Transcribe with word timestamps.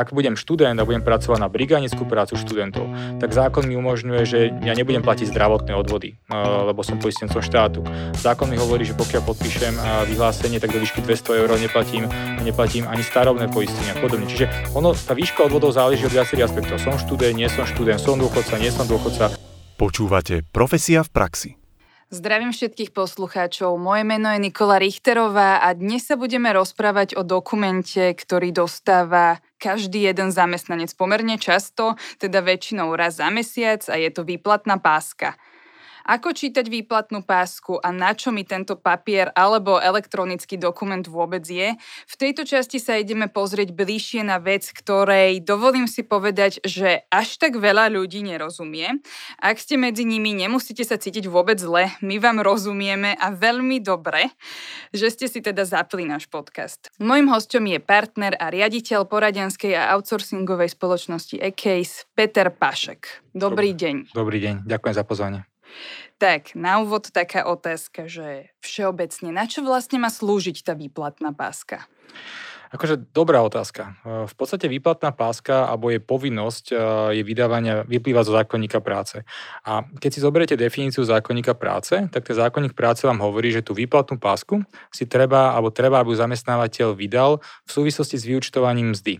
Ak 0.00 0.16
budem 0.16 0.32
študent 0.32 0.80
a 0.80 0.88
budem 0.88 1.04
pracovať 1.04 1.44
na 1.44 1.52
brigánickú 1.52 2.08
prácu 2.08 2.40
študentov, 2.40 2.88
tak 3.20 3.36
zákon 3.36 3.68
mi 3.68 3.76
umožňuje, 3.76 4.22
že 4.24 4.48
ja 4.64 4.72
nebudem 4.72 5.04
platiť 5.04 5.28
zdravotné 5.28 5.76
odvody, 5.76 6.16
lebo 6.64 6.80
som 6.80 6.96
poistencom 6.96 7.44
štátu. 7.44 7.84
Zákon 8.16 8.48
mi 8.48 8.56
hovorí, 8.56 8.88
že 8.88 8.96
pokiaľ 8.96 9.28
podpíšem 9.28 9.76
vyhlásenie, 10.08 10.56
tak 10.56 10.72
do 10.72 10.80
výšky 10.80 11.04
200 11.04 11.44
eur 11.44 11.52
neplatím, 11.60 12.08
neplatím 12.40 12.88
ani 12.88 13.04
starobné 13.04 13.52
poistenie 13.52 13.92
a 13.92 14.00
podobne. 14.00 14.24
Čiže 14.24 14.72
ono, 14.72 14.96
tá 14.96 15.12
výška 15.12 15.44
odvodov 15.44 15.76
záleží 15.76 16.08
od 16.08 16.16
viacerých 16.16 16.48
aspektov. 16.48 16.80
Som 16.80 16.96
študent, 16.96 17.36
nie 17.36 17.52
som 17.52 17.68
študent, 17.68 18.00
som 18.00 18.16
dôchodca, 18.16 18.56
nie 18.56 18.72
som 18.72 18.88
dôchodca. 18.88 19.36
Počúvate 19.76 20.48
Profesia 20.48 21.04
v 21.04 21.12
praxi. 21.12 21.59
Zdravím 22.10 22.50
všetkých 22.50 22.90
poslucháčov. 22.90 23.78
Moje 23.78 24.02
meno 24.02 24.34
je 24.34 24.42
Nikola 24.42 24.82
Richterová 24.82 25.62
a 25.62 25.70
dnes 25.78 26.10
sa 26.10 26.18
budeme 26.18 26.50
rozprávať 26.50 27.14
o 27.14 27.22
dokumente, 27.22 28.02
ktorý 28.02 28.50
dostáva 28.50 29.38
každý 29.62 30.10
jeden 30.10 30.34
zamestnanec 30.34 30.90
pomerne 30.98 31.38
často, 31.38 31.94
teda 32.18 32.42
väčšinou 32.42 32.98
raz 32.98 33.22
za 33.22 33.30
mesiac 33.30 33.86
a 33.86 33.94
je 33.94 34.10
to 34.10 34.26
výplatná 34.26 34.82
páska. 34.82 35.38
Ako 36.10 36.34
čítať 36.34 36.66
výplatnú 36.66 37.22
pásku 37.22 37.78
a 37.78 37.94
na 37.94 38.18
čo 38.18 38.34
mi 38.34 38.42
tento 38.42 38.74
papier 38.74 39.30
alebo 39.30 39.78
elektronický 39.78 40.58
dokument 40.58 41.06
vôbec 41.06 41.46
je? 41.46 41.78
V 42.10 42.14
tejto 42.18 42.42
časti 42.42 42.82
sa 42.82 42.98
ideme 42.98 43.30
pozrieť 43.30 43.70
bližšie 43.70 44.26
na 44.26 44.42
vec, 44.42 44.66
ktorej 44.74 45.38
dovolím 45.46 45.86
si 45.86 46.02
povedať, 46.02 46.66
že 46.66 47.06
až 47.14 47.38
tak 47.38 47.62
veľa 47.62 47.94
ľudí 47.94 48.26
nerozumie. 48.26 48.98
Ak 49.38 49.62
ste 49.62 49.78
medzi 49.78 50.02
nimi, 50.02 50.34
nemusíte 50.34 50.82
sa 50.82 50.98
cítiť 50.98 51.30
vôbec 51.30 51.62
zle, 51.62 51.94
my 52.02 52.18
vám 52.18 52.42
rozumieme 52.42 53.14
a 53.14 53.30
veľmi 53.30 53.78
dobre, 53.78 54.34
že 54.90 55.14
ste 55.14 55.30
si 55.30 55.38
teda 55.38 55.62
zapli 55.62 56.10
náš 56.10 56.26
podcast. 56.26 56.90
Mojím 56.98 57.30
hostom 57.30 57.70
je 57.70 57.78
partner 57.78 58.34
a 58.34 58.50
riaditeľ 58.50 59.06
poradenskej 59.06 59.78
a 59.78 59.94
outsourcingovej 59.94 60.74
spoločnosti 60.74 61.38
eCase 61.38 62.10
Peter 62.18 62.50
Pašek. 62.50 63.30
Dobrý 63.30 63.78
deň. 63.78 64.10
Dobrý 64.10 64.42
deň, 64.42 64.66
ďakujem 64.66 64.94
za 64.98 65.06
pozvanie. 65.06 65.49
Tak, 66.20 66.52
na 66.52 66.84
úvod 66.84 67.08
taká 67.08 67.48
otázka, 67.48 68.04
že 68.04 68.52
všeobecne, 68.60 69.32
na 69.32 69.48
čo 69.48 69.64
vlastne 69.64 69.96
má 69.96 70.12
slúžiť 70.12 70.66
tá 70.66 70.76
výplatná 70.76 71.32
páska? 71.32 71.88
Akože 72.70 73.10
dobrá 73.10 73.42
otázka. 73.42 73.98
V 74.06 74.34
podstate 74.38 74.70
výplatná 74.70 75.10
páska 75.10 75.66
alebo 75.66 75.90
je 75.90 75.98
povinnosť 75.98 76.64
e, 76.70 76.74
je 77.18 77.22
vydávania 77.26 77.82
vyplýva 77.82 78.22
zo 78.22 78.30
zákonníka 78.30 78.78
práce. 78.78 79.26
A 79.66 79.82
keď 79.98 80.10
si 80.14 80.22
zoberiete 80.22 80.54
definíciu 80.54 81.02
zákonníka 81.02 81.58
práce, 81.58 81.98
tak 82.14 82.22
ten 82.22 82.36
zákonník 82.38 82.78
práce 82.78 83.02
vám 83.02 83.18
hovorí, 83.18 83.50
že 83.50 83.66
tú 83.66 83.74
výplatnú 83.74 84.22
pásku 84.22 84.62
si 84.94 85.02
treba, 85.10 85.50
alebo 85.50 85.74
treba, 85.74 85.98
aby 85.98 86.14
zamestnávateľ 86.14 86.94
vydal 86.94 87.42
v 87.66 87.70
súvislosti 87.74 88.14
s 88.14 88.24
vyučtovaním 88.30 88.94
mzdy. 88.94 89.18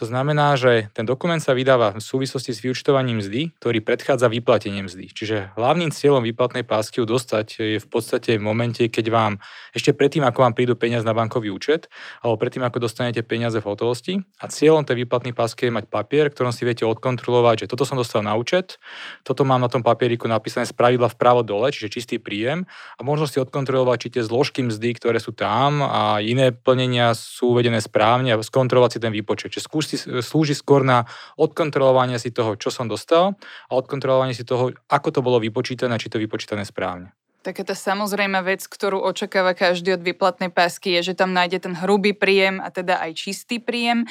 To 0.00 0.08
znamená, 0.08 0.56
že 0.56 0.88
ten 0.96 1.04
dokument 1.04 1.40
sa 1.40 1.52
vydáva 1.52 1.92
v 1.92 2.00
súvislosti 2.00 2.56
s 2.56 2.64
vyučtovaním 2.64 3.20
mzdy, 3.20 3.52
ktorý 3.60 3.84
predchádza 3.84 4.32
vyplatenie 4.32 4.80
mzdy. 4.88 5.12
Čiže 5.12 5.52
hlavným 5.52 5.92
cieľom 5.92 6.24
výplatnej 6.24 6.64
pásky 6.64 7.04
ju 7.04 7.06
dostať 7.08 7.46
je 7.60 7.76
v 7.76 7.88
podstate 7.92 8.40
v 8.40 8.42
momente, 8.44 8.88
keď 8.88 9.12
vám 9.12 9.32
ešte 9.76 9.92
predtým, 9.92 10.24
ako 10.24 10.48
vám 10.48 10.56
prídu 10.56 10.80
peniaze 10.80 11.04
na 11.04 11.12
bankový 11.12 11.52
účet, 11.52 11.92
alebo 12.24 12.40
predtým, 12.40 12.64
ako 12.64 12.85
dostanete 12.86 13.26
peniaze 13.26 13.58
v 13.58 13.66
hotovosti. 13.66 14.22
A 14.38 14.46
cieľom 14.46 14.86
tej 14.86 15.02
výplatnej 15.02 15.34
pásky 15.34 15.68
je 15.68 15.74
mať 15.74 15.90
papier, 15.90 16.30
ktorom 16.30 16.54
si 16.54 16.62
viete 16.62 16.86
odkontrolovať, 16.86 17.66
že 17.66 17.70
toto 17.74 17.82
som 17.82 17.98
dostal 17.98 18.22
na 18.22 18.38
účet, 18.38 18.78
toto 19.26 19.42
mám 19.42 19.58
na 19.58 19.66
tom 19.66 19.82
papieriku 19.82 20.30
napísané 20.30 20.64
z 20.64 20.72
pravidla 20.72 21.10
vpravo 21.10 21.42
dole, 21.42 21.74
čiže 21.74 21.90
čistý 21.90 22.16
príjem 22.22 22.64
a 22.96 23.00
možno 23.02 23.26
si 23.26 23.42
odkontrolovať, 23.42 23.96
či 23.98 24.08
tie 24.14 24.22
zložky 24.22 24.62
mzdy, 24.62 24.94
ktoré 25.02 25.18
sú 25.18 25.34
tam 25.34 25.82
a 25.82 26.22
iné 26.22 26.54
plnenia 26.54 27.12
sú 27.18 27.58
uvedené 27.58 27.82
správne 27.82 28.32
a 28.32 28.40
skontrolovať 28.40 28.90
si 28.96 29.02
ten 29.02 29.10
výpočet. 29.10 29.50
Čiže 29.50 29.64
skúsi, 29.66 29.96
slúži 30.22 30.54
skôr 30.54 30.86
na 30.86 31.10
odkontrolovanie 31.34 32.22
si 32.22 32.30
toho, 32.30 32.54
čo 32.54 32.70
som 32.70 32.86
dostal 32.86 33.34
a 33.66 33.72
odkontrolovanie 33.74 34.38
si 34.38 34.46
toho, 34.46 34.70
ako 34.86 35.08
to 35.10 35.20
bolo 35.20 35.42
vypočítané, 35.42 35.98
či 35.98 36.06
to 36.06 36.22
vypočítané 36.22 36.62
správne. 36.62 37.10
Taká 37.46 37.62
tá 37.62 37.78
samozrejme 37.78 38.42
vec, 38.42 38.66
ktorú 38.66 38.98
očakáva 39.06 39.54
každý 39.54 39.94
od 39.94 40.02
výplatnej 40.02 40.50
pásky, 40.50 40.98
je, 40.98 41.14
že 41.14 41.14
tam 41.14 41.30
nájde 41.30 41.62
ten 41.70 41.78
hrubý 41.78 42.10
príjem 42.10 42.58
a 42.58 42.74
teda 42.74 42.98
aj 42.98 43.14
čistý 43.14 43.62
príjem. 43.62 44.02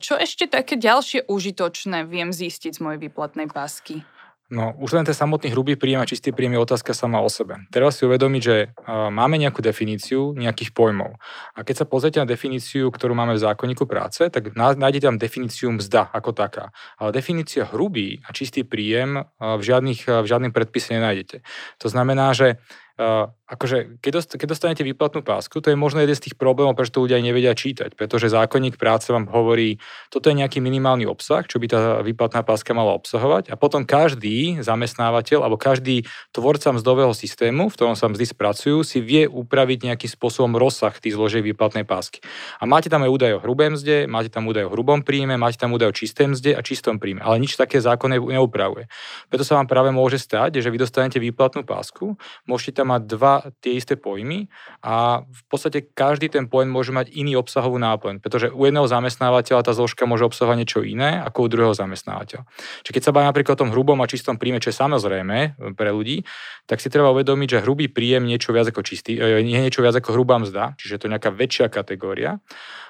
Čo 0.00 0.16
ešte 0.16 0.48
také 0.48 0.80
ďalšie 0.80 1.28
užitočné 1.28 2.08
viem 2.08 2.32
zistiť 2.32 2.72
z 2.72 2.80
mojej 2.80 3.12
výplatnej 3.12 3.52
pásky? 3.52 4.00
No, 4.46 4.78
už 4.78 4.94
len 4.94 5.02
ten 5.02 5.10
samotný 5.10 5.50
hrubý 5.50 5.74
príjem 5.74 5.98
a 5.98 6.06
čistý 6.06 6.30
príjem 6.30 6.54
je 6.54 6.62
otázka 6.62 6.94
sama 6.94 7.18
o 7.18 7.26
sebe. 7.26 7.66
Treba 7.74 7.90
si 7.90 8.06
uvedomiť, 8.06 8.42
že 8.46 8.70
máme 9.10 9.42
nejakú 9.42 9.58
definíciu 9.58 10.38
nejakých 10.38 10.70
pojmov. 10.70 11.18
A 11.58 11.66
keď 11.66 11.82
sa 11.82 11.86
pozrite 11.90 12.22
na 12.22 12.30
definíciu, 12.30 12.94
ktorú 12.94 13.18
máme 13.18 13.34
v 13.34 13.42
zákonníku 13.42 13.90
práce, 13.90 14.22
tak 14.30 14.54
nájdete 14.54 15.10
tam 15.10 15.18
definíciu 15.18 15.74
mzda 15.74 16.14
ako 16.14 16.30
taká. 16.30 16.70
Ale 16.94 17.10
definícia 17.10 17.66
hrubý 17.66 18.22
a 18.22 18.30
čistý 18.30 18.62
príjem 18.62 19.26
v, 19.42 19.62
žiadnych, 19.66 20.06
v 20.06 20.26
žiadnym 20.30 20.54
predpise 20.54 20.94
nenájdete. 20.94 21.42
To 21.82 21.90
znamená, 21.90 22.30
že 22.30 22.62
Uh, 22.96 23.28
akože 23.46 24.00
keď, 24.02 24.12
dost, 24.16 24.30
keď 24.34 24.48
dostanete 24.56 24.82
výplatnú 24.82 25.22
pásku, 25.22 25.54
to 25.62 25.70
je 25.70 25.78
možno 25.78 26.02
jeden 26.02 26.16
z 26.16 26.24
tých 26.30 26.36
problémov, 26.40 26.74
prečo 26.74 26.98
to 26.98 27.04
ľudia 27.06 27.22
nevedia 27.22 27.54
čítať, 27.54 27.94
pretože 27.94 28.32
zákonník 28.32 28.80
práce 28.80 29.12
vám 29.12 29.30
hovorí, 29.30 29.78
toto 30.10 30.32
je 30.32 30.40
nejaký 30.40 30.58
minimálny 30.58 31.06
obsah, 31.06 31.46
čo 31.46 31.62
by 31.62 31.66
tá 31.68 31.80
výplatná 32.02 32.42
páska 32.42 32.74
mala 32.74 32.96
obsahovať 32.98 33.52
a 33.52 33.60
potom 33.60 33.86
každý 33.86 34.64
zamestnávateľ 34.64 35.46
alebo 35.46 35.60
každý 35.60 36.08
tvorca 36.34 36.74
mzdového 36.74 37.14
systému, 37.14 37.70
v 37.70 37.76
ktorom 37.78 37.94
sa 37.94 38.10
mzdy 38.10 38.26
spracujú, 38.32 38.82
si 38.82 38.98
vie 38.98 39.30
upraviť 39.30 39.92
nejakým 39.92 40.10
spôsobom 40.10 40.58
rozsah 40.58 40.96
tých 40.96 41.14
zložiek 41.14 41.46
výplatnej 41.46 41.86
pásky. 41.86 42.24
A 42.58 42.66
máte 42.66 42.90
tam 42.90 43.06
aj 43.06 43.12
údaj 43.12 43.32
o 43.38 43.42
hrubé 43.44 43.70
mzde, 43.70 44.10
máte 44.10 44.32
tam 44.32 44.50
údaj 44.50 44.66
o 44.66 44.72
hrubom 44.74 45.06
príjme, 45.06 45.38
máte 45.38 45.60
tam 45.60 45.70
údaj 45.70 45.92
o 45.92 45.94
čisté 45.94 46.26
mzde 46.26 46.58
a 46.58 46.64
čistom 46.66 46.98
príjme, 46.98 47.22
ale 47.22 47.38
nič 47.38 47.54
také 47.54 47.78
zákon 47.78 48.10
neupravuje. 48.10 48.90
Preto 49.30 49.46
sa 49.46 49.60
vám 49.60 49.70
práve 49.70 49.94
môže 49.94 50.18
stať, 50.18 50.58
že 50.58 50.72
vy 50.72 50.82
dostanete 50.82 51.22
výplatnú 51.22 51.62
pásku, 51.62 52.18
môžete 52.48 52.82
tam 52.82 52.85
mať 52.86 53.02
dva 53.10 53.34
tie 53.58 53.74
isté 53.74 53.98
pojmy 53.98 54.46
a 54.86 55.26
v 55.26 55.42
podstate 55.50 55.90
každý 55.90 56.30
ten 56.30 56.46
pojem 56.46 56.70
môže 56.70 56.94
mať 56.94 57.10
iný 57.10 57.34
obsahovú 57.34 57.74
náplň, 57.82 58.22
pretože 58.22 58.54
u 58.54 58.62
jedného 58.62 58.86
zamestnávateľa 58.86 59.66
tá 59.66 59.74
zložka 59.74 60.06
môže 60.06 60.22
obsahovať 60.22 60.56
niečo 60.56 60.80
iné 60.86 61.18
ako 61.26 61.38
u 61.44 61.48
druhého 61.50 61.74
zamestnávateľa. 61.74 62.46
Čiže 62.86 62.94
keď 62.94 63.02
sa 63.02 63.10
bavíme 63.10 63.34
napríklad 63.34 63.58
o 63.58 63.62
tom 63.66 63.74
hrubom 63.74 63.98
a 63.98 64.06
čistom 64.06 64.38
príjme, 64.38 64.62
čo 64.62 64.70
je 64.70 64.78
samozrejme 64.78 65.58
pre 65.74 65.90
ľudí, 65.90 66.22
tak 66.70 66.78
si 66.78 66.86
treba 66.86 67.10
uvedomiť, 67.10 67.58
že 67.58 67.62
hrubý 67.66 67.90
príjem 67.90 68.22
niečo 68.22 68.54
viac 68.54 68.70
ako 68.70 68.86
čistý, 68.86 69.18
je 69.18 69.42
niečo 69.42 69.82
viac 69.82 69.98
ako 69.98 70.14
hrubá 70.14 70.38
mzda, 70.38 70.78
čiže 70.78 71.02
to 71.02 71.10
je 71.10 71.12
nejaká 71.18 71.34
väčšia 71.34 71.66
kategória. 71.66 72.38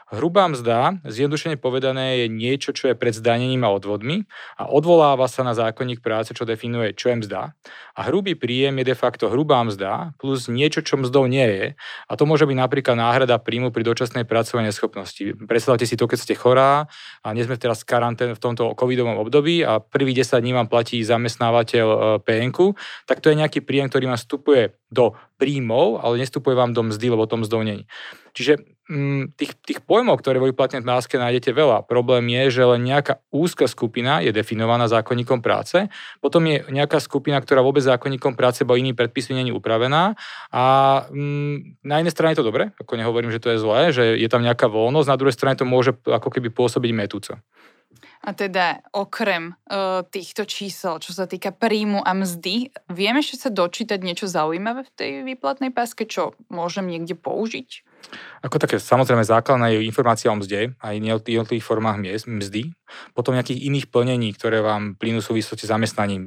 Hrubá 0.07 0.47
mzda, 0.47 1.03
zjednodušene 1.03 1.59
povedané, 1.59 2.23
je 2.23 2.27
niečo, 2.31 2.71
čo 2.71 2.87
je 2.87 2.95
pred 2.95 3.11
zdanením 3.11 3.67
a 3.67 3.75
odvodmi 3.75 4.23
a 4.55 4.71
odvoláva 4.71 5.27
sa 5.27 5.43
na 5.43 5.51
zákonník 5.51 5.99
práce, 5.99 6.31
čo 6.31 6.47
definuje, 6.47 6.95
čo 6.95 7.11
je 7.11 7.27
mzda. 7.27 7.59
A 7.99 8.01
hrubý 8.07 8.39
príjem 8.39 8.79
je 8.79 8.95
de 8.95 8.95
facto 8.95 9.27
hrubá 9.27 9.67
mzda 9.67 9.86
plus 10.21 10.51
niečo, 10.53 10.85
čo 10.85 11.01
mzdou 11.01 11.27
nie 11.27 11.47
je. 11.47 11.65
A 12.07 12.13
to 12.15 12.29
môže 12.29 12.45
byť 12.45 12.57
napríklad 12.57 12.97
náhrada 12.99 13.41
príjmu 13.41 13.73
pri 13.73 13.83
dočasnej 13.87 14.29
pracovnej 14.29 14.71
neschopnosti. 14.71 15.35
Predstavte 15.49 15.89
si 15.89 15.97
to, 15.97 16.05
keď 16.07 16.19
ste 16.21 16.35
chorá 16.37 16.87
a 17.25 17.29
nie 17.33 17.43
sme 17.43 17.57
teraz 17.57 17.83
karantén 17.83 18.37
v 18.37 18.43
tomto 18.43 18.77
covidovom 18.77 19.17
období 19.23 19.65
a 19.65 19.81
prvý 19.81 20.13
10 20.13 20.39
dní 20.39 20.53
vám 20.53 20.69
platí 20.69 21.01
zamestnávateľ 21.03 21.87
e, 21.87 21.99
PNK, 22.23 22.59
tak 23.09 23.25
to 23.25 23.33
je 23.33 23.41
nejaký 23.41 23.65
príjem, 23.65 23.89
ktorý 23.89 24.13
vám 24.13 24.21
vstupuje 24.21 24.77
do 24.93 25.17
príjmov, 25.41 26.05
ale 26.05 26.23
nestupuje 26.23 26.55
vám 26.55 26.77
do 26.77 26.87
mzdy, 26.87 27.07
lebo 27.11 27.27
to 27.27 27.41
mzdou 27.41 27.65
nie. 27.65 27.89
Čiže 28.37 28.76
tých, 29.35 29.53
tých 29.67 29.81
pojmov, 29.83 30.23
ktoré 30.23 30.39
vo 30.39 30.47
výplatnej 30.47 30.87
máske 30.87 31.19
nájdete 31.19 31.51
veľa. 31.51 31.83
Problém 31.91 32.31
je, 32.31 32.55
že 32.55 32.63
len 32.63 32.87
nejaká 32.87 33.19
úzka 33.35 33.67
skupina 33.67 34.23
je 34.23 34.31
definovaná 34.31 34.87
zákonníkom 34.87 35.43
práce, 35.43 35.91
potom 36.23 36.47
je 36.47 36.63
nejaká 36.71 37.03
skupina, 37.03 37.43
ktorá 37.43 37.67
vôbec 37.67 37.83
zákonníkom 37.83 38.39
práce 38.39 38.63
bo 38.63 38.79
iný 38.79 38.95
predpis 38.95 39.27
není 39.35 39.51
upravená 39.51 40.15
a 40.55 40.65
mm, 41.11 41.83
na 41.83 41.95
jednej 41.99 42.15
strane 42.15 42.33
je 42.35 42.41
to 42.43 42.49
dobre, 42.49 42.71
ako 42.79 42.95
nehovorím, 42.95 43.35
že 43.35 43.43
to 43.43 43.51
je 43.55 43.63
zlé, 43.63 43.81
že 43.91 44.05
je 44.15 44.29
tam 44.31 44.47
nejaká 44.47 44.71
voľnosť, 44.71 45.11
na 45.11 45.19
druhej 45.19 45.35
strane 45.35 45.59
to 45.59 45.67
môže 45.67 45.91
ako 46.07 46.31
keby 46.31 46.55
pôsobiť 46.55 46.91
metúco. 46.95 47.43
A 48.27 48.35
teda 48.35 48.83
okrem 48.91 49.55
uh, 49.55 50.03
týchto 50.03 50.51
čísel, 50.51 50.99
čo 50.99 51.15
sa 51.15 51.31
týka 51.31 51.55
príjmu 51.55 52.03
a 52.03 52.11
mzdy, 52.11 52.75
vieme 52.91 53.23
ešte 53.23 53.47
sa 53.47 53.51
dočítať 53.55 54.03
niečo 54.03 54.27
zaujímavé 54.27 54.83
v 54.83 54.95
tej 54.99 55.11
výplatnej 55.23 55.71
páske, 55.71 56.11
čo 56.11 56.35
môžem 56.51 56.91
niekde 56.91 57.15
použiť? 57.15 57.86
Ako 58.45 58.63
také 58.63 58.79
samozrejme 58.79 59.27
základná 59.27 59.75
je 59.75 59.83
informácia 59.83 60.31
o 60.31 60.37
mzde 60.39 60.79
a 60.79 60.95
jednotlivých 60.95 61.67
formách 61.67 61.99
mzdy. 62.25 62.71
Potom 63.13 63.35
nejakých 63.35 63.67
iných 63.67 63.87
plnení, 63.91 64.31
ktoré 64.39 64.63
vám 64.63 64.95
plynú 64.95 65.19
súvislosti 65.19 65.67
s 65.67 65.73
zamestnaním. 65.75 66.23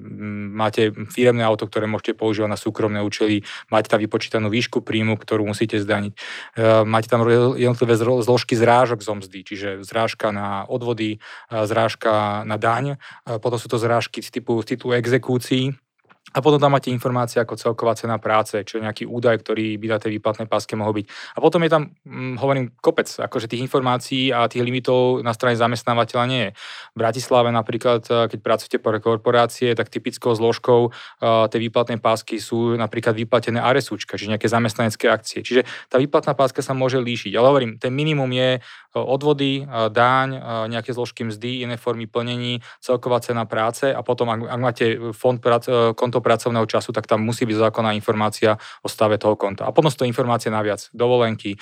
Máte 0.52 0.92
firemné 1.16 1.48
auto, 1.48 1.72
ktoré 1.72 1.88
môžete 1.88 2.20
používať 2.20 2.52
na 2.52 2.60
súkromné 2.60 3.00
účely, 3.00 3.48
máte 3.72 3.88
tam 3.88 4.04
vypočítanú 4.04 4.52
výšku 4.52 4.84
príjmu, 4.84 5.16
ktorú 5.16 5.48
musíte 5.48 5.80
zdaniť. 5.80 6.12
E, 6.12 6.18
máte 6.84 7.08
tam 7.08 7.24
jednotlivé 7.56 7.96
zložky 7.96 8.60
zrážok 8.60 9.00
zo 9.00 9.16
mzdy, 9.16 9.40
čiže 9.48 9.70
zrážka 9.88 10.36
na 10.36 10.68
odvody, 10.68 11.24
zrážka 11.48 12.44
na 12.44 12.60
daň, 12.60 13.00
potom 13.40 13.56
sú 13.56 13.72
to 13.72 13.80
zrážky 13.80 14.20
z 14.20 14.30
typu, 14.30 14.60
z 14.60 14.76
typu 14.76 14.92
exekúcií, 14.92 15.80
A 16.30 16.46
potom 16.46 16.62
tam 16.62 16.78
máte 16.78 16.94
informácie 16.94 17.42
ako 17.42 17.58
celková 17.58 17.98
cena 17.98 18.22
práce, 18.22 18.62
čo 18.62 18.78
je 18.78 18.86
nejaký 18.86 19.10
údaj, 19.10 19.42
ktorý 19.42 19.82
by 19.82 19.88
na 19.90 19.98
tej 19.98 20.12
výplatnej 20.18 20.46
páske 20.46 20.78
mohol 20.78 21.02
byť. 21.02 21.06
A 21.34 21.38
potom 21.42 21.66
je 21.66 21.72
tam, 21.74 21.90
hm, 22.06 22.38
hovorím, 22.38 22.70
kopec, 22.78 23.10
akože 23.10 23.50
tých 23.50 23.66
informácií 23.66 24.30
a 24.30 24.46
tých 24.46 24.62
limitov 24.62 25.26
na 25.26 25.34
strane 25.34 25.58
zamestnávateľa 25.58 26.26
nie 26.30 26.42
je. 26.46 26.52
V 26.94 26.98
Bratislave 27.02 27.50
napríklad, 27.50 28.06
eh, 28.06 28.30
keď 28.30 28.40
pracujete 28.46 28.78
pre 28.78 29.02
korporácie, 29.02 29.74
tak 29.74 29.90
typickou 29.90 30.36
zložkou 30.36 30.92
uh, 30.92 31.48
tej 31.48 31.60
výplatnej 31.68 32.00
pásky 32.04 32.38
sú 32.38 32.76
napríklad 32.76 33.16
vyplatené 33.16 33.60
RSUčka, 33.62 34.20
čiže 34.20 34.36
nejaké 34.36 34.48
zamestnanecké 34.52 35.08
akcie. 35.08 35.40
Čiže 35.42 35.64
tá 35.88 35.98
výplatná 35.98 36.36
páska 36.36 36.60
sa 36.60 36.76
môže 36.76 37.00
líšiť. 37.00 37.32
Ale 37.36 37.48
hovorím, 37.50 37.72
ten 37.80 37.94
minimum 37.96 38.30
je 38.34 38.50
odvody, 38.94 39.70
dáň, 39.70 40.30
nejaké 40.74 40.92
zložky 40.98 41.22
mzdy, 41.22 41.62
iné 41.66 41.78
formy 41.78 42.10
plnení, 42.10 42.66
celková 42.82 43.22
cena 43.22 43.46
práce 43.46 43.86
a 43.94 44.02
potom, 44.02 44.34
ak, 44.34 44.40
ak 44.50 44.60
máte 44.60 44.86
fond 45.14 45.38
prac, 45.38 45.70
konto 46.10 46.26
pracovného 46.26 46.66
času, 46.66 46.90
tak 46.90 47.06
tam 47.06 47.22
musí 47.22 47.46
byť 47.46 47.70
zákonná 47.70 47.94
informácia 47.94 48.58
o 48.82 48.90
stave 48.90 49.22
toho 49.22 49.38
konta. 49.38 49.70
A 49.70 49.72
potom 49.72 49.94
sú 49.94 50.02
to 50.02 50.10
informácie 50.10 50.50
naviac, 50.50 50.90
dovolenky, 50.90 51.62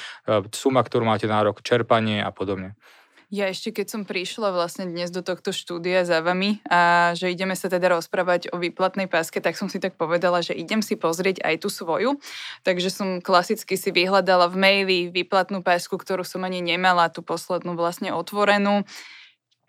suma, 0.56 0.80
ktorú 0.80 1.04
máte 1.04 1.28
nárok, 1.28 1.60
čerpanie 1.60 2.24
a 2.24 2.32
podobne. 2.32 2.80
Ja 3.28 3.52
ešte 3.52 3.76
keď 3.76 3.92
som 3.92 4.02
prišla 4.08 4.56
vlastne 4.56 4.88
dnes 4.88 5.12
do 5.12 5.20
tohto 5.20 5.52
štúdia 5.52 6.08
za 6.08 6.24
vami 6.24 6.64
a 6.72 7.12
že 7.12 7.28
ideme 7.28 7.60
sa 7.60 7.68
teda 7.68 8.00
rozprávať 8.00 8.56
o 8.56 8.58
výplatnej 8.64 9.12
páske, 9.12 9.44
tak 9.44 9.60
som 9.60 9.68
si 9.68 9.84
tak 9.84 10.00
povedala, 10.00 10.40
že 10.40 10.56
idem 10.56 10.80
si 10.80 10.96
pozrieť 10.96 11.44
aj 11.44 11.60
tú 11.60 11.68
svoju. 11.68 12.24
Takže 12.64 12.88
som 12.88 13.20
klasicky 13.20 13.76
si 13.76 13.92
vyhľadala 13.92 14.48
v 14.48 14.56
maili 14.56 15.00
výplatnú 15.12 15.60
pásku, 15.60 15.92
ktorú 16.00 16.24
som 16.24 16.48
ani 16.48 16.64
nemala, 16.64 17.12
tú 17.12 17.20
poslednú 17.20 17.76
vlastne 17.76 18.16
otvorenú. 18.16 18.88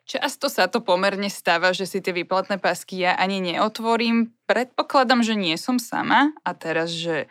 Často 0.09 0.49
sa 0.49 0.73
to 0.73 0.81
pomerne 0.81 1.29
stáva, 1.29 1.77
že 1.77 1.85
si 1.85 2.01
tie 2.01 2.17
výplatné 2.17 2.57
pásky 2.57 3.05
ja 3.05 3.13
ani 3.13 3.45
neotvorím. 3.45 4.33
Predpokladám, 4.49 5.21
že 5.21 5.37
nie 5.37 5.53
som 5.61 5.77
sama 5.77 6.33
a 6.49 6.57
teraz, 6.57 6.97
že 6.97 7.29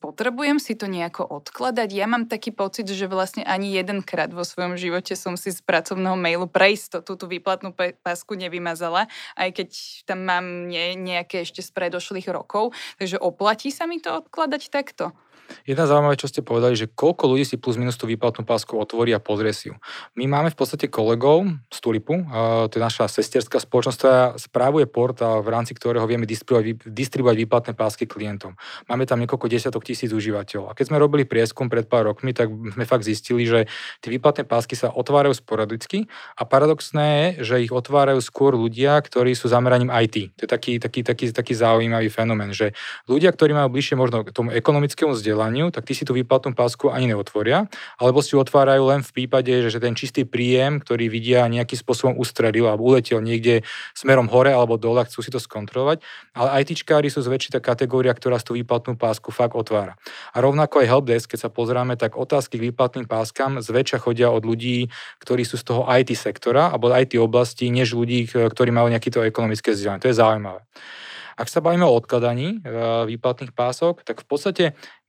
potrebujem 0.00 0.56
si 0.56 0.72
to 0.72 0.88
nejako 0.88 1.20
odkladať. 1.20 1.88
Ja 1.92 2.08
mám 2.08 2.24
taký 2.24 2.48
pocit, 2.48 2.88
že 2.88 3.12
vlastne 3.12 3.44
ani 3.44 3.76
jedenkrát 3.76 4.32
vo 4.32 4.40
svojom 4.40 4.80
živote 4.80 5.20
som 5.20 5.36
si 5.36 5.52
z 5.52 5.60
pracovného 5.60 6.16
mailu 6.16 6.48
pre 6.48 6.72
istotu 6.72 7.12
tú 7.12 7.28
výplatnú 7.28 7.76
pásku 7.76 8.32
nevymazala, 8.40 9.04
aj 9.36 9.60
keď 9.60 9.68
tam 10.08 10.24
mám 10.24 10.64
nie, 10.64 10.96
nejaké 10.96 11.44
ešte 11.44 11.60
z 11.60 11.76
predošlých 11.76 12.32
rokov. 12.32 12.72
Takže 12.96 13.20
oplatí 13.20 13.68
sa 13.68 13.84
mi 13.84 14.00
to 14.00 14.08
odkladať 14.08 14.72
takto? 14.72 15.12
Jedna 15.64 15.88
zaujímavé, 15.88 16.20
čo 16.20 16.28
ste 16.28 16.44
povedali, 16.44 16.76
že 16.76 16.90
koľko 16.90 17.34
ľudí 17.34 17.44
si 17.48 17.56
plus 17.56 17.80
minus 17.80 17.96
tú 17.96 18.04
výplatnú 18.04 18.44
pásku 18.44 18.76
otvorí 18.76 19.16
a 19.16 19.20
pozrie 19.20 19.52
si 19.56 19.72
ju. 19.72 19.74
My 20.16 20.28
máme 20.28 20.52
v 20.52 20.56
podstate 20.58 20.92
kolegov 20.92 21.48
z 21.72 21.78
Tulipu, 21.80 22.20
to 22.68 22.74
je 22.76 22.82
naša 22.82 23.08
sesterská 23.08 23.60
spoločnosť, 23.60 23.98
ktorá 23.98 24.20
správuje 24.36 24.84
portál, 24.84 25.40
v 25.40 25.48
rámci 25.52 25.72
ktorého 25.72 26.04
vieme 26.04 26.28
distribuovať 26.28 27.36
výplatné 27.36 27.72
pásky 27.72 28.04
klientom. 28.04 28.56
Máme 28.88 29.08
tam 29.08 29.20
niekoľko 29.24 29.48
desiatok 29.48 29.84
tisíc 29.84 30.12
užívateľov. 30.12 30.70
A 30.70 30.76
keď 30.76 30.92
sme 30.92 31.00
robili 31.00 31.24
prieskum 31.24 31.72
pred 31.72 31.88
pár 31.88 32.12
rokmi, 32.12 32.36
tak 32.36 32.52
sme 32.52 32.84
fakt 32.84 33.08
zistili, 33.08 33.48
že 33.48 33.64
tie 34.04 34.10
výplatné 34.12 34.44
pásky 34.44 34.76
sa 34.76 34.92
otvárajú 34.92 35.36
sporadicky 35.36 36.08
a 36.36 36.44
paradoxné 36.44 37.06
je, 37.14 37.26
že 37.44 37.64
ich 37.64 37.72
otvárajú 37.72 38.20
skôr 38.20 38.56
ľudia, 38.56 39.00
ktorí 39.00 39.36
sú 39.36 39.48
zameraním 39.48 39.92
IT. 39.92 40.36
To 40.40 40.42
je 40.44 40.50
taký, 40.50 40.72
taký, 40.76 41.00
taký, 41.04 41.24
taký 41.32 41.52
zaujímavý 41.56 42.08
fenomén, 42.12 42.52
že 42.52 42.76
ľudia, 43.08 43.32
ktorí 43.32 43.52
majú 43.52 43.74
bližšie 43.74 43.96
možno 43.96 44.24
k 44.24 44.32
tomu 44.32 44.52
ekonomickému 44.54 45.12
vzdelaniu, 45.12 45.33
vzdelaniu, 45.34 45.74
tak 45.74 45.90
tí 45.90 45.98
si 45.98 46.06
tú 46.06 46.14
výplatnú 46.14 46.54
pásku 46.54 46.88
ani 46.88 47.10
neotvoria, 47.10 47.66
alebo 47.98 48.22
si 48.22 48.32
ju 48.32 48.40
otvárajú 48.40 48.86
len 48.86 49.02
v 49.02 49.10
prípade, 49.10 49.50
že 49.66 49.82
ten 49.82 49.98
čistý 49.98 50.22
príjem, 50.22 50.78
ktorý 50.78 51.10
vidia 51.10 51.42
nejakým 51.50 51.74
spôsobom 51.74 52.14
ustredil 52.14 52.70
alebo 52.70 52.94
uletel 52.94 53.18
niekde 53.18 53.66
smerom 53.98 54.30
hore 54.30 54.54
alebo 54.54 54.78
dole, 54.78 55.02
chcú 55.04 55.20
si 55.20 55.34
to 55.34 55.42
skontrolovať. 55.42 56.00
Ale 56.38 56.62
ITčkári 56.62 57.10
sú 57.10 57.20
zväčší 57.20 57.58
tá 57.58 57.60
kategória, 57.60 58.14
ktorá 58.14 58.38
tú 58.38 58.54
výplatnú 58.54 58.94
pásku 58.94 59.34
fakt 59.34 59.58
otvára. 59.58 59.98
A 60.30 60.38
rovnako 60.38 60.84
aj 60.84 60.86
helpdesk, 60.86 61.26
keď 61.34 61.48
sa 61.48 61.50
pozráme, 61.50 61.98
tak 61.98 62.14
otázky 62.14 62.60
k 62.60 62.70
výplatným 62.70 63.10
páskam 63.10 63.58
zväčša 63.58 63.98
chodia 63.98 64.30
od 64.30 64.46
ľudí, 64.46 64.86
ktorí 65.18 65.42
sú 65.42 65.58
z 65.58 65.64
toho 65.66 65.82
IT 65.90 66.14
sektora 66.14 66.70
alebo 66.70 66.92
IT 66.94 67.18
oblasti, 67.18 67.72
než 67.72 67.96
ľudí, 67.98 68.30
ktorí 68.30 68.70
majú 68.70 68.92
nejaký 68.92 69.10
to 69.10 69.26
ekonomické 69.26 69.74
vzdelanie. 69.74 70.04
To 70.04 70.12
je 70.12 70.20
zaujímavé. 70.20 70.62
Ak 71.34 71.50
sa 71.50 71.58
bavíme 71.58 71.82
o 71.82 71.98
odkladaní 71.98 72.62
e, 72.62 72.70
výplatných 73.10 73.50
pások, 73.50 74.06
tak 74.06 74.22
v 74.22 74.26
podstate 74.26 74.64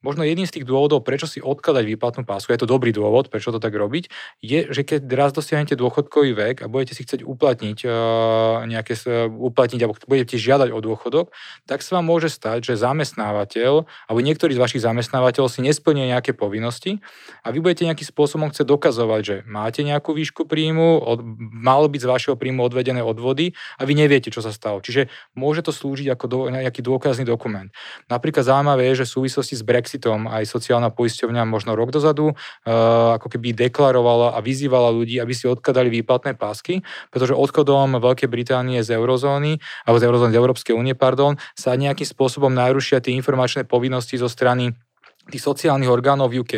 možno 0.05 0.21
jedným 0.21 0.45
z 0.45 0.61
tých 0.61 0.69
dôvodov, 0.69 1.01
prečo 1.01 1.25
si 1.25 1.41
odkladať 1.41 1.83
výplatnú 1.89 2.21
pásku, 2.29 2.53
je 2.53 2.61
to 2.61 2.69
dobrý 2.69 2.93
dôvod, 2.93 3.33
prečo 3.33 3.49
to 3.49 3.57
tak 3.57 3.73
robiť, 3.73 4.13
je, 4.45 4.69
že 4.69 4.85
keď 4.85 5.09
raz 5.17 5.33
dosiahnete 5.33 5.73
dôchodkový 5.73 6.37
vek 6.37 6.55
a 6.61 6.69
budete 6.69 6.93
si 6.93 7.01
chcieť 7.01 7.25
uplatniť 7.25 7.77
uh, 7.81 8.61
nejaké, 8.69 8.93
uplatniť 9.33 9.81
alebo 9.81 9.97
budete 10.05 10.37
žiadať 10.37 10.69
o 10.69 10.79
dôchodok, 10.85 11.33
tak 11.65 11.81
sa 11.81 11.97
vám 11.97 12.05
môže 12.13 12.29
stať, 12.29 12.69
že 12.69 12.77
zamestnávateľ 12.77 13.89
alebo 14.05 14.19
niektorý 14.21 14.53
z 14.53 14.61
vašich 14.61 14.85
zamestnávateľov 14.85 15.49
si 15.49 15.65
nesplní 15.65 16.13
nejaké 16.13 16.37
povinnosti 16.37 17.01
a 17.41 17.49
vy 17.49 17.65
budete 17.65 17.89
nejakým 17.89 18.05
spôsobom 18.05 18.53
chcieť 18.53 18.67
dokazovať, 18.67 19.21
že 19.25 19.35
máte 19.49 19.81
nejakú 19.81 20.13
výšku 20.13 20.45
príjmu, 20.45 21.01
od, 21.01 21.25
malo 21.49 21.89
byť 21.89 22.01
z 22.03 22.11
vašeho 22.11 22.35
príjmu 22.37 22.61
odvedené 22.61 23.01
odvody 23.01 23.55
a 23.79 23.87
vy 23.87 23.97
neviete, 23.97 24.29
čo 24.29 24.43
sa 24.43 24.51
stalo. 24.51 24.83
Čiže 24.83 25.07
môže 25.33 25.63
to 25.63 25.71
slúžiť 25.71 26.11
ako 26.11 26.25
do, 26.27 26.39
nejaký 26.51 26.83
dôkazný 26.83 27.23
dokument. 27.23 27.71
Napríklad 28.11 28.43
zaujímavé 28.43 28.91
je, 28.91 29.01
že 29.01 29.07
v 29.07 29.15
súvislosti 29.23 29.55
s 29.55 29.63
Brexit 29.63 29.94
Brexitom 29.95 30.27
aj 30.27 30.43
sociálna 30.43 30.91
poisťovňa 30.91 31.47
možno 31.47 31.71
rok 31.71 31.95
dozadu 31.95 32.35
uh, 32.35 33.15
ako 33.15 33.31
keby 33.31 33.55
deklarovala 33.55 34.35
a 34.35 34.43
vyzývala 34.43 34.91
ľudí, 34.91 35.23
aby 35.23 35.31
si 35.31 35.47
odkladali 35.47 35.87
výplatné 35.87 36.35
pásky, 36.35 36.83
pretože 37.15 37.31
odchodom 37.31 37.95
Veľkej 38.03 38.27
Británie 38.27 38.83
z 38.83 38.99
eurozóny, 38.99 39.55
alebo 39.87 39.97
z 39.97 40.03
eurozóny 40.03 40.31
z 40.35 40.39
Európskej 40.43 40.73
únie, 40.75 40.99
pardon, 40.99 41.39
sa 41.55 41.79
nejakým 41.79 42.03
spôsobom 42.03 42.51
narušia 42.51 42.99
tie 42.99 43.15
informačné 43.15 43.63
povinnosti 43.63 44.19
zo 44.19 44.27
strany 44.27 44.75
tých 45.25 45.41
sociálnych 45.41 45.89
orgánov 45.89 46.29
v 46.29 46.45
UK 46.45 46.53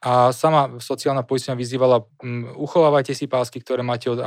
a 0.00 0.32
sama 0.32 0.80
sociálna 0.80 1.22
poistenia 1.22 1.56
vyzývala, 1.56 2.00
um, 2.24 2.48
uchovávajte 2.56 3.12
si 3.12 3.28
pásky, 3.28 3.60
ktoré 3.60 3.84
máte 3.84 4.08
od 4.08 4.20
uh, 4.20 4.26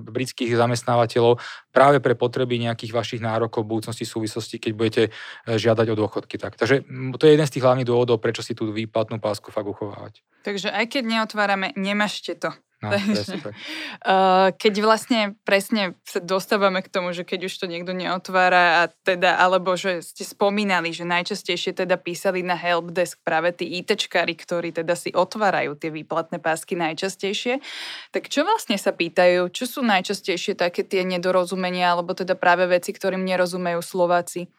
britských 0.00 0.52
zamestnávateľov 0.52 1.40
práve 1.72 1.98
pre 2.04 2.12
potreby 2.12 2.60
nejakých 2.60 2.92
vašich 2.92 3.20
nárokov 3.24 3.64
v 3.64 3.70
budúcnosti 3.76 4.04
súvislosti, 4.04 4.60
keď 4.60 4.72
budete 4.76 5.02
uh, 5.08 5.56
žiadať 5.56 5.86
o 5.92 5.98
dôchodky. 5.98 6.36
Tak. 6.36 6.60
Takže 6.60 6.84
um, 6.84 7.16
to 7.16 7.24
je 7.24 7.36
jeden 7.36 7.48
z 7.48 7.54
tých 7.56 7.64
hlavných 7.64 7.88
dôvodov, 7.88 8.20
prečo 8.20 8.44
si 8.44 8.52
tú 8.52 8.68
výplatnú 8.68 9.16
pásku 9.18 9.48
fakt 9.48 9.68
uchovávať. 9.68 10.20
Takže 10.44 10.68
aj 10.68 10.86
keď 10.92 11.02
neotvárame, 11.08 11.72
nemažte 11.72 12.36
to. 12.36 12.52
No, 12.84 12.92
uh, 12.92 14.52
keď 14.62 14.74
vlastne 14.84 15.20
presne 15.48 15.96
sa 16.04 16.20
dostávame 16.20 16.84
k 16.84 16.92
tomu, 16.92 17.16
že 17.16 17.24
keď 17.24 17.48
už 17.48 17.54
to 17.56 17.66
niekto 17.66 17.96
neotvára 17.96 18.84
a 18.84 18.92
teda, 18.92 19.40
alebo 19.40 19.72
že 19.80 20.04
ste 20.04 20.28
spomínali, 20.28 20.92
že 20.92 21.08
najčastejšie 21.08 21.72
teda 21.72 21.96
písali 21.96 22.44
na 22.44 22.54
helpdesk 22.54 23.24
práve 23.24 23.56
tí 23.56 23.80
ITčkári, 23.80 24.36
ktorí 24.36 24.76
teda 24.76 24.92
si 24.92 25.08
otvárajú 25.10 25.80
tie 25.80 25.88
výplatné 25.88 26.38
pásky 26.38 26.76
najčastejšie, 26.76 27.64
tak 28.12 28.28
čo 28.28 28.44
vlastne 28.44 28.76
sa 28.76 28.92
pýtajú? 28.92 29.48
Čo 29.48 29.64
sú 29.64 29.80
najčastejšie 29.80 30.54
také 30.60 30.84
tie 30.84 31.02
nedorozumenia, 31.08 31.96
alebo 31.96 32.12
teda 32.12 32.36
práve 32.36 32.68
veci, 32.68 32.92
ktorým 32.92 33.24
nerozumejú 33.24 33.80
Slováci? 33.80 34.52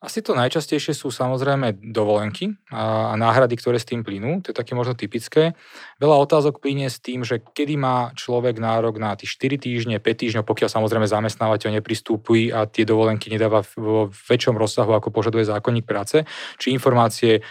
Asi 0.00 0.24
to 0.24 0.32
najčastejšie 0.32 0.96
sú 0.96 1.12
samozrejme 1.12 1.92
dovolenky 1.92 2.56
a, 2.72 3.12
náhrady, 3.20 3.52
ktoré 3.60 3.76
s 3.76 3.84
tým 3.84 4.00
plynú. 4.00 4.40
To 4.40 4.48
je 4.48 4.56
také 4.56 4.72
možno 4.72 4.96
typické. 4.96 5.52
Veľa 6.00 6.16
otázok 6.24 6.56
plynie 6.56 6.88
s 6.88 7.04
tým, 7.04 7.20
že 7.20 7.44
kedy 7.44 7.76
má 7.76 8.08
človek 8.16 8.56
nárok 8.56 8.96
na 8.96 9.12
tých 9.12 9.36
4 9.36 9.60
týždne, 9.60 10.00
5 10.00 10.00
týždňov, 10.00 10.48
pokiaľ 10.48 10.72
samozrejme 10.72 11.04
zamestnávateľ 11.04 11.76
nepristúpi 11.76 12.48
a 12.48 12.64
tie 12.64 12.88
dovolenky 12.88 13.28
nedáva 13.28 13.60
vo 13.76 14.08
väčšom 14.08 14.56
rozsahu, 14.56 14.96
ako 14.96 15.12
požaduje 15.12 15.44
zákonník 15.44 15.84
práce. 15.84 16.24
Či 16.56 16.72
informácie 16.72 17.44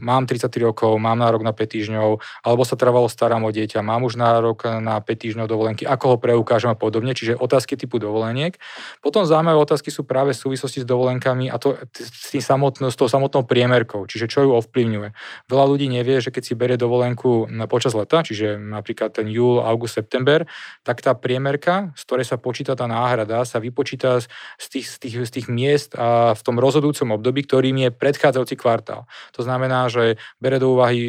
mám 0.00 0.24
33 0.26 0.62
rokov, 0.62 0.94
mám 1.02 1.18
nárok 1.18 1.42
na 1.42 1.50
5 1.50 1.58
týždňov, 1.58 2.08
alebo 2.46 2.62
sa 2.62 2.78
trvalo 2.78 3.10
starám 3.10 3.42
o 3.42 3.50
dieťa, 3.50 3.82
mám 3.82 4.06
už 4.06 4.14
nárok 4.14 4.66
na 4.78 5.02
5 5.02 5.06
týždňov 5.06 5.46
dovolenky, 5.50 5.82
ako 5.84 6.14
ho 6.14 6.16
preukážem 6.16 6.70
a 6.70 6.78
podobne, 6.78 7.12
čiže 7.12 7.34
otázky 7.36 7.74
typu 7.74 7.98
dovoleniek. 7.98 8.56
Potom 9.02 9.26
zaujímavé 9.26 9.58
otázky 9.58 9.90
sú 9.90 10.06
práve 10.06 10.32
v 10.32 10.38
súvislosti 10.38 10.82
s 10.82 10.86
dovolenkami 10.86 11.50
a 11.50 11.58
to 11.58 11.74
s, 11.96 12.30
tým 12.30 12.42
samotnou, 12.42 12.88
s 12.88 12.96
tou 12.96 13.10
samotnou 13.10 13.42
priemerkou, 13.44 14.06
čiže 14.06 14.30
čo 14.30 14.46
ju 14.46 14.50
ovplyvňuje. 14.54 15.08
Veľa 15.50 15.64
ľudí 15.66 15.86
nevie, 15.90 16.22
že 16.22 16.30
keď 16.30 16.42
si 16.46 16.54
berie 16.54 16.78
dovolenku 16.78 17.50
počas 17.66 17.92
leta, 17.92 18.22
čiže 18.22 18.56
napríklad 18.56 19.14
ten 19.14 19.26
júl, 19.26 19.60
august, 19.60 19.98
september, 19.98 20.46
tak 20.86 21.02
tá 21.02 21.12
priemerka, 21.12 21.92
z 21.98 22.02
ktorej 22.06 22.26
sa 22.26 22.36
počíta 22.38 22.78
tá 22.78 22.86
náhrada, 22.86 23.42
sa 23.44 23.58
vypočíta 23.58 24.22
z 24.22 24.66
tých, 24.70 24.86
z 24.86 24.96
tých, 24.96 25.14
z 25.26 25.30
tých 25.30 25.46
miest 25.50 25.90
a 25.98 26.32
v 26.32 26.42
tom 26.42 26.56
rozhodujúcom 26.56 27.18
období, 27.18 27.44
ktorým 27.44 27.76
je 27.84 27.90
predchádzajúci 27.90 28.54
kvartál. 28.56 29.10
To 29.34 29.39
To 29.40 29.48
znamená, 29.48 29.88
že 29.88 30.20
bere 30.36 30.60
do 30.60 30.76
úvahy, 30.76 31.08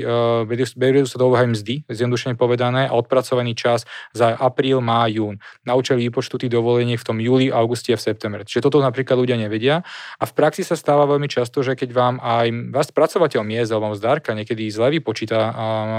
berú 0.79 1.03
sa 1.03 1.19
do 1.19 1.27
úvahy 1.27 1.51
mzdy, 1.51 1.83
zjednodušene 1.91 2.39
povedané, 2.39 2.87
a 2.87 2.95
odpracovaný 2.95 3.59
čas 3.59 3.83
za 4.15 4.31
apríl, 4.39 4.79
má, 4.79 5.03
jún. 5.11 5.35
Na 5.67 5.75
účel 5.75 5.99
výpočtu 5.99 6.39
tých 6.39 6.47
dovoleniek 6.47 6.95
v 6.95 7.03
tom 7.03 7.19
júli, 7.19 7.51
auguste 7.51 7.91
a 7.91 7.99
v 7.99 8.07
septembre. 8.07 8.47
Čiže 8.47 8.63
toto 8.63 8.79
napríklad 8.79 9.19
ľudia 9.19 9.35
nevedia. 9.35 9.83
A 10.15 10.23
v 10.23 10.31
praxi 10.31 10.63
sa 10.63 10.79
stáva 10.79 11.03
veľmi 11.03 11.27
často, 11.27 11.59
že 11.59 11.75
keď 11.75 11.91
vám 11.91 12.15
aj 12.23 12.71
vás 12.71 12.87
pracovateľ 12.95 13.43
miest 13.43 13.75
alebo 13.75 13.91
zdárka 13.99 14.31
niekedy 14.31 14.71
zle 14.71 14.95
vypočíta 14.95 15.51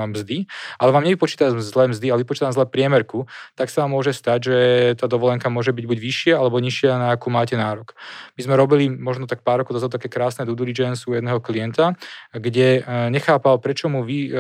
mzdy, 0.09 0.49
ale 0.81 0.91
vám 0.97 1.05
nevypočíta 1.05 1.53
zle 1.61 1.93
mzdy, 1.93 2.09
ale 2.09 2.25
vypočíta 2.25 2.49
zle 2.49 2.65
priemerku, 2.65 3.29
tak 3.53 3.69
sa 3.69 3.85
vám 3.85 4.01
môže 4.01 4.17
stať, 4.17 4.39
že 4.41 4.59
tá 4.97 5.05
dovolenka 5.05 5.53
môže 5.53 5.77
byť 5.77 5.85
buď 5.85 5.99
vyššia 6.01 6.35
alebo 6.41 6.57
nižšia, 6.63 6.97
na 6.97 7.09
akú 7.13 7.29
máte 7.29 7.61
nárok. 7.61 7.93
My 8.39 8.47
sme 8.47 8.57
robili 8.57 8.89
možno 8.89 9.29
tak 9.29 9.45
pár 9.45 9.61
rokov 9.61 9.77
dozadu 9.77 9.99
také 9.99 10.07
krásne 10.07 10.47
due 10.47 10.55
diligence 10.55 11.03
u 11.05 11.19
jedného 11.19 11.43
klienta, 11.43 11.99
kde 12.33 12.81
e, 12.81 12.83
nechápal, 13.13 13.61
prečo 13.61 13.93
mu 13.93 14.03
vy, 14.03 14.29
e, 14.29 14.33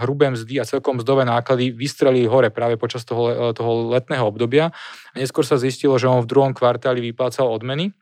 hrubé 0.00 0.32
mzdy 0.32 0.60
a 0.60 0.68
celkom 0.68 0.96
mzdové 0.96 1.28
náklady 1.28 1.70
vystrelili 1.70 2.24
hore 2.24 2.48
práve 2.48 2.80
počas 2.80 3.04
toho, 3.04 3.52
toho 3.52 3.92
letného 3.92 4.24
obdobia. 4.24 4.72
A 5.12 5.16
neskôr 5.20 5.44
sa 5.44 5.60
zistilo, 5.60 6.00
že 6.00 6.08
on 6.08 6.24
v 6.24 6.30
druhom 6.30 6.56
kvartáli 6.56 7.04
vyplácal 7.04 7.44
odmeny 7.44 7.92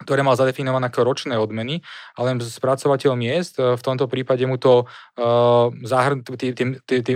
ktoré 0.00 0.24
mal 0.24 0.36
zadefinované 0.36 0.88
ako 0.88 1.04
ročné 1.04 1.36
odmeny, 1.36 1.84
ale 2.16 2.40
spracovateľ 2.40 3.12
miest 3.16 3.60
e, 3.60 3.76
v 3.76 3.82
tomto 3.84 4.08
prípade 4.08 4.42
mu 4.48 4.56
to 4.56 4.88
uh, 5.20 5.68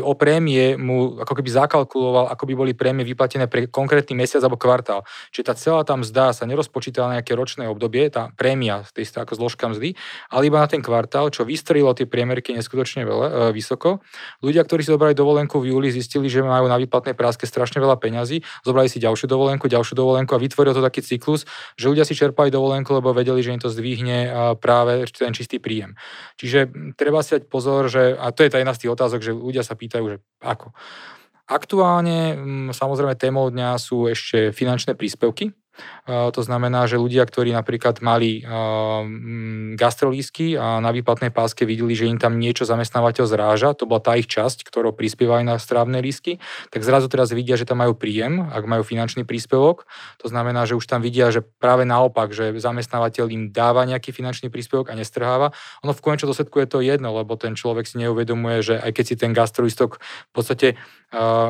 o 0.05 0.13
prémie 0.15 0.77
mu 0.77 1.21
ako 1.21 1.33
keby 1.35 1.51
zakalkuloval, 1.51 2.29
ako 2.29 2.45
by 2.45 2.55
boli 2.55 2.73
prémie 2.77 3.05
vyplatené 3.07 3.49
pre 3.49 3.67
konkrétny 3.69 4.17
mesiac 4.17 4.45
alebo 4.45 4.61
kvartál. 4.61 5.03
Čiže 5.33 5.45
tá 5.45 5.55
celá 5.57 5.83
tam 5.83 6.05
zdá 6.05 6.33
sa 6.37 6.45
nerozpočítala 6.45 7.11
na 7.11 7.15
nejaké 7.21 7.33
ročné 7.33 7.65
obdobie, 7.69 8.07
tá 8.13 8.31
prémia, 8.37 8.85
to 8.85 9.01
ako 9.01 9.35
zložka 9.37 9.71
mzdy, 9.71 9.97
ale 10.29 10.43
iba 10.49 10.61
na 10.61 10.69
ten 10.69 10.85
kvartál, 10.85 11.33
čo 11.33 11.49
vystrelilo 11.49 11.97
tie 11.97 12.05
priemerky 12.05 12.53
neskutočne 12.53 13.05
veľa, 13.09 13.27
uh, 13.27 13.51
vysoko. 13.51 14.05
Ľudia, 14.45 14.65
ktorí 14.65 14.85
si 14.85 14.93
zobrali 14.93 15.17
dovolenku 15.17 15.59
v 15.61 15.73
júli, 15.73 15.89
zistili, 15.91 16.29
že 16.29 16.45
majú 16.45 16.69
na 16.69 16.77
výplatnej 16.77 17.17
práske 17.17 17.49
strašne 17.49 17.81
veľa 17.81 17.97
peňazí, 17.97 18.45
zobrali 18.63 18.91
si 18.91 19.01
ďalšiu 19.01 19.27
dovolenku, 19.31 19.67
ďalšiu 19.71 19.95
dovolenku 19.97 20.37
a 20.37 20.39
vytvoril 20.43 20.77
to 20.77 20.83
taký 20.85 21.01
cyklus, 21.01 21.49
že 21.79 21.89
ľudia 21.89 22.05
si 22.05 22.13
čerpali 22.13 22.51
dovolenku 22.51 22.74
dovolenku, 22.75 22.91
lebo 22.91 23.15
vedeli, 23.15 23.39
že 23.39 23.55
im 23.55 23.63
to 23.63 23.71
zdvihne 23.71 24.35
práve 24.59 25.07
ten 25.15 25.31
čistý 25.31 25.63
príjem. 25.63 25.95
Čiže 26.43 26.75
treba 26.99 27.23
si 27.23 27.39
dať 27.39 27.47
pozor, 27.47 27.87
že, 27.87 28.19
a 28.19 28.35
to 28.35 28.43
je 28.43 28.51
tá 28.51 28.59
jedna 28.59 28.75
z 28.75 28.83
tých 28.83 28.95
otázok, 28.99 29.23
že 29.23 29.31
ľudia 29.31 29.63
sa 29.63 29.79
pýtajú, 29.79 30.05
že 30.11 30.19
ako. 30.43 30.75
Aktuálne 31.47 32.35
samozrejme 32.75 33.15
témou 33.15 33.47
dňa 33.47 33.79
sú 33.79 34.11
ešte 34.11 34.51
finančné 34.51 34.99
príspevky, 34.99 35.55
to 36.07 36.41
znamená, 36.41 36.87
že 36.87 37.01
ľudia, 37.01 37.25
ktorí 37.25 37.51
napríklad 37.53 37.99
mali 38.05 38.45
gastrolísky 39.75 40.55
a 40.55 40.79
na 40.79 40.91
výplatnej 40.95 41.35
páske 41.35 41.67
videli, 41.67 41.97
že 41.97 42.07
im 42.07 42.21
tam 42.21 42.39
niečo 42.39 42.69
zamestnávateľ 42.69 43.25
zráža, 43.25 43.75
to 43.75 43.89
bola 43.89 44.03
tá 44.03 44.15
ich 44.15 44.29
časť, 44.31 44.67
ktorou 44.69 44.95
prispievajú 44.95 45.43
na 45.47 45.59
strávne 45.59 45.99
lístky, 45.99 46.39
tak 46.71 46.85
zrazu 46.87 47.11
teraz 47.11 47.35
vidia, 47.35 47.59
že 47.59 47.67
tam 47.67 47.83
majú 47.83 47.97
príjem, 47.97 48.47
ak 48.53 48.65
majú 48.69 48.85
finančný 48.85 49.27
príspevok. 49.27 49.89
To 50.23 50.27
znamená, 50.31 50.65
že 50.69 50.77
už 50.79 50.87
tam 50.87 51.01
vidia, 51.03 51.33
že 51.33 51.43
práve 51.43 51.83
naopak, 51.89 52.31
že 52.31 52.53
zamestnávateľ 52.55 53.27
im 53.33 53.43
dáva 53.51 53.83
nejaký 53.89 54.13
finančný 54.15 54.53
príspevok 54.53 54.91
a 54.91 54.99
nestrháva. 54.99 55.51
Ono 55.83 55.93
v 55.93 56.03
konečnom 56.05 56.31
dôsledku 56.31 56.61
je 56.63 56.69
to 56.69 56.79
jedno, 56.85 57.17
lebo 57.17 57.35
ten 57.35 57.57
človek 57.59 57.89
si 57.89 57.99
neuvedomuje, 58.01 58.63
že 58.63 58.75
aj 58.79 58.91
keď 58.95 59.05
si 59.05 59.15
ten 59.17 59.33
gastrolistok 59.33 59.99
v 60.01 60.33
podstate 60.33 60.69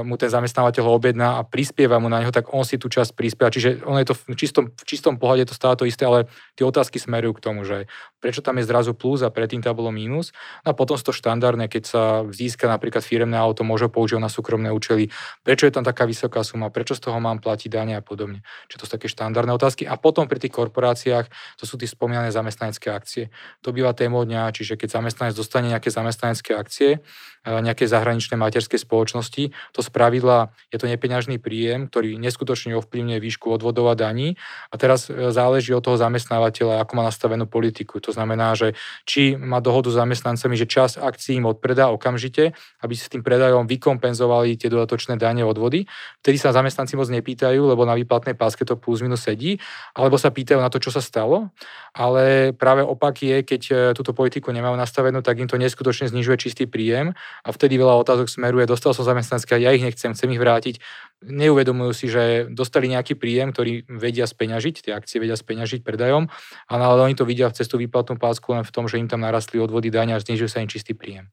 mu 0.04 0.20
ten 0.20 0.28
zamestnávateľ 0.28 0.82
ho 0.84 0.92
objedná 0.92 1.40
a 1.40 1.46
prispieva 1.48 1.96
mu 1.96 2.12
na 2.12 2.20
neho, 2.20 2.28
tak 2.28 2.52
on 2.52 2.68
si 2.68 2.76
tú 2.76 2.92
časť 2.92 3.16
prispieva. 3.16 3.48
Čiže 3.48 3.80
ono 3.88 3.96
je 3.96 4.12
to 4.12 4.14
v 4.14 4.36
čistom, 4.36 4.64
v 4.68 4.84
čistom 4.84 5.16
pohľade 5.16 5.48
to 5.48 5.56
stále 5.56 5.72
to 5.72 5.88
isté, 5.88 6.04
ale 6.04 6.28
tie 6.52 6.68
otázky 6.68 7.00
smerujú 7.00 7.40
k 7.40 7.44
tomu, 7.44 7.64
že 7.64 7.88
prečo 8.20 8.44
tam 8.44 8.60
je 8.60 8.68
zrazu 8.68 8.92
plus 8.92 9.24
a 9.24 9.32
predtým 9.32 9.64
tam 9.64 9.72
bolo 9.72 9.88
mínus. 9.88 10.36
No 10.68 10.72
a 10.72 10.74
potom 10.76 11.00
sú 11.00 11.08
to 11.08 11.14
štandardné, 11.16 11.72
keď 11.72 11.82
sa 11.88 12.02
získa 12.28 12.68
napríklad 12.68 13.00
firemné 13.00 13.40
auto, 13.40 13.64
môže 13.64 13.88
použiť 13.88 14.20
na 14.20 14.28
súkromné 14.28 14.68
účely, 14.68 15.08
prečo 15.40 15.64
je 15.64 15.72
tam 15.72 15.84
taká 15.86 16.04
vysoká 16.04 16.44
suma, 16.44 16.68
prečo 16.68 16.92
z 16.92 17.08
toho 17.08 17.16
mám 17.16 17.40
platiť 17.40 17.72
dane 17.72 17.96
a 17.96 18.04
podobne. 18.04 18.44
Čiže 18.68 18.78
to 18.80 18.84
sú 18.84 18.92
také 19.00 19.08
štandardné 19.08 19.52
otázky. 19.56 19.88
A 19.88 19.96
potom 19.96 20.28
pri 20.28 20.44
tých 20.44 20.52
korporáciách 20.52 21.32
to 21.56 21.64
sú 21.64 21.80
tie 21.80 21.88
spomínané 21.88 22.28
zamestnanecké 22.28 22.92
akcie. 22.92 23.32
To 23.64 23.72
býva 23.72 23.96
témou 23.96 24.28
dňa, 24.28 24.52
čiže 24.52 24.76
keď 24.76 25.00
zamestnanec 25.00 25.32
dostane 25.32 25.72
nejaké 25.72 25.88
zamestnanecké 25.88 26.52
akcie, 26.52 27.00
nejaké 27.44 27.84
zahraničné 27.84 28.40
materské 28.40 28.80
spoločnosti, 28.80 29.53
to 29.72 29.80
spravidla 29.82 30.54
je 30.74 30.78
to 30.82 30.90
nepeňažný 30.90 31.38
príjem, 31.38 31.86
ktorý 31.86 32.18
neskutočne 32.18 32.74
ovplyvňuje 32.78 33.18
výšku 33.22 33.46
odvodov 33.46 33.92
a 33.92 33.94
daní. 33.94 34.34
A 34.70 34.74
teraz 34.74 35.06
e, 35.06 35.30
záleží 35.30 35.70
od 35.70 35.86
toho 35.86 35.94
zamestnávateľa, 35.94 36.82
ako 36.82 36.92
má 36.98 37.02
nastavenú 37.06 37.46
politiku. 37.46 38.02
To 38.02 38.10
znamená, 38.10 38.58
že 38.58 38.74
či 39.06 39.38
má 39.38 39.62
dohodu 39.62 39.94
s 39.94 39.96
zamestnancami, 39.98 40.58
že 40.58 40.66
čas 40.66 40.98
akcií 40.98 41.38
im 41.38 41.46
odpredá 41.46 41.94
okamžite, 41.94 42.56
aby 42.82 42.92
si 42.98 43.06
s 43.06 43.12
tým 43.12 43.22
predajom 43.22 43.70
vykompenzovali 43.70 44.58
tie 44.58 44.66
dodatočné 44.66 45.14
dane 45.14 45.46
odvody. 45.46 45.86
Vtedy 46.24 46.36
sa 46.40 46.50
zamestnanci 46.50 46.98
moc 46.98 47.06
nepýtajú, 47.12 47.60
lebo 47.62 47.86
na 47.86 47.94
výplatnej 47.94 48.34
páske 48.34 48.66
to 48.66 48.74
plus 48.74 49.04
minus 49.04 49.22
sedí, 49.22 49.60
alebo 49.94 50.18
sa 50.18 50.34
pýtajú 50.34 50.58
na 50.58 50.72
to, 50.72 50.82
čo 50.82 50.90
sa 50.90 50.98
stalo. 50.98 51.54
Ale 51.94 52.50
práve 52.50 52.82
opak 52.82 53.22
je, 53.22 53.46
keď 53.46 53.62
e, 53.70 53.74
túto 53.94 54.10
politiku 54.10 54.50
nemajú 54.50 54.74
nastavenú, 54.74 55.22
tak 55.22 55.38
im 55.38 55.46
to 55.46 55.54
neskutočne 55.54 56.10
znižuje 56.10 56.50
čistý 56.50 56.66
príjem 56.66 57.14
a 57.46 57.48
vtedy 57.54 57.78
veľa 57.78 57.94
otázok 58.02 58.26
smeruje, 58.26 58.66
dostal 58.66 58.90
som 58.90 59.06
zamestnanské, 59.44 59.60
ja 59.60 59.76
ich 59.76 59.84
nechcem, 59.84 60.14
chcem 60.16 60.30
ich 60.32 60.40
vrátiť. 60.40 60.80
Neuvedomujú 61.24 61.92
si, 61.92 62.06
že 62.08 62.48
dostali 62.52 62.88
nejaký 62.88 63.16
príjem, 63.16 63.52
ktorý 63.52 63.84
vedia 63.88 64.28
speňažiť, 64.28 64.88
tie 64.88 64.92
akcie 64.92 65.20
vedia 65.20 65.36
speňažiť 65.36 65.80
predajom, 65.84 66.28
ale 66.68 67.00
oni 67.00 67.16
to 67.16 67.24
vidia 67.24 67.48
v 67.48 67.56
cestu 67.56 67.80
výplatnú 67.80 68.20
pásku 68.20 68.44
len 68.52 68.64
v 68.64 68.72
tom, 68.72 68.88
že 68.88 69.00
im 69.00 69.08
tam 69.08 69.24
narastli 69.24 69.60
odvody 69.60 69.88
dania 69.88 70.16
a 70.16 70.22
znižuje 70.22 70.48
sa 70.48 70.60
im 70.60 70.68
čistý 70.68 70.92
príjem. 70.92 71.32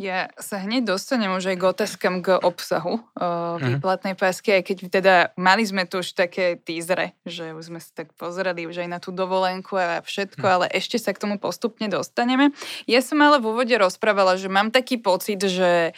Ja 0.00 0.32
sa 0.40 0.56
hneď 0.56 0.88
dostanem 0.88 1.36
už 1.36 1.52
aj 1.52 1.56
k 1.60 1.64
otázkam 1.68 2.24
k 2.24 2.40
obsahu 2.40 3.04
uh, 3.12 3.60
výplatnej 3.60 4.16
pásky, 4.16 4.56
aj 4.56 4.62
keď 4.64 4.76
teda 4.88 5.14
mali 5.36 5.68
sme 5.68 5.84
tu 5.84 6.00
už 6.00 6.16
také 6.16 6.56
týzre, 6.56 7.12
že 7.28 7.52
už 7.52 7.68
sme 7.68 7.76
sa 7.76 8.00
tak 8.00 8.16
pozreli 8.16 8.64
už 8.64 8.80
aj 8.80 8.88
na 8.88 9.04
tú 9.04 9.12
dovolenku 9.12 9.76
a 9.76 10.00
všetko, 10.00 10.40
mm. 10.48 10.52
ale 10.56 10.66
ešte 10.72 10.96
sa 10.96 11.12
k 11.12 11.20
tomu 11.20 11.36
postupne 11.36 11.92
dostaneme. 11.92 12.56
Ja 12.88 13.04
som 13.04 13.20
ale 13.20 13.36
v 13.36 13.52
úvode 13.52 13.76
rozprávala, 13.76 14.40
že 14.40 14.48
mám 14.48 14.72
taký 14.72 14.96
pocit, 14.96 15.44
že 15.44 15.92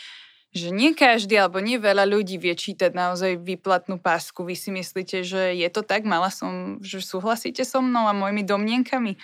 že 0.55 0.71
nie 0.71 0.95
každý 0.95 1.35
alebo 1.35 1.59
nie 1.59 1.83
veľa 1.83 2.07
ľudí 2.07 2.39
vie 2.39 2.55
čítať 2.55 2.95
naozaj 2.95 3.43
výplatnú 3.43 3.99
pásku. 3.99 4.47
Vy 4.47 4.55
si 4.55 4.71
myslíte, 4.71 5.27
že 5.27 5.59
je 5.59 5.69
to 5.69 5.83
tak? 5.83 6.07
Mala 6.07 6.31
som, 6.31 6.79
že 6.79 7.03
súhlasíte 7.03 7.67
so 7.67 7.83
mnou 7.83 8.07
a 8.07 8.15
mojimi 8.15 8.47
domnienkami? 8.47 9.19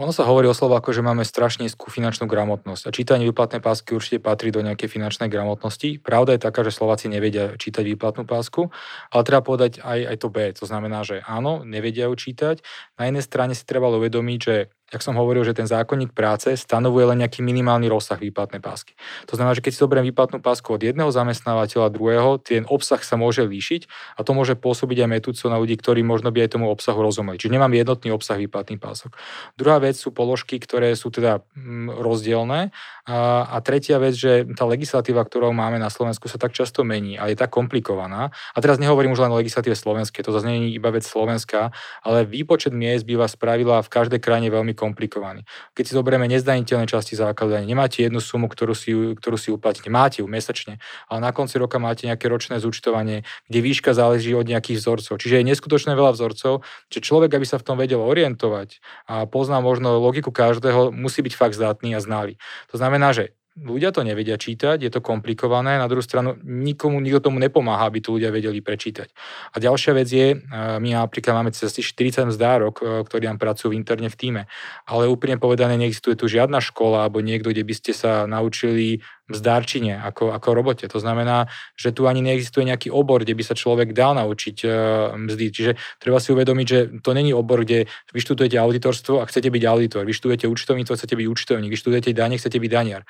Ono 0.00 0.16
sa 0.16 0.24
hovorí 0.24 0.48
o 0.48 0.56
Slováku, 0.56 0.96
že 0.96 1.04
máme 1.04 1.28
strašne 1.28 1.68
nízku 1.68 1.92
finančnú 1.92 2.24
gramotnosť 2.24 2.88
a 2.88 2.94
čítanie 2.94 3.28
výplatnej 3.28 3.60
pásky 3.60 3.92
určite 3.92 4.16
patrí 4.16 4.48
do 4.48 4.64
nejakej 4.64 4.88
finančnej 4.88 5.28
gramotnosti. 5.28 6.00
Pravda 6.00 6.40
je 6.40 6.40
taká, 6.40 6.64
že 6.64 6.72
Slováci 6.72 7.12
nevedia 7.12 7.52
čítať 7.60 7.84
výplatnú 7.84 8.24
pásku, 8.24 8.72
ale 9.12 9.22
treba 9.28 9.44
povedať 9.44 9.84
aj, 9.84 10.00
aj 10.08 10.16
to 10.16 10.28
B. 10.32 10.36
To 10.56 10.64
znamená, 10.64 11.04
že 11.04 11.20
áno, 11.28 11.68
nevedia 11.68 12.08
ju 12.08 12.16
čítať. 12.16 12.64
Na 12.96 13.12
jednej 13.12 13.20
strane 13.20 13.52
si 13.52 13.68
treba 13.68 13.92
uvedomiť, 13.92 14.38
že 14.40 14.72
jak 14.90 15.02
som 15.06 15.14
hovoril, 15.14 15.46
že 15.46 15.54
ten 15.54 15.70
zákonník 15.70 16.10
práce 16.10 16.50
stanovuje 16.58 17.06
len 17.14 17.22
nejaký 17.22 17.46
minimálny 17.46 17.86
rozsah 17.86 18.18
výplatnej 18.18 18.58
pásky. 18.58 18.98
To 19.30 19.38
znamená, 19.38 19.54
že 19.54 19.62
keď 19.62 19.72
si 19.72 19.80
zoberiem 19.80 20.06
výplatnú 20.10 20.42
pásku 20.42 20.66
od 20.66 20.82
jedného 20.82 21.08
zamestnávateľa 21.14 21.94
druhého, 21.94 22.42
ten 22.42 22.66
obsah 22.66 22.98
sa 22.98 23.14
môže 23.14 23.46
líšiť 23.46 23.86
a 24.18 24.26
to 24.26 24.34
môže 24.34 24.58
pôsobiť 24.58 25.06
aj 25.06 25.08
metúco 25.08 25.44
na 25.46 25.62
ľudí, 25.62 25.78
ktorí 25.78 26.02
možno 26.02 26.34
by 26.34 26.44
aj 26.44 26.58
tomu 26.58 26.66
obsahu 26.66 26.98
rozumeli. 26.98 27.38
Čiže 27.38 27.54
nemám 27.54 27.70
jednotný 27.70 28.10
obsah 28.10 28.34
výplatných 28.34 28.82
pások. 28.82 29.14
Druhá 29.54 29.78
vec 29.78 29.94
sú 29.94 30.10
položky, 30.10 30.58
ktoré 30.58 30.98
sú 30.98 31.14
teda 31.14 31.46
mm, 31.54 32.02
rozdielne. 32.02 32.74
A, 33.06 33.46
a 33.46 33.56
tretia 33.62 34.02
vec, 34.02 34.18
že 34.18 34.46
tá 34.58 34.66
legislatíva, 34.66 35.22
ktorú 35.22 35.54
máme 35.54 35.78
na 35.78 35.90
Slovensku, 35.90 36.26
sa 36.26 36.38
tak 36.38 36.54
často 36.54 36.82
mení 36.82 37.18
a 37.18 37.30
je 37.30 37.38
tak 37.38 37.50
komplikovaná. 37.50 38.30
A 38.54 38.58
teraz 38.58 38.78
nehovorím 38.82 39.14
už 39.14 39.26
len 39.26 39.32
o 39.34 39.38
legislatíve 39.38 39.74
slovenskej, 39.74 40.22
to 40.22 40.34
zase 40.34 40.46
nie 40.46 40.70
je 40.70 40.78
iba 40.78 40.90
vec 40.94 41.02
slovenská, 41.02 41.74
ale 42.06 42.26
výpočet 42.26 42.70
miest 42.74 43.06
býva 43.06 43.26
spravila 43.26 43.82
v 43.82 43.90
každej 43.90 44.20
krajine 44.22 44.50
veľmi 44.52 44.78
komplikovaný. 44.80 45.44
Keď 45.76 45.84
si 45.84 45.92
zoberieme 45.92 46.24
nezdaniteľné 46.32 46.88
časti 46.88 47.20
základu 47.20 47.60
nemáte 47.60 48.00
jednu 48.00 48.24
sumu, 48.24 48.48
ktorú 48.48 48.72
si, 48.72 48.96
ktorú 49.20 49.36
si 49.36 49.52
uplatíte. 49.52 49.92
Máte 49.92 50.24
ju 50.24 50.26
mesačne, 50.30 50.80
ale 51.12 51.20
na 51.20 51.36
konci 51.36 51.60
roka 51.60 51.76
máte 51.76 52.08
nejaké 52.08 52.32
ročné 52.32 52.56
zúčtovanie, 52.56 53.28
kde 53.52 53.58
výška 53.60 53.92
záleží 53.92 54.32
od 54.32 54.48
nejakých 54.48 54.80
vzorcov. 54.80 55.20
Čiže 55.20 55.44
je 55.44 55.48
neskutočne 55.52 55.92
veľa 55.92 56.16
vzorcov, 56.16 56.64
že 56.88 57.04
človek, 57.04 57.36
aby 57.36 57.44
sa 57.44 57.60
v 57.60 57.66
tom 57.68 57.76
vedel 57.76 58.00
orientovať 58.00 58.80
a 59.04 59.28
pozná 59.28 59.60
možno 59.60 60.00
logiku 60.00 60.32
každého, 60.32 60.94
musí 60.94 61.20
byť 61.20 61.34
fakt 61.36 61.58
zdatný 61.58 61.92
a 61.92 62.00
znalý. 62.00 62.40
To 62.72 62.80
znamená, 62.80 63.12
že 63.12 63.36
ľudia 63.58 63.90
to 63.90 64.06
nevedia 64.06 64.38
čítať, 64.38 64.78
je 64.78 64.90
to 64.90 65.02
komplikované, 65.02 65.76
na 65.76 65.90
druhú 65.90 66.00
stranu 66.00 66.38
nikomu, 66.46 67.02
nikto 67.02 67.30
tomu 67.30 67.42
nepomáha, 67.42 67.90
aby 67.90 67.98
to 67.98 68.14
ľudia 68.14 68.30
vedeli 68.30 68.62
prečítať. 68.62 69.10
A 69.52 69.56
ďalšia 69.58 69.92
vec 69.96 70.08
je, 70.08 70.38
my 70.54 70.88
napríklad 70.94 71.34
máme 71.34 71.50
cez 71.50 71.74
40 71.74 72.30
zdárok, 72.30 72.74
e, 72.80 72.84
ktorí 73.02 73.26
nám 73.26 73.42
pracujú 73.42 73.74
interne 73.74 74.06
v 74.06 74.16
týme, 74.16 74.42
ale 74.86 75.10
úplne 75.10 75.36
povedané 75.36 75.74
neexistuje 75.76 76.14
tu 76.14 76.30
žiadna 76.30 76.62
škola 76.62 77.06
alebo 77.06 77.18
niekto, 77.20 77.50
kde 77.50 77.66
by 77.66 77.74
ste 77.74 77.92
sa 77.92 78.24
naučili 78.30 79.02
mzdárčine 79.30 80.02
ako, 80.02 80.34
ako 80.34 80.48
robote. 80.52 80.84
To 80.90 80.98
znamená, 80.98 81.46
že 81.78 81.94
tu 81.94 82.10
ani 82.10 82.20
neexistuje 82.20 82.66
nejaký 82.66 82.90
obor, 82.90 83.22
kde 83.22 83.38
by 83.38 83.42
sa 83.46 83.54
človek 83.54 83.94
dal 83.94 84.18
naučiť 84.18 84.56
uh, 84.66 84.70
mzdy. 85.14 85.46
Čiže 85.54 85.72
treba 86.02 86.18
si 86.18 86.34
uvedomiť, 86.34 86.66
že 86.66 86.78
to 87.00 87.14
není 87.14 87.30
obor, 87.30 87.62
kde 87.62 87.86
vyštudujete 88.10 88.58
auditorstvo 88.58 89.22
a 89.22 89.28
chcete 89.30 89.48
byť 89.48 89.62
auditor, 89.70 90.02
vyštudujete 90.02 90.50
účtovníctvo, 90.50 90.98
chcete 90.98 91.14
byť 91.14 91.26
účtovník, 91.30 91.70
vyštudujete 91.70 92.10
dane, 92.10 92.34
chcete 92.36 92.58
byť 92.58 92.70
daniar 92.70 93.02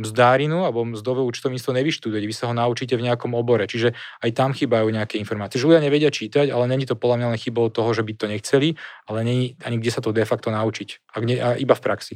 mzdárinu 0.00 0.64
alebo 0.64 0.88
mzdové 0.88 1.20
účtovníctvo 1.20 1.76
nevyštudujete, 1.76 2.24
vy 2.24 2.36
sa 2.36 2.48
ho 2.48 2.54
naučíte 2.56 2.96
v 2.96 3.04
nejakom 3.04 3.36
obore, 3.36 3.68
čiže 3.68 3.92
aj 4.24 4.30
tam 4.32 4.50
chýbajú 4.56 4.88
nejaké 4.88 5.20
informácie. 5.20 5.60
Že 5.60 5.68
ľudia 5.68 5.84
nevedia 5.84 6.08
čítať, 6.08 6.48
ale 6.48 6.64
není 6.64 6.88
to 6.88 6.96
podľa 6.96 7.16
mňa 7.20 7.26
len 7.36 7.40
chybou 7.40 7.68
toho, 7.68 7.92
že 7.92 8.00
by 8.00 8.12
to 8.16 8.26
nechceli, 8.26 8.72
ale 9.04 9.18
není 9.20 9.60
ani 9.60 9.76
kde 9.76 9.90
sa 9.92 10.00
to 10.00 10.16
de 10.16 10.24
facto 10.24 10.48
naučiť, 10.48 11.12
ak 11.12 11.22
nie, 11.28 11.36
a 11.36 11.60
iba 11.60 11.76
v 11.76 11.84
praxi. 11.84 12.14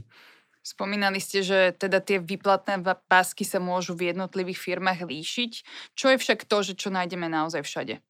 Spomínali 0.66 1.23
ste, 1.23 1.46
že 1.46 1.70
teda 1.78 2.02
tie 2.02 2.18
výplatné 2.18 2.82
pásky 3.06 3.46
sa 3.46 3.62
môžu 3.62 3.94
v 3.94 4.11
jednotlivých 4.11 4.58
firmách 4.58 5.06
líšiť. 5.06 5.52
Čo 5.94 6.11
je 6.11 6.18
však 6.18 6.42
to, 6.42 6.66
že 6.66 6.75
čo 6.75 6.90
nájdeme 6.90 7.30
naozaj 7.30 7.62
všade? 7.62 8.02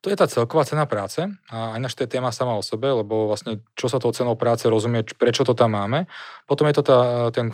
To 0.00 0.08
je 0.08 0.16
tá 0.16 0.24
celková 0.24 0.64
cena 0.64 0.88
práce 0.88 1.20
a 1.52 1.76
aj 1.76 1.80
naša 1.84 2.08
téma 2.08 2.32
sama 2.32 2.56
o 2.56 2.64
sebe, 2.64 2.88
lebo 2.88 3.28
vlastne 3.28 3.60
čo 3.76 3.84
sa 3.84 4.00
tou 4.00 4.08
cenou 4.16 4.32
práce 4.32 4.64
rozumie, 4.64 5.04
prečo 5.04 5.44
to 5.44 5.52
tam 5.52 5.76
máme. 5.76 6.08
Potom 6.48 6.64
je 6.72 6.80
to 6.80 6.82
tá, 6.88 7.00
ten 7.36 7.52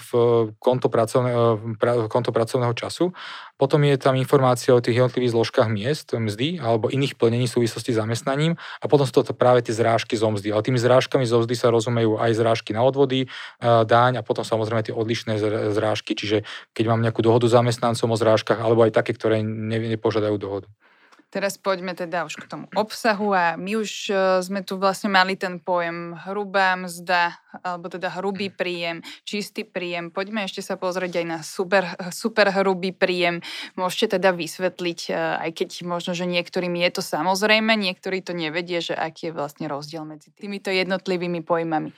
konto, 0.62 0.86
pracovné, 0.86 1.34
pra, 1.74 2.06
konto 2.06 2.30
pracovného 2.30 2.70
času. 2.78 3.10
Potom 3.58 3.82
je 3.82 3.98
tam 3.98 4.14
informácia 4.14 4.70
o 4.70 4.78
tých 4.78 4.94
jednotlivých 4.94 5.34
zložkách 5.34 5.66
miest, 5.66 6.14
mzdy 6.14 6.62
alebo 6.62 6.86
iných 6.86 7.18
plnení 7.18 7.50
súvislosti 7.50 7.90
s 7.90 7.98
zamestnaním 7.98 8.54
a 8.78 8.84
potom 8.86 9.10
sú 9.10 9.26
to 9.26 9.34
práve 9.34 9.66
tie 9.66 9.74
zrážky 9.74 10.14
zo 10.14 10.30
mzdy. 10.30 10.54
Ale 10.54 10.62
tými 10.62 10.78
zrážkami 10.78 11.26
zo 11.26 11.42
mzdy 11.42 11.54
sa 11.58 11.74
rozumejú 11.74 12.14
aj 12.14 12.30
zrážky 12.30 12.70
na 12.70 12.86
odvody, 12.86 13.26
dáň 13.58 14.20
a 14.20 14.22
potom 14.22 14.46
samozrejme 14.46 14.86
tie 14.86 14.94
odlišné 14.94 15.42
zrážky, 15.74 16.14
čiže 16.14 16.46
keď 16.78 16.94
mám 16.94 17.02
nejakú 17.02 17.26
dohodu 17.26 17.50
zamestnancom 17.50 18.06
o 18.06 18.16
zrážkach 18.16 18.62
alebo 18.62 18.86
aj 18.86 18.94
také, 18.94 19.18
ktoré 19.18 19.42
nepožiadajú 19.42 20.38
dohodu. 20.38 20.70
Teraz 21.26 21.59
poďme 21.59 21.90
teda 21.90 22.23
už 22.23 22.38
k 22.38 22.47
tomu 22.47 22.71
obsahu 22.78 23.35
a 23.35 23.45
my 23.59 23.83
už 23.83 23.90
e, 24.09 24.14
sme 24.47 24.62
tu 24.62 24.78
vlastne 24.78 25.11
mali 25.11 25.35
ten 25.35 25.59
pojem 25.59 26.14
hrubá 26.14 26.78
mzda, 26.78 27.35
alebo 27.66 27.90
teda 27.90 28.14
hrubý 28.14 28.47
príjem, 28.47 29.02
čistý 29.26 29.66
príjem. 29.66 30.14
Poďme 30.14 30.47
ešte 30.47 30.62
sa 30.62 30.78
pozrieť 30.78 31.18
aj 31.18 31.26
na 31.26 31.38
super, 31.42 31.83
super 32.14 32.47
hrubý 32.54 32.95
príjem. 32.95 33.42
Môžete 33.75 34.16
teda 34.23 34.30
vysvetliť, 34.30 35.00
e, 35.11 35.12
aj 35.14 35.50
keď 35.50 35.71
možno, 35.83 36.14
že 36.14 36.30
niektorým 36.30 36.78
je 36.87 36.90
to 36.95 37.02
samozrejme, 37.02 37.75
niektorí 37.75 38.23
to 38.23 38.30
nevedie, 38.30 38.78
že 38.78 38.95
aký 38.95 39.28
je 39.28 39.37
vlastne 39.37 39.66
rozdiel 39.66 40.06
medzi 40.06 40.30
týmito 40.30 40.71
jednotlivými 40.71 41.42
pojmami. 41.42 41.90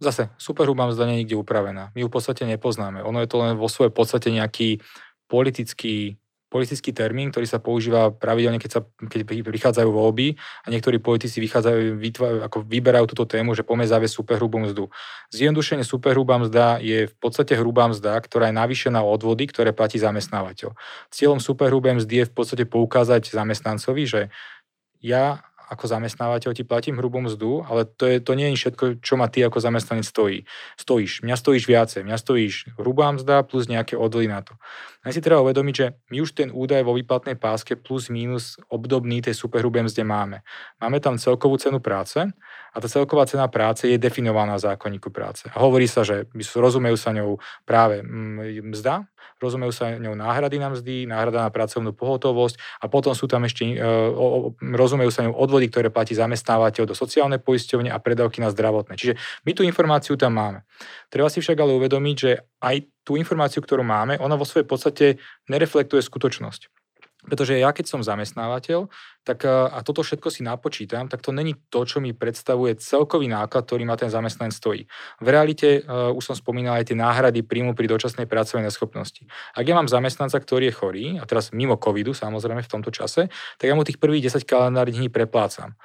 Zase, 0.00 0.32
superhrubá 0.40 0.88
mzda 0.88 1.10
nie 1.10 1.20
je 1.20 1.20
nikde 1.26 1.36
upravená. 1.36 1.92
My 1.92 1.98
ju 2.00 2.08
v 2.08 2.14
podstate 2.16 2.48
nepoznáme. 2.48 3.04
Ono 3.04 3.18
je 3.20 3.28
to 3.28 3.36
len 3.36 3.58
vo 3.58 3.68
svojej 3.68 3.92
podstate 3.92 4.32
nejaký 4.32 4.80
politický 5.28 6.16
politický 6.50 6.90
termín, 6.90 7.30
ktorý 7.30 7.46
sa 7.46 7.62
používa 7.62 8.10
pravidelne, 8.10 8.58
keď, 8.58 8.70
sa, 8.70 8.80
keď 9.06 9.22
prichádzajú 9.22 9.86
voľby 9.86 10.34
a 10.36 10.66
niektorí 10.68 10.98
politici 10.98 11.38
vychádzajú, 11.38 11.94
vytvárajú, 11.94 12.40
ako 12.42 12.58
vyberajú 12.66 13.06
túto 13.14 13.24
tému, 13.30 13.54
že 13.54 13.62
poďme 13.62 13.86
zaviesť 13.86 14.18
superhrubú 14.18 14.58
mzdu. 14.66 14.90
Zjednodušenie 15.30 15.86
superhrubá 15.86 16.42
mzda 16.42 16.82
je 16.82 17.06
v 17.06 17.14
podstate 17.22 17.54
hrubá 17.54 17.86
mzda, 17.86 18.18
ktorá 18.18 18.50
je 18.50 18.58
navýšená 18.58 18.98
o 18.98 19.08
odvody, 19.14 19.46
ktoré 19.46 19.70
platí 19.70 20.02
zamestnávateľ. 20.02 20.74
Cieľom 21.14 21.38
superhrubej 21.38 22.02
mzdy 22.02 22.26
je 22.26 22.28
v 22.28 22.34
podstate 22.34 22.66
poukázať 22.66 23.30
zamestnancovi, 23.30 24.02
že 24.10 24.20
ja 24.98 25.46
ako 25.70 25.86
zamestnávateľ 25.86 26.50
ti 26.50 26.66
platím 26.66 26.98
hrubú 26.98 27.22
mzdu, 27.22 27.62
ale 27.62 27.86
to, 27.86 28.10
je, 28.10 28.18
to 28.18 28.34
nie 28.34 28.50
je 28.50 28.58
všetko, 28.58 28.84
čo 28.98 29.14
ma 29.14 29.30
ty 29.30 29.46
ako 29.46 29.62
zamestnanec 29.62 30.02
stojí. 30.02 30.42
Stojíš, 30.74 31.22
mňa 31.22 31.36
stojíš 31.38 31.64
viacej, 31.70 32.02
mňa 32.02 32.18
stojíš 32.18 32.74
hrubá 32.74 33.14
mzda 33.14 33.46
plus 33.46 33.70
nejaké 33.70 33.94
odvody 33.94 34.26
na 34.26 34.42
to. 34.42 34.58
A 35.00 35.16
si 35.16 35.24
treba 35.24 35.40
uvedomiť, 35.40 35.74
že 35.74 35.86
my 36.12 36.20
už 36.20 36.36
ten 36.36 36.52
údaj 36.52 36.84
vo 36.84 36.92
výplatnej 36.92 37.40
páske 37.40 37.72
plus 37.72 38.12
minus 38.12 38.60
obdobný 38.68 39.24
tej 39.24 39.32
superhrubej 39.32 39.88
mzde 39.88 40.04
máme. 40.04 40.44
Máme 40.76 41.00
tam 41.00 41.16
celkovú 41.16 41.56
cenu 41.56 41.80
práce 41.80 42.20
a 42.70 42.76
tá 42.76 42.84
celková 42.84 43.24
cena 43.24 43.48
práce 43.48 43.88
je 43.88 43.96
definovaná 43.96 44.60
v 44.60 44.68
zákonníku 44.68 45.08
práce. 45.08 45.48
A 45.56 45.64
hovorí 45.64 45.88
sa, 45.88 46.04
že 46.04 46.28
rozumejú 46.36 47.00
sa 47.00 47.16
ňou 47.16 47.40
práve 47.64 48.04
mm, 48.04 48.60
mzda, 48.60 49.08
rozumejú 49.40 49.72
sa 49.72 49.96
ňou 49.96 50.12
náhrady 50.12 50.60
na 50.60 50.68
mzdy, 50.68 51.08
náhrada 51.08 51.48
na 51.48 51.50
pracovnú 51.50 51.96
pohotovosť 51.96 52.84
a 52.84 52.92
potom 52.92 53.16
sú 53.16 53.24
tam 53.24 53.48
ešte, 53.48 53.80
e, 53.80 53.80
rozumejú 54.60 55.08
sa 55.08 55.24
ňou 55.24 55.32
odvody, 55.32 55.72
ktoré 55.72 55.88
platí 55.88 56.12
zamestnávateľ 56.12 56.92
do 56.92 56.94
sociálnej 56.94 57.40
poisťovne 57.40 57.88
a 57.88 57.96
predávky 57.96 58.44
na 58.44 58.52
zdravotné. 58.52 59.00
Čiže 59.00 59.16
my 59.48 59.50
tú 59.56 59.64
informáciu 59.64 60.20
tam 60.20 60.36
máme. 60.36 60.68
Treba 61.08 61.32
si 61.32 61.40
však 61.40 61.56
ale 61.56 61.72
uvedomiť, 61.80 62.16
že 62.20 62.44
aj 62.60 62.84
tú 63.04 63.16
informáciu, 63.16 63.64
ktorú 63.64 63.82
máme, 63.82 64.20
ona 64.20 64.36
vo 64.36 64.48
svojej 64.48 64.68
podstate 64.68 65.06
nereflektuje 65.48 66.00
skutočnosť. 66.04 66.80
Pretože 67.20 67.60
ja, 67.60 67.68
keď 67.68 67.84
som 67.84 68.00
zamestnávateľ, 68.00 68.88
tak 69.28 69.44
a 69.44 69.76
toto 69.84 70.00
všetko 70.00 70.32
si 70.32 70.40
napočítam, 70.40 71.04
tak 71.04 71.20
to 71.20 71.36
není 71.36 71.52
to, 71.68 71.84
čo 71.84 72.00
mi 72.00 72.16
predstavuje 72.16 72.80
celkový 72.80 73.28
náklad, 73.28 73.68
ktorý 73.68 73.84
ma 73.84 74.00
ten 74.00 74.08
zamestnanec 74.08 74.56
stojí. 74.56 74.88
V 75.20 75.28
realite, 75.28 75.84
uh, 75.84 76.16
už 76.16 76.32
som 76.32 76.36
spomínal 76.36 76.80
aj 76.80 76.88
tie 76.88 76.96
náhrady 76.96 77.44
príjmu 77.44 77.76
pri 77.76 77.92
dočasnej 77.92 78.24
pracovnej 78.24 78.72
neschopnosti. 78.72 79.28
Ak 79.52 79.68
ja 79.68 79.76
mám 79.76 79.92
zamestnanca, 79.92 80.40
ktorý 80.40 80.72
je 80.72 80.74
chorý, 80.74 81.04
a 81.20 81.28
teraz 81.28 81.52
mimo 81.52 81.76
covidu 81.76 82.16
samozrejme 82.16 82.64
v 82.64 82.72
tomto 82.72 82.88
čase, 82.88 83.28
tak 83.60 83.66
ja 83.68 83.76
mu 83.76 83.84
tých 83.84 84.00
prvých 84.00 84.32
10 84.32 84.48
kalendárnych 84.48 84.96
dní 84.96 85.08
preplácam 85.12 85.76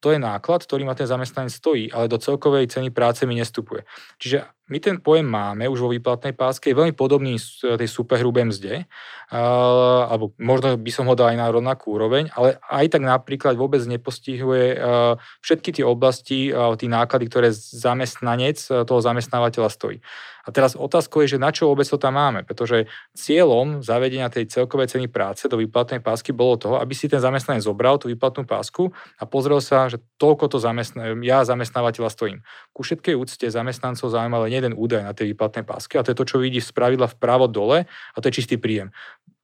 to 0.00 0.16
je 0.16 0.18
náklad, 0.18 0.64
ktorý 0.64 0.88
ma 0.88 0.96
ten 0.96 1.04
zamestnanec 1.04 1.52
stojí, 1.52 1.92
ale 1.92 2.08
do 2.08 2.16
celkovej 2.16 2.72
ceny 2.72 2.88
práce 2.88 3.28
mi 3.28 3.36
nestupuje. 3.36 3.84
Čiže 4.16 4.48
my 4.70 4.78
ten 4.78 5.02
pojem 5.02 5.26
máme 5.26 5.66
už 5.66 5.82
vo 5.82 5.90
výplatnej 5.90 6.32
páske, 6.38 6.70
je 6.70 6.78
veľmi 6.78 6.94
podobný 6.94 7.36
tej 7.60 7.88
superhrubej 7.90 8.54
mzde, 8.54 8.86
alebo 9.30 10.30
možno 10.38 10.78
by 10.78 10.90
som 10.94 11.10
ho 11.10 11.18
dal 11.18 11.34
aj 11.34 11.38
na 11.42 11.50
rovnakú 11.50 11.98
úroveň, 11.98 12.30
ale 12.38 12.62
aj 12.70 12.94
tak 12.94 13.02
napríklad 13.02 13.58
vôbec 13.58 13.82
nepostihuje 13.82 14.78
všetky 15.42 15.82
tie 15.82 15.84
oblasti, 15.84 16.54
tie 16.54 16.88
náklady, 16.88 17.24
ktoré 17.26 17.48
zamestnanec 17.54 18.62
toho 18.86 19.00
zamestnávateľa 19.02 19.70
stojí. 19.74 19.98
A 20.40 20.56
teraz 20.56 20.72
otázkou 20.72 21.20
je, 21.20 21.36
že 21.36 21.38
na 21.38 21.52
čo 21.52 21.68
vôbec 21.68 21.84
to 21.84 22.00
tam 22.00 22.16
máme, 22.16 22.48
pretože 22.48 22.88
cieľom 23.12 23.84
zavedenia 23.84 24.32
tej 24.32 24.48
celkovej 24.48 24.96
ceny 24.96 25.12
práce 25.12 25.44
do 25.44 25.60
výplatnej 25.60 26.00
pásky 26.00 26.32
bolo 26.32 26.56
toho, 26.56 26.80
aby 26.80 26.96
si 26.96 27.12
ten 27.12 27.20
zamestnanec 27.20 27.60
zobral 27.60 28.00
tú 28.00 28.08
výplatnú 28.08 28.48
pásku 28.48 28.88
a 29.20 29.28
pozrel 29.28 29.60
sa, 29.60 29.92
že 29.92 30.00
toľko 30.16 30.56
to 30.56 30.56
zamestná, 30.56 31.12
ja 31.20 31.44
zamestnávateľa 31.44 32.08
stojím. 32.08 32.40
Ku 32.72 32.80
všetkej 32.80 33.14
úcte 33.20 33.46
zamestnancov 33.52 34.08
zaujíma 34.08 34.48
len 34.48 34.59
jeden 34.60 34.76
údaj 34.76 35.02
na 35.02 35.16
tej 35.16 35.32
výplatnej 35.32 35.64
páske 35.64 35.96
a 35.96 36.04
to 36.04 36.12
je 36.12 36.18
to, 36.20 36.28
čo 36.28 36.36
vidí 36.36 36.60
z 36.60 36.70
pravidla 36.70 37.08
vpravo 37.08 37.48
dole 37.48 37.88
a 37.88 38.16
to 38.20 38.28
je 38.28 38.36
čistý 38.44 38.60
príjem 38.60 38.92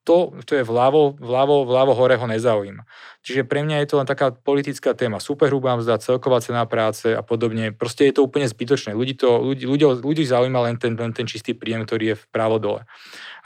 to, 0.06 0.38
čo 0.46 0.62
je 0.62 0.64
vľavo, 0.64 1.18
vľavo, 1.18 1.66
vľavo 1.66 1.92
hore 1.98 2.14
ho 2.14 2.26
nezaujíma. 2.30 2.86
Čiže 3.26 3.42
pre 3.42 3.66
mňa 3.66 3.82
je 3.82 3.88
to 3.90 3.98
len 3.98 4.06
taká 4.06 4.30
politická 4.30 4.94
téma. 4.94 5.18
Superhrubá 5.18 5.74
mzda, 5.74 5.98
celková 5.98 6.38
cena 6.38 6.62
práce 6.62 7.10
a 7.10 7.26
podobne. 7.26 7.74
Proste 7.74 8.06
je 8.06 8.14
to 8.14 8.22
úplne 8.22 8.46
zbytočné. 8.46 8.94
Ľudí, 8.94 9.18
to, 9.18 9.42
ľudí, 9.42 9.66
ľudí, 9.66 9.82
ľudí 9.98 10.22
zaujíma 10.22 10.62
len 10.70 10.78
ten, 10.78 10.94
len 10.94 11.10
ten 11.10 11.26
čistý 11.26 11.50
príjem, 11.50 11.82
ktorý 11.82 12.14
je 12.14 12.16
vpravo 12.30 12.62
dole. 12.62 12.86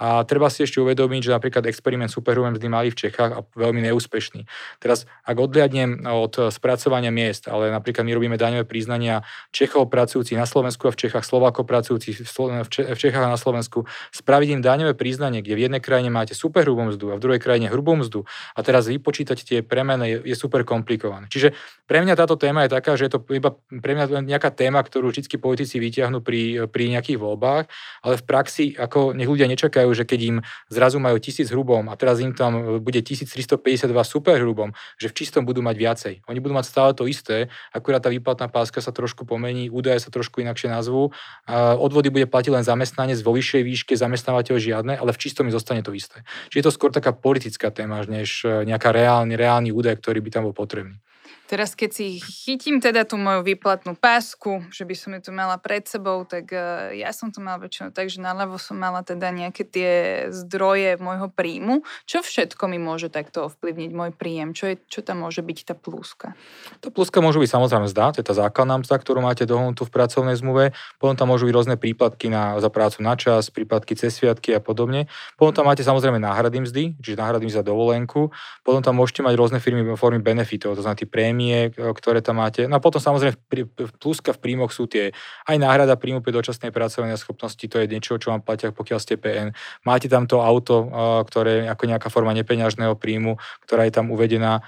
A 0.01 0.25
treba 0.25 0.49
si 0.53 0.65
ešte 0.65 0.81
uvedomiť, 0.81 1.29
že 1.29 1.37
napríklad 1.37 1.65
experiment 1.69 2.13
superhrubé 2.13 2.53
mzdy 2.57 2.69
mali 2.73 2.89
v 2.93 2.97
Čechách 2.97 3.33
a 3.37 3.41
veľmi 3.57 3.85
neúspešný. 3.89 4.49
Teraz, 4.81 5.09
ak 5.25 5.37
odliadnem 5.37 6.09
od 6.09 6.53
spracovania 6.53 7.13
miest, 7.13 7.49
ale 7.49 7.69
napríklad 7.69 8.05
my 8.09 8.13
robíme 8.17 8.37
daňové 8.41 8.65
priznania 8.65 9.25
Čechov 9.53 9.93
pracujúcich 9.93 10.41
na 10.41 10.49
Slovensku 10.49 10.89
a 10.89 10.93
v 10.93 11.05
Čechách, 11.05 11.25
Slovákov 11.25 11.69
pracujúcich 11.69 12.17
v 12.21 12.97
Čechách 12.97 13.25
a 13.25 13.33
na 13.33 13.37
Slovensku, 13.37 13.85
spraviť 14.13 14.49
im 14.57 14.65
daňové 14.65 14.97
priznanie, 14.97 15.45
kde 15.45 15.57
v 15.57 15.63
jednej 15.69 15.85
krajine 15.85 16.09
máte 16.09 16.33
superhrubú 16.51 16.83
mzdu 16.91 17.15
a 17.15 17.19
v 17.19 17.23
druhej 17.23 17.41
krajine 17.41 17.71
hrubú 17.71 17.95
mzdu 17.95 18.27
a 18.59 18.61
teraz 18.67 18.91
vypočítať 18.91 19.39
tie 19.39 19.59
premeny 19.63 20.19
je, 20.19 20.35
je 20.35 20.37
super 20.37 20.67
komplikované. 20.67 21.31
Čiže 21.31 21.55
pre 21.87 22.03
mňa 22.03 22.19
táto 22.19 22.35
téma 22.35 22.67
je 22.67 22.75
taká, 22.75 22.99
že 22.99 23.07
je 23.07 23.13
to 23.15 23.23
iba 23.31 23.55
pre 23.55 23.95
mňa 23.95 24.27
nejaká 24.27 24.51
téma, 24.51 24.83
ktorú 24.83 25.15
vždy 25.15 25.39
politici 25.39 25.79
vyťahnú 25.79 26.19
pri, 26.21 26.67
pri 26.67 26.91
nejakých 26.91 27.23
voľbách, 27.23 27.71
ale 28.03 28.15
v 28.19 28.25
praxi 28.27 28.75
ako 28.75 29.15
nech 29.15 29.31
ľudia 29.31 29.47
nečakajú, 29.47 29.89
že 29.95 30.03
keď 30.03 30.21
im 30.27 30.37
zrazu 30.67 30.99
majú 30.99 31.17
tisíc 31.23 31.55
hrubom 31.55 31.87
a 31.87 31.95
teraz 31.95 32.19
im 32.19 32.35
tam 32.35 32.83
bude 32.83 32.99
1352 32.99 33.87
super 34.03 34.43
hrubom, 34.43 34.75
že 34.99 35.07
v 35.07 35.15
čistom 35.15 35.47
budú 35.47 35.63
mať 35.63 35.77
viacej. 35.79 36.15
Oni 36.27 36.39
budú 36.43 36.59
mať 36.59 36.67
stále 36.67 36.91
to 36.97 37.07
isté, 37.07 37.53
akurát 37.71 38.03
tá 38.03 38.11
výplatná 38.11 38.51
páska 38.51 38.83
sa 38.83 38.91
trošku 38.91 39.23
pomení, 39.29 39.71
údaje 39.71 40.03
sa 40.03 40.11
trošku 40.11 40.43
inakšie 40.43 40.73
nazvú, 40.73 41.15
odvody 41.79 42.11
bude 42.11 42.27
platiť 42.27 42.51
len 42.51 42.65
zamestnanec 42.67 43.21
vo 43.23 43.37
vyššej 43.37 43.63
výške, 43.63 43.93
zamestnávateľ 43.95 44.57
žiadne, 44.57 44.95
ale 44.97 45.11
v 45.15 45.21
čistom 45.21 45.47
mi 45.47 45.53
zostane 45.53 45.85
to 45.85 45.93
isté. 45.95 46.25
Čiže 46.49 46.59
je 46.63 46.67
to 46.67 46.77
skôr 46.77 46.91
taká 46.95 47.13
politická 47.13 47.69
téma, 47.69 48.01
než 48.09 48.49
e, 48.49 48.65
nejaká 48.65 48.95
reálny, 48.95 49.37
reálny 49.37 49.71
údaj, 49.75 50.01
ktorý 50.01 50.25
by 50.25 50.31
tam 50.33 50.43
bol 50.49 50.57
potrebný. 50.57 50.97
Teraz 51.51 51.75
keď 51.75 51.91
si 51.91 52.07
chytím 52.23 52.79
teda 52.79 53.03
tú 53.03 53.19
moju 53.19 53.43
výplatnú 53.43 53.99
pásku, 53.99 54.63
že 54.71 54.87
by 54.87 54.95
som 54.95 55.11
ju 55.19 55.21
tu 55.27 55.31
mala 55.35 55.59
pred 55.59 55.83
sebou, 55.83 56.23
tak 56.23 56.47
uh, 56.55 56.95
ja 56.95 57.11
som 57.11 57.35
to 57.35 57.43
mala 57.43 57.59
väčšinou 57.59 57.91
tak, 57.91 58.07
že 58.07 58.23
naľavo 58.23 58.55
som 58.55 58.79
mala 58.79 59.03
teda 59.03 59.35
nejaké 59.35 59.67
tie 59.67 59.91
zdroje 60.31 60.95
môjho 61.03 61.27
príjmu. 61.27 61.83
Čo 62.07 62.23
všetko 62.23 62.71
mi 62.71 62.79
môže 62.79 63.11
takto 63.11 63.51
ovplyvniť 63.51 63.91
môj 63.91 64.15
príjem? 64.15 64.55
Čo, 64.55 64.71
je, 64.71 64.77
čo 64.87 65.03
tam 65.03 65.27
môže 65.27 65.43
byť 65.43 65.59
tá 65.67 65.75
pluska? 65.75 66.39
Tá 66.79 66.95
pluska 66.95 67.19
môže 67.19 67.43
byť 67.43 67.51
samozrejme 67.51 67.91
zdá, 67.91 68.15
to 68.15 68.23
je 68.23 68.31
tá 68.31 68.35
základná 68.39 68.79
mzda, 68.79 69.03
ktorú 69.03 69.19
máte 69.19 69.43
dohodnutú 69.43 69.91
v 69.91 69.91
pracovnej 69.91 70.39
zmluve. 70.39 70.71
Potom 71.03 71.19
tam 71.19 71.35
môžu 71.35 71.51
byť 71.51 71.55
rôzne 71.59 71.75
príplatky 71.75 72.31
na, 72.31 72.63
za 72.63 72.71
prácu 72.71 73.03
na 73.03 73.19
čas, 73.19 73.51
príplatky 73.51 73.99
cez 73.99 74.15
sviatky 74.15 74.55
a 74.55 74.63
podobne. 74.63 75.11
Potom 75.35 75.51
tam 75.51 75.67
máte 75.67 75.83
samozrejme 75.83 76.23
náhrady 76.23 76.63
mzdy, 76.63 76.85
čiže 77.03 77.19
náhrady 77.19 77.51
za 77.51 77.67
dovolenku. 77.67 78.31
Potom 78.63 78.87
tam 78.87 79.03
môžete 79.03 79.27
mať 79.27 79.35
rôzne 79.35 79.59
firmy 79.59 79.83
formy 79.99 80.23
benefitov, 80.23 80.79
to 80.79 80.87
znamená 80.87 81.03
prémie 81.11 81.40
prémie, 81.41 81.73
ktoré 81.73 82.21
tam 82.21 82.45
máte. 82.45 82.69
No 82.69 82.77
a 82.77 82.85
potom 82.85 83.01
samozrejme 83.01 83.41
pluska 83.97 84.37
v 84.37 84.41
príjmoch 84.45 84.77
sú 84.77 84.85
tie 84.85 85.17
aj 85.49 85.57
náhrada 85.57 85.97
príjmu 85.97 86.21
pri 86.21 86.37
dočasnej 86.37 86.69
pracovnej 86.69 87.17
schopnosti, 87.17 87.65
to 87.65 87.81
je 87.81 87.89
niečo, 87.89 88.21
čo 88.21 88.37
vám 88.37 88.45
platia, 88.45 88.77
pokiaľ 88.77 88.99
ste 89.01 89.17
PN. 89.17 89.57
Máte 89.89 90.13
tam 90.13 90.29
to 90.29 90.45
auto, 90.45 90.93
ktoré 91.25 91.65
je 91.65 91.73
ako 91.73 91.85
nejaká 91.89 92.09
forma 92.13 92.37
nepeňažného 92.37 92.93
príjmu, 93.01 93.41
ktorá 93.65 93.89
je 93.89 93.97
tam 93.97 94.13
uvedená 94.13 94.61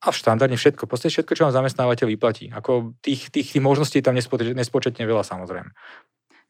a 0.00 0.08
v 0.08 0.16
štandardne 0.16 0.56
všetko, 0.56 0.88
proste 0.88 1.12
všetko, 1.12 1.36
čo 1.36 1.44
vám 1.44 1.52
zamestnávateľ 1.60 2.06
vyplatí. 2.08 2.48
Ako 2.56 2.96
tých, 3.04 3.28
tých, 3.28 3.52
tých 3.52 3.60
možností 3.60 4.00
je 4.00 4.06
tam 4.08 4.16
nespočetne 4.16 5.04
veľa 5.04 5.20
samozrejme. 5.20 5.68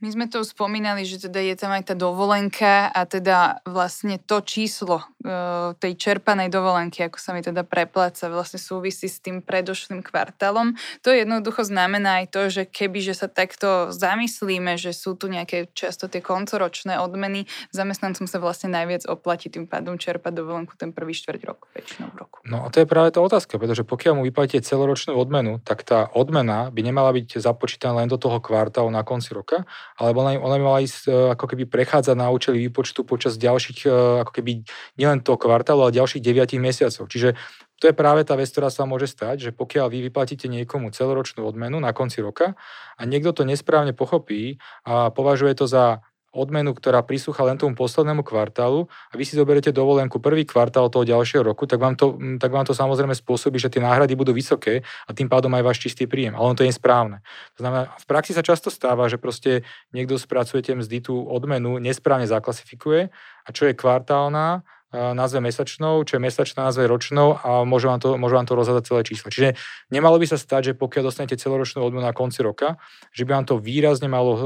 My 0.01 0.09
sme 0.09 0.33
to 0.33 0.41
spomínali, 0.41 1.05
že 1.05 1.29
teda 1.29 1.45
je 1.45 1.53
tam 1.61 1.77
aj 1.77 1.93
tá 1.93 1.95
dovolenka 1.95 2.89
a 2.89 3.05
teda 3.05 3.61
vlastne 3.69 4.17
to 4.17 4.41
číslo 4.41 5.05
e, 5.21 5.77
tej 5.77 5.93
čerpanej 6.01 6.49
dovolenky, 6.49 7.05
ako 7.05 7.21
sa 7.21 7.37
mi 7.37 7.45
teda 7.45 7.69
prepláca, 7.69 8.33
vlastne 8.33 8.57
súvisí 8.57 9.13
s 9.13 9.21
tým 9.21 9.45
predošlým 9.45 10.01
kvartálom. 10.01 10.73
To 11.05 11.13
jednoducho 11.13 11.69
znamená 11.69 12.25
aj 12.25 12.27
to, 12.33 12.41
že 12.49 12.63
keby 12.65 13.05
že 13.05 13.13
sa 13.13 13.29
takto 13.29 13.93
zamyslíme, 13.93 14.81
že 14.81 14.97
sú 14.97 15.21
tu 15.21 15.29
nejaké 15.29 15.69
často 15.77 16.09
tie 16.09 16.25
koncoročné 16.25 16.97
odmeny, 16.97 17.45
zamestnancom 17.69 18.25
sa 18.25 18.41
vlastne 18.41 18.73
najviac 18.73 19.05
oplatí 19.05 19.53
tým 19.53 19.69
pádom 19.69 20.01
čerpať 20.01 20.33
dovolenku 20.33 20.81
ten 20.81 20.97
prvý 20.97 21.13
štvrť 21.13 21.41
rok, 21.45 21.69
väčšinou 21.77 22.09
roku. 22.17 22.41
No 22.49 22.65
a 22.65 22.73
to 22.73 22.81
je 22.81 22.89
práve 22.89 23.13
tá 23.13 23.21
otázka, 23.21 23.61
pretože 23.61 23.85
pokiaľ 23.85 24.17
mu 24.17 24.23
vyplatíte 24.25 24.65
celoročnú 24.65 25.13
odmenu, 25.13 25.61
tak 25.61 25.85
tá 25.85 26.09
odmena 26.17 26.73
by 26.73 26.81
nemala 26.81 27.13
byť 27.13 27.37
započítaná 27.37 28.01
len 28.01 28.09
do 28.09 28.17
toho 28.17 28.41
kvartálu 28.41 28.89
na 28.89 29.05
konci 29.05 29.37
roka, 29.37 29.69
alebo 30.01 30.25
ona, 30.25 30.41
ona 30.41 30.57
mala 30.57 30.81
ísť 30.81 31.03
e, 31.05 31.11
ako 31.37 31.45
keby 31.45 31.69
prechádzať 31.69 32.17
na 32.17 32.33
účely 32.33 32.57
výpočtu 32.67 33.05
počas 33.05 33.37
ďalších, 33.37 33.85
e, 33.85 33.89
ako 34.25 34.33
keby 34.33 34.65
nielen 34.97 35.21
toho 35.21 35.37
kvartálu, 35.37 35.85
ale 35.85 35.93
ďalších 35.93 36.25
9 36.25 36.57
mesiacov. 36.57 37.05
Čiže 37.05 37.37
to 37.81 37.89
je 37.89 37.95
práve 37.97 38.25
tá 38.25 38.37
vec, 38.37 38.49
ktorá 38.49 38.73
sa 38.73 38.89
môže 38.89 39.09
stať, 39.09 39.37
že 39.49 39.51
pokiaľ 39.53 39.93
vy 39.93 40.09
vyplatíte 40.09 40.49
niekomu 40.49 40.93
celoročnú 40.93 41.45
odmenu 41.45 41.77
na 41.81 41.93
konci 41.93 42.25
roka 42.25 42.57
a 42.97 43.03
niekto 43.05 43.33
to 43.37 43.43
nesprávne 43.45 43.93
pochopí 43.93 44.57
a 44.89 45.13
považuje 45.13 45.53
to 45.57 45.69
za 45.69 46.05
odmenu, 46.31 46.71
ktorá 46.71 47.03
prisúcha 47.03 47.43
len 47.43 47.59
tomu 47.59 47.75
poslednému 47.75 48.23
kvartálu 48.23 48.87
a 49.11 49.14
vy 49.19 49.25
si 49.27 49.35
zoberete 49.35 49.75
dovolenku 49.75 50.23
prvý 50.23 50.47
kvartál 50.47 50.87
toho 50.87 51.03
ďalšieho 51.03 51.43
roku, 51.43 51.66
tak 51.66 51.83
vám 51.83 51.99
to, 51.99 52.14
tak 52.38 52.51
vám 52.55 52.62
to 52.62 52.75
samozrejme 52.75 53.14
spôsobí, 53.14 53.59
že 53.59 53.66
tie 53.66 53.83
náhrady 53.83 54.14
budú 54.14 54.31
vysoké 54.31 54.87
a 55.07 55.11
tým 55.11 55.27
pádom 55.27 55.51
aj 55.59 55.66
váš 55.66 55.79
čistý 55.83 56.07
príjem. 56.07 56.38
Ale 56.38 56.47
on 56.47 56.57
to 56.57 56.62
je 56.62 56.71
správne. 56.71 57.23
To 57.59 57.66
znamená, 57.66 57.90
v 57.99 58.07
praxi 58.07 58.31
sa 58.31 58.47
často 58.47 58.71
stáva, 58.71 59.11
že 59.11 59.19
proste 59.19 59.66
niekto 59.90 60.14
spracujete 60.14 60.71
mzdy 60.79 61.03
tú 61.03 61.27
odmenu 61.27 61.83
nesprávne 61.83 62.31
zaklasifikuje 62.31 63.11
a 63.45 63.49
čo 63.51 63.66
je 63.66 63.75
kvartálna, 63.75 64.62
nazve 64.90 65.38
mesačnou, 65.38 66.03
čo 66.03 66.18
je 66.18 66.22
mesačná 66.22 66.66
nazve 66.66 66.90
ročnou 66.90 67.38
a 67.38 67.62
môže 67.62 67.87
vám 67.87 68.03
to, 68.03 68.18
môže 68.18 68.35
vám 68.35 68.46
to 68.46 68.59
rozhľadať 68.59 68.85
celé 68.90 69.03
číslo. 69.07 69.31
Čiže 69.31 69.55
nemalo 69.94 70.18
by 70.18 70.26
sa 70.26 70.35
stať, 70.35 70.74
že 70.74 70.79
pokiaľ 70.79 71.03
dostanete 71.07 71.38
celoročnú 71.38 71.87
odmenu 71.87 72.03
na 72.03 72.11
konci 72.11 72.42
roka, 72.42 72.74
že 73.14 73.22
by 73.22 73.38
vám 73.38 73.46
to 73.46 73.62
výrazne 73.62 74.11
malo 74.11 74.33
e, 74.35 74.40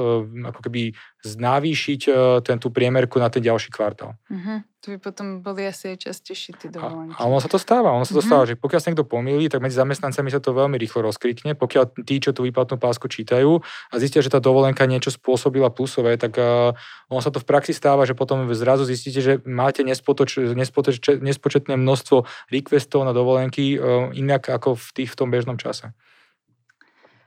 ako 0.45 0.61
keby 0.69 0.93
znávýšiť 1.25 2.01
e, 2.05 2.11
ten, 2.45 2.61
tú 2.61 2.69
priemerku 2.69 3.17
na 3.17 3.33
ten 3.33 3.41
ďalší 3.41 3.73
kvartál. 3.73 4.21
Uh-huh. 4.29 4.61
To 4.85 4.93
by 4.93 5.01
potom 5.01 5.41
boli 5.41 5.65
asi 5.65 5.97
aj 5.97 6.05
častejšie 6.05 6.61
tie 6.61 6.69
dovolenky. 6.69 7.17
A, 7.17 7.25
a 7.25 7.29
ono 7.33 7.41
sa 7.41 7.49
to 7.49 7.57
stáva, 7.57 7.89
ono 7.89 8.05
sa 8.05 8.13
to 8.13 8.21
mm-hmm. 8.21 8.29
stáva, 8.29 8.45
že 8.45 8.61
pokiaľ 8.61 8.81
sa 8.85 8.89
niekto 8.93 9.09
pomýli, 9.09 9.49
tak 9.49 9.65
medzi 9.65 9.81
zamestnancami 9.81 10.29
sa 10.29 10.45
to 10.45 10.53
veľmi 10.53 10.77
rýchlo 10.77 11.01
rozkrikne. 11.01 11.57
Pokiaľ 11.57 12.05
tí, 12.05 12.21
čo 12.21 12.37
tú 12.37 12.45
výplatnú 12.45 12.77
pásku 12.77 13.09
čítajú 13.09 13.65
a 13.65 13.95
zistia, 13.97 14.21
že 14.21 14.29
tá 14.29 14.45
dovolenka 14.45 14.85
niečo 14.85 15.09
spôsobila 15.09 15.73
plusové, 15.73 16.21
tak 16.21 16.37
uh, 16.37 16.77
ono 17.09 17.21
sa 17.25 17.33
to 17.33 17.41
v 17.41 17.49
praxi 17.49 17.73
stáva, 17.73 18.05
že 18.05 18.13
potom 18.13 18.45
zrazu 18.53 18.85
zistíte, 18.85 19.25
že 19.25 19.33
máte 19.49 19.81
nespotoč, 19.81 20.53
nespotoč, 20.53 21.01
nespočetné 21.25 21.81
množstvo 21.81 22.29
requestov 22.53 23.09
na 23.09 23.17
dovolenky 23.17 23.81
uh, 23.81 24.13
inak 24.13 24.53
ako 24.53 24.77
v, 24.77 24.87
tých, 25.01 25.17
v 25.17 25.19
tom 25.19 25.33
bežnom 25.33 25.57
čase. 25.57 25.97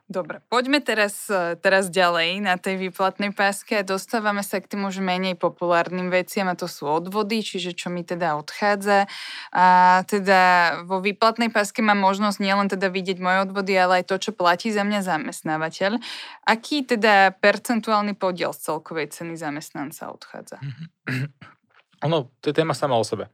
Dobre, 0.07 0.39
poďme 0.47 0.79
teraz, 0.79 1.27
teraz 1.59 1.91
ďalej 1.91 2.39
na 2.39 2.55
tej 2.55 2.79
výplatnej 2.79 3.35
páske 3.35 3.75
a 3.75 3.83
dostávame 3.83 4.39
sa 4.39 4.63
k 4.63 4.71
tým 4.71 4.87
už 4.87 5.03
menej 5.03 5.35
populárnym 5.35 6.07
veciam 6.07 6.47
a 6.47 6.55
to 6.55 6.63
sú 6.63 6.87
odvody, 6.87 7.43
čiže 7.43 7.75
čo 7.75 7.91
mi 7.91 8.07
teda 8.07 8.39
odchádza. 8.39 9.11
A 9.51 9.99
teda 10.07 10.39
vo 10.87 11.03
výplatnej 11.03 11.51
páske 11.51 11.83
mám 11.83 11.99
možnosť 11.99 12.39
nielen 12.39 12.71
teda 12.71 12.87
vidieť 12.87 13.19
moje 13.19 13.51
odvody, 13.51 13.75
ale 13.75 13.99
aj 13.99 14.07
to, 14.07 14.15
čo 14.15 14.31
platí 14.31 14.71
za 14.71 14.87
mňa 14.87 15.03
zamestnávateľ. 15.03 15.99
Aký 16.47 16.87
teda 16.87 17.35
percentuálny 17.43 18.15
podiel 18.15 18.55
z 18.55 18.63
celkovej 18.63 19.11
ceny 19.11 19.35
zamestnanca 19.35 20.07
odchádza? 20.07 20.63
Ono, 22.07 22.31
to 22.39 22.47
je 22.47 22.55
téma 22.55 22.71
sama 22.71 22.95
o 22.95 23.03
sebe. 23.03 23.27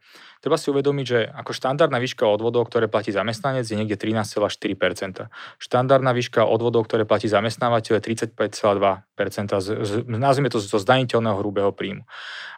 Treba 0.43 0.59
si 0.59 0.67
uvedomiť, 0.67 1.05
že 1.07 1.23
ako 1.23 1.55
štandardná 1.55 2.03
výška 2.03 2.27
odvodov, 2.27 2.67
ktoré 2.67 2.91
platí 2.91 3.15
zamestnanec, 3.15 3.63
je 3.63 3.79
niekde 3.79 3.95
13,4%. 3.95 5.31
Štandardná 5.55 6.11
výška 6.11 6.43
odvodov, 6.43 6.83
ktoré 6.83 7.07
platí 7.07 7.31
zamestnávateľ, 7.31 8.03
je 8.03 8.27
35,2%. 8.27 9.07
Z, 9.63 9.67
z, 9.87 9.91
nazvime 10.03 10.51
to 10.51 10.59
zo 10.59 10.75
zdaniteľného 10.83 11.39
hrubého 11.39 11.71
príjmu. 11.71 12.03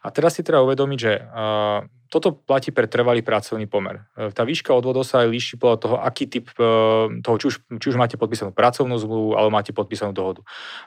A 0.02 0.10
teraz 0.10 0.34
si 0.34 0.41
treba 0.41 0.65
uvedomiť, 0.65 0.98
že 0.98 1.13
uh, 1.13 1.86
toto 2.15 2.32
platí 2.32 2.69
pre 2.71 2.88
trvalý 2.88 3.26
pracovný 3.26 3.67
pomer. 3.67 4.08
E, 4.15 4.32
tá 4.32 4.45
výška 4.45 4.71
odvodov 4.71 5.04
sa 5.04 5.26
aj 5.26 5.36
líši 5.36 5.54
podľa 5.60 5.78
toho, 5.84 5.95
aký 6.00 6.30
typ 6.30 6.48
e, 6.56 6.63
toho, 7.19 7.36
či 7.36 7.45
už, 7.52 7.56
či 7.82 7.86
už 7.91 8.00
máte 8.00 8.15
podpísanú 8.15 8.56
pracovnú 8.56 8.95
zmluvu, 8.95 9.36
alebo 9.36 9.52
máte 9.52 9.76
podpísanú 9.76 10.15
dohodu. 10.15 10.39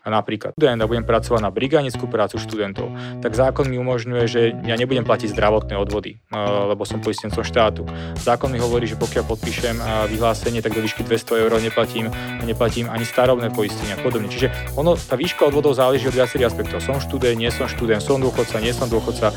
Napríklad, 0.09 0.57
študent 0.57 0.89
budem 0.89 1.05
pracovať 1.05 1.41
na 1.45 1.53
brigánickú 1.53 2.09
prácu 2.09 2.41
študentov, 2.41 3.21
tak 3.21 3.37
zákon 3.37 3.69
mi 3.69 3.77
umožňuje, 3.77 4.25
že 4.25 4.41
ja 4.65 4.75
nebudem 4.81 5.05
platiť 5.05 5.29
zdravotné 5.35 5.77
odvody, 5.77 6.17
lebo 6.33 6.88
som 6.89 7.05
poistencom 7.05 7.45
štátu. 7.45 7.85
Zákon 8.25 8.49
mi 8.49 8.57
hovorí, 8.57 8.89
že 8.89 8.97
pokiaľ 8.97 9.29
podpíšem 9.29 9.77
vyhlásenie, 10.09 10.65
tak 10.65 10.73
do 10.73 10.81
výšky 10.81 11.05
200 11.05 11.45
eur 11.45 11.53
neplatím, 11.61 12.09
neplatím 12.49 12.89
ani 12.89 13.05
starobné 13.05 13.53
poistenie 13.53 13.93
a 13.93 14.01
podobne. 14.01 14.33
Čiže 14.33 14.73
ono, 14.73 14.97
tá 14.97 15.21
výška 15.21 15.45
odvodov 15.45 15.77
záleží 15.77 16.09
od 16.09 16.17
viacerých 16.17 16.49
aspektov. 16.49 16.81
Som 16.81 16.97
študent, 17.05 17.37
nie 17.37 17.53
som 17.53 17.69
študent, 17.69 18.01
som 18.01 18.17
dôchodca, 18.17 18.65
nie 18.65 18.73
som 18.73 18.89
dôchodca, 18.89 19.37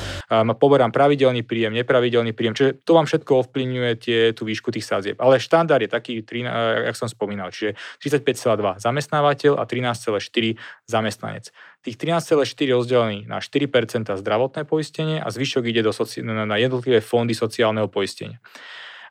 poberám 0.55 0.95
pravidelný 0.95 1.43
príjem, 1.43 1.75
nepravidelný 1.75 2.31
príjem. 2.31 2.55
Čiže 2.55 2.87
to 2.87 2.95
vám 2.95 3.03
všetko 3.03 3.43
ovplyvňuje 3.43 3.91
tie, 3.99 4.19
tú 4.31 4.47
výšku 4.47 4.71
tých 4.71 4.87
sadzieb. 4.87 5.19
Ale 5.19 5.43
štandard 5.43 5.83
je 5.83 5.91
taký, 5.91 6.23
jak 6.23 6.95
som 6.95 7.11
spomínal, 7.11 7.51
čiže 7.51 7.75
35,2 7.99 8.79
zamestnávateľ 8.79 9.59
a 9.59 9.67
13,4 9.67 10.55
zamestnanec. 10.87 11.51
Tých 11.81 11.97
13,4 11.97 12.77
rozdelený 12.77 13.19
na 13.25 13.41
4% 13.41 14.13
zdravotné 14.13 14.69
poistenie 14.69 15.17
a 15.17 15.27
zvyšok 15.33 15.65
ide 15.65 15.81
do 15.81 15.89
soci- 15.89 16.21
na 16.21 16.57
jednotlivé 16.57 17.01
fondy 17.01 17.33
sociálneho 17.33 17.89
poistenia. 17.89 18.37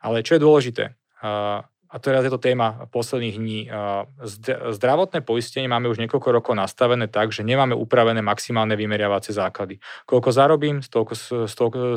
Ale 0.01 0.23
čo 0.23 0.39
je 0.39 0.41
dôležité, 0.41 0.85
a 1.91 1.99
teraz 1.99 2.23
je 2.23 2.31
to 2.31 2.39
téma 2.39 2.87
posledných 2.95 3.37
dní. 3.37 3.61
Zdravotné 4.71 5.27
poistenie 5.27 5.67
máme 5.67 5.91
už 5.91 5.99
niekoľko 5.99 6.31
rokov 6.31 6.55
nastavené 6.55 7.11
tak, 7.11 7.35
že 7.35 7.43
nemáme 7.43 7.75
upravené 7.75 8.23
maximálne 8.23 8.79
vymeriavacie 8.79 9.35
základy. 9.35 9.83
Koľko 10.07 10.31
zarobím, 10.31 10.87
toľko, 10.87 11.19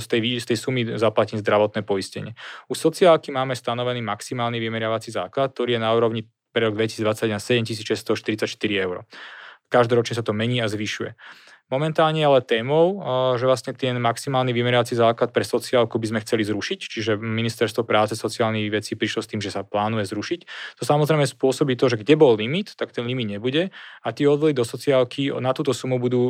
z, 0.01 0.07
tej, 0.09 0.19
z 0.41 0.45
tej 0.49 0.57
sumy 0.57 0.97
zaplatím 0.97 1.37
zdravotné 1.45 1.85
poistenie. 1.85 2.33
U 2.65 2.73
sociálky 2.73 3.29
máme 3.29 3.53
stanovený 3.53 4.01
maximálny 4.01 4.57
vymeriavací 4.57 5.13
základ, 5.13 5.53
ktorý 5.53 5.77
je 5.77 5.81
na 5.85 5.93
úrovni 5.93 6.25
pre 6.49 6.65
rok 6.65 6.73
2021 6.73 7.37
7644 7.37 8.49
eur. 8.81 9.05
Každoročne 9.73 10.21
sa 10.21 10.21
to 10.21 10.37
mení 10.37 10.61
a 10.61 10.69
zvyšuje. 10.69 11.17
Momentálne 11.71 12.19
ale 12.21 12.43
témou, 12.43 12.99
že 13.39 13.47
vlastne 13.47 13.71
ten 13.71 13.95
maximálny 13.95 14.51
vymeriaci 14.51 14.99
základ 14.99 15.31
pre 15.31 15.47
sociálku 15.47 15.95
by 15.95 16.11
sme 16.11 16.19
chceli 16.21 16.43
zrušiť, 16.43 16.79
čiže 16.79 17.11
ministerstvo 17.15 17.87
práce 17.87 18.19
sociálnych 18.19 18.67
vecí 18.67 18.99
prišlo 18.99 19.23
s 19.23 19.31
tým, 19.31 19.39
že 19.39 19.49
sa 19.49 19.63
plánuje 19.63 20.05
zrušiť. 20.05 20.39
To 20.77 20.83
samozrejme 20.83 21.23
spôsobí 21.23 21.79
to, 21.79 21.87
že 21.87 21.97
kde 22.03 22.19
bol 22.19 22.35
limit, 22.35 22.75
tak 22.75 22.91
ten 22.91 23.07
limit 23.07 23.39
nebude 23.39 23.71
a 24.03 24.07
tie 24.11 24.27
odvody 24.27 24.51
do 24.51 24.67
sociálky 24.67 25.31
na 25.39 25.55
túto 25.55 25.71
sumu 25.71 25.97
budú, 25.97 26.21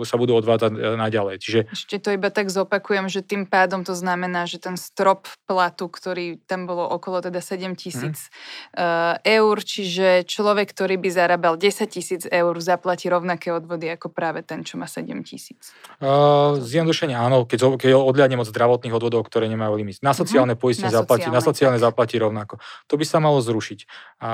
e, 0.00 0.06
sa 0.08 0.16
budú 0.16 0.34
odvádzať 0.40 0.72
e, 0.72 0.78
naďalej. 0.96 1.36
Čiže... 1.44 1.60
Ešte 1.68 1.96
to 2.00 2.08
iba 2.16 2.32
tak 2.32 2.48
zopakujem, 2.48 3.12
že 3.12 3.20
tým 3.20 3.44
pádom 3.44 3.84
to 3.84 3.92
znamená, 3.92 4.48
že 4.48 4.56
ten 4.56 4.80
strop 4.80 5.28
platu, 5.44 5.92
ktorý 5.92 6.40
tam 6.48 6.64
bolo 6.64 6.88
okolo 6.88 7.20
teda 7.20 7.44
7 7.44 7.76
tisíc 7.76 8.32
hmm. 8.72 9.20
eur, 9.22 9.56
čiže 9.60 10.24
človek, 10.24 10.72
ktorý 10.72 10.96
by 10.96 11.08
zarábal 11.12 11.54
10 11.60 11.86
tisíc 11.92 12.22
eur, 12.24 12.54
zaplatí 12.58 13.06
rovnaké 13.12 13.52
odvody 13.52 13.92
ako 13.92 14.08
práve 14.08 14.40
ten, 14.40 14.64
čo 14.64 14.77
má 14.78 14.86
7 14.86 15.10
tisíc? 15.26 15.74
Uh, 15.98 16.62
zjednodušene 16.62 17.18
áno, 17.18 17.42
keď, 17.44 17.76
keď 17.76 17.98
odliadnem 17.98 18.38
od 18.38 18.48
zdravotných 18.48 18.94
odvodov, 18.94 19.26
ktoré 19.26 19.50
nemajú 19.50 19.74
limit. 19.74 19.98
Na 20.00 20.14
mhm. 20.14 20.18
sociálne 20.22 20.54
uh-huh. 20.54 20.62
poistenie 20.62 20.94
na 20.94 21.02
zaplatí, 21.02 21.28
na 21.28 21.42
sociálne 21.42 21.82
zaplatí 21.82 22.16
rovnako. 22.16 22.62
To 22.86 22.94
by 22.94 23.04
sa 23.04 23.18
malo 23.18 23.42
zrušiť. 23.42 23.90
A 24.22 24.30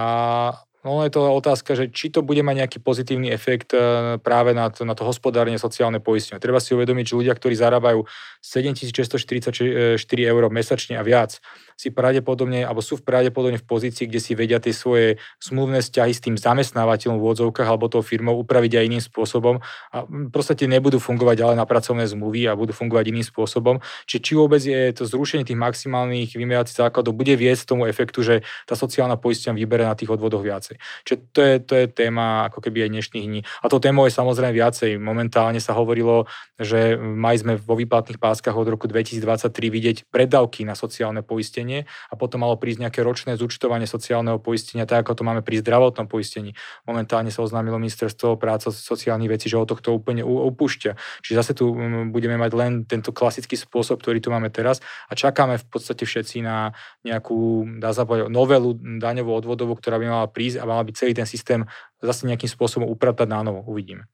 No 0.84 1.00
je 1.00 1.16
to 1.16 1.32
otázka, 1.32 1.72
že 1.72 1.88
či 1.88 2.12
to 2.12 2.20
bude 2.20 2.44
mať 2.44 2.60
nejaký 2.60 2.78
pozitívny 2.84 3.32
efekt 3.32 3.72
e, 3.72 4.20
práve 4.20 4.52
na 4.52 4.68
to, 4.68 4.84
na 4.84 4.92
to 4.92 5.08
hospodárne 5.08 5.56
sociálne 5.56 5.96
poistenie. 5.96 6.36
Treba 6.36 6.60
si 6.60 6.76
uvedomiť, 6.76 7.08
že 7.08 7.18
ľudia, 7.24 7.32
ktorí 7.32 7.56
zarábajú 7.56 8.04
7644 8.44 9.96
eur 10.04 10.42
mesačne 10.52 11.00
a 11.00 11.02
viac, 11.02 11.40
si 11.74 11.90
pravdepodobne, 11.90 12.62
alebo 12.62 12.78
sú 12.78 13.02
v 13.02 13.06
pravdepodobne 13.06 13.58
v 13.58 13.66
pozícii, 13.66 14.06
kde 14.06 14.20
si 14.22 14.32
vedia 14.38 14.62
tie 14.62 14.70
svoje 14.70 15.18
smluvné 15.42 15.82
vzťahy 15.82 16.12
s 16.14 16.22
tým 16.22 16.36
zamestnávateľom 16.38 17.18
v 17.18 17.26
odzovkách 17.34 17.66
alebo 17.66 17.90
tou 17.90 18.02
firmou 18.02 18.38
upraviť 18.38 18.78
aj 18.78 18.84
iným 18.86 19.02
spôsobom 19.02 19.58
a 19.90 19.96
proste 20.30 20.54
nebudú 20.70 21.02
fungovať 21.02 21.34
ďalej 21.42 21.56
na 21.58 21.66
pracovné 21.66 22.06
zmluvy 22.06 22.46
a 22.46 22.54
budú 22.54 22.70
fungovať 22.70 23.10
iným 23.10 23.26
spôsobom. 23.26 23.82
Čiže 24.06 24.20
či 24.22 24.32
vôbec 24.38 24.62
je 24.62 24.94
to 24.94 25.02
zrušenie 25.02 25.42
tých 25.42 25.58
maximálnych 25.58 26.38
vymeracích 26.38 26.78
základov 26.78 27.18
bude 27.18 27.34
viesť 27.34 27.74
tomu 27.74 27.90
efektu, 27.90 28.22
že 28.22 28.46
tá 28.70 28.78
sociálna 28.78 29.18
poistenia 29.18 29.58
vybere 29.58 29.82
na 29.82 29.98
tých 29.98 30.14
odvodoch 30.14 30.46
viacej. 30.46 30.73
Čiže 31.04 31.16
to 31.32 31.40
je, 31.40 31.54
to 31.62 31.72
je 31.78 31.86
téma 31.90 32.48
ako 32.48 32.64
keby 32.64 32.86
aj 32.86 32.90
dnešných 32.90 33.26
dní. 33.26 33.40
A 33.62 33.66
to 33.70 33.78
téma 33.78 34.06
je 34.06 34.14
samozrejme 34.14 34.52
viacej. 34.54 34.96
Momentálne 34.98 35.58
sa 35.62 35.76
hovorilo, 35.76 36.26
že 36.60 36.94
mali 36.98 37.36
sme 37.38 37.52
vo 37.58 37.74
výplatných 37.78 38.18
páskach 38.18 38.54
od 38.54 38.68
roku 38.70 38.86
2023 38.86 39.50
vidieť 39.50 39.96
predávky 40.10 40.62
na 40.62 40.78
sociálne 40.78 41.26
poistenie 41.26 41.86
a 42.10 42.14
potom 42.14 42.42
malo 42.42 42.58
prísť 42.58 42.88
nejaké 42.88 43.00
ročné 43.02 43.34
zúčtovanie 43.38 43.86
sociálneho 43.86 44.38
poistenia, 44.38 44.86
tak 44.86 45.06
ako 45.06 45.18
to 45.18 45.22
máme 45.22 45.42
pri 45.42 45.60
zdravotnom 45.60 46.06
poistení. 46.10 46.56
Momentálne 46.88 47.30
sa 47.30 47.44
oznámilo 47.44 47.78
ministerstvo 47.78 48.40
práce 48.40 48.70
sociálnych 48.70 49.30
vecí, 49.30 49.46
že 49.50 49.60
o 49.60 49.68
tohto 49.68 49.94
úplne 49.94 50.24
upúšťa. 50.24 51.22
Čiže 51.22 51.34
zase 51.34 51.52
tu 51.52 51.70
mm, 51.70 52.10
budeme 52.10 52.40
mať 52.40 52.52
len 52.56 52.72
tento 52.88 53.12
klasický 53.12 53.54
spôsob, 53.54 54.00
ktorý 54.00 54.18
tu 54.18 54.32
máme 54.32 54.48
teraz 54.48 54.80
a 55.08 55.12
čakáme 55.14 55.60
v 55.60 55.66
podstate 55.68 56.08
všetci 56.08 56.40
na 56.40 56.72
nejakú, 57.04 57.66
dá 57.78 57.92
sa 57.92 58.08
povedať, 58.08 58.32
novelu 58.32 58.74
daňovú 59.00 59.30
odvodovú, 59.30 59.76
ktorá 59.76 60.00
by 60.00 60.06
mala 60.08 60.26
prísť 60.30 60.63
mala 60.64 60.84
byť 60.84 60.94
celý 60.96 61.12
ten 61.16 61.28
systém 61.28 61.62
zase 62.00 62.28
nejakým 62.28 62.50
spôsobom 62.50 62.88
upratať 62.88 63.28
na 63.28 63.40
novo. 63.40 63.64
Uvidíme. 63.64 64.08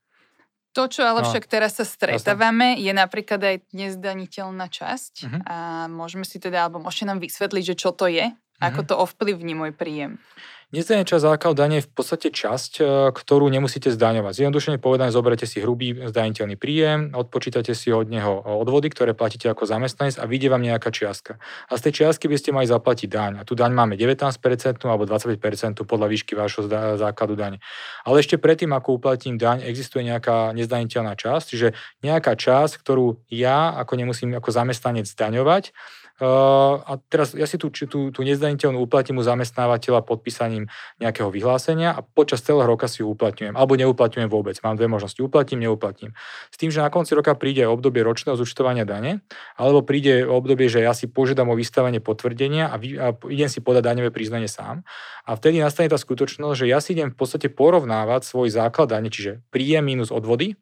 To, 0.71 0.87
čo 0.87 1.03
ale 1.03 1.19
no. 1.19 1.27
však 1.27 1.51
teraz 1.51 1.75
sa 1.75 1.83
stretávame, 1.83 2.79
je 2.79 2.95
napríklad 2.95 3.43
aj 3.43 3.55
nezdaniteľná 3.75 4.71
časť 4.71 5.13
uh-huh. 5.27 5.41
a 5.43 5.57
môžeme 5.91 6.23
si 6.23 6.39
teda, 6.39 6.63
alebo 6.63 6.79
môžete 6.79 7.11
nám 7.11 7.19
vysvetliť, 7.19 7.75
že 7.75 7.75
čo 7.75 7.91
to 7.91 8.07
je, 8.07 8.31
uh-huh. 8.31 8.63
ako 8.63 8.87
to 8.87 8.95
ovplyvní 8.95 9.51
môj 9.51 9.75
príjem. 9.75 10.15
Základ 10.71 11.59
dane 11.59 11.83
je 11.83 11.87
v 11.87 11.91
podstate 11.91 12.31
časť, 12.31 12.73
e, 12.79 12.83
ktorú 13.11 13.51
nemusíte 13.51 13.91
zdaňovať. 13.91 14.39
Zjednodušene 14.39 14.79
povedané, 14.79 15.11
zoberete 15.11 15.43
si 15.43 15.59
hrubý 15.59 15.91
zdaniteľný 15.91 16.55
príjem, 16.55 17.11
odpočítate 17.11 17.75
si 17.75 17.91
od 17.91 18.07
neho 18.07 18.39
odvody, 18.39 18.87
ktoré 18.87 19.11
platíte 19.11 19.51
ako 19.51 19.67
zamestnanec 19.67 20.15
a 20.15 20.23
vyjde 20.23 20.47
vám 20.47 20.63
nejaká 20.63 20.87
čiastka. 20.95 21.43
A 21.67 21.75
z 21.75 21.91
tej 21.91 21.93
čiastky 21.99 22.31
by 22.31 22.37
ste 22.39 22.55
mali 22.55 22.71
zaplatiť 22.71 23.09
daň. 23.11 23.31
A 23.39 23.43
tu 23.43 23.51
daň 23.51 23.75
máme 23.75 23.99
19% 23.99 24.23
alebo 24.87 25.03
25% 25.03 25.83
podľa 25.83 26.07
výšky 26.07 26.39
vášho 26.39 26.63
základu 26.95 27.35
dane. 27.35 27.59
Ale 28.07 28.23
ešte 28.23 28.39
predtým, 28.39 28.71
ako 28.71 28.95
uplatím 28.95 29.35
daň, 29.35 29.67
existuje 29.67 30.07
nejaká 30.07 30.55
nezdaniteľná 30.55 31.19
časť, 31.19 31.45
čiže 31.51 31.75
nejaká 31.99 32.39
časť, 32.39 32.79
ktorú 32.79 33.19
ja 33.27 33.75
ako 33.75 33.99
nemusím 33.99 34.39
ako 34.39 34.55
zamestnanec 34.55 35.03
zdaňovať, 35.03 35.75
a 36.21 36.93
teraz 37.09 37.33
ja 37.33 37.49
si 37.49 37.57
tú, 37.57 37.73
tú, 37.73 38.13
tú 38.13 38.21
nezdaniteľnú 38.21 38.77
uplatím 38.77 39.17
u 39.17 39.25
zamestnávateľa 39.25 40.05
podpísaním 40.05 40.69
nejakého 41.01 41.33
vyhlásenia 41.33 41.97
a 41.97 42.05
počas 42.05 42.45
celého 42.45 42.69
roka 42.69 42.85
si 42.85 43.01
ju 43.01 43.09
uplatňujem. 43.09 43.57
Alebo 43.57 43.73
neuplatňujem 43.73 44.29
vôbec. 44.29 44.53
Mám 44.61 44.77
dve 44.77 44.85
možnosti. 44.85 45.17
Uplatím, 45.17 45.65
neuplatím. 45.65 46.13
S 46.53 46.61
tým, 46.61 46.69
že 46.69 46.85
na 46.85 46.93
konci 46.93 47.17
roka 47.17 47.33
príde 47.33 47.65
obdobie 47.65 48.05
ročného 48.05 48.37
zúčtovania 48.37 48.85
dane, 48.85 49.25
alebo 49.57 49.81
príde 49.81 50.21
obdobie, 50.21 50.69
že 50.69 50.85
ja 50.85 50.93
si 50.93 51.09
požiadam 51.09 51.49
o 51.49 51.57
vystavenie 51.57 51.97
potvrdenia 51.97 52.69
a, 52.69 52.77
vy, 52.77 53.01
a 53.01 53.17
idem 53.27 53.49
si 53.49 53.57
podať 53.65 53.81
daňové 53.81 54.13
priznanie 54.13 54.47
sám. 54.47 54.85
A 55.25 55.33
vtedy 55.33 55.57
nastane 55.57 55.89
tá 55.89 55.97
skutočnosť, 55.97 56.65
že 56.65 56.69
ja 56.69 56.77
si 56.77 56.93
idem 56.93 57.09
v 57.09 57.17
podstate 57.17 57.49
porovnávať 57.49 58.25
svoj 58.25 58.53
základ 58.53 58.93
dane, 58.93 59.09
čiže 59.09 59.41
príjem 59.49 59.85
minus 59.85 60.13
odvody 60.13 60.57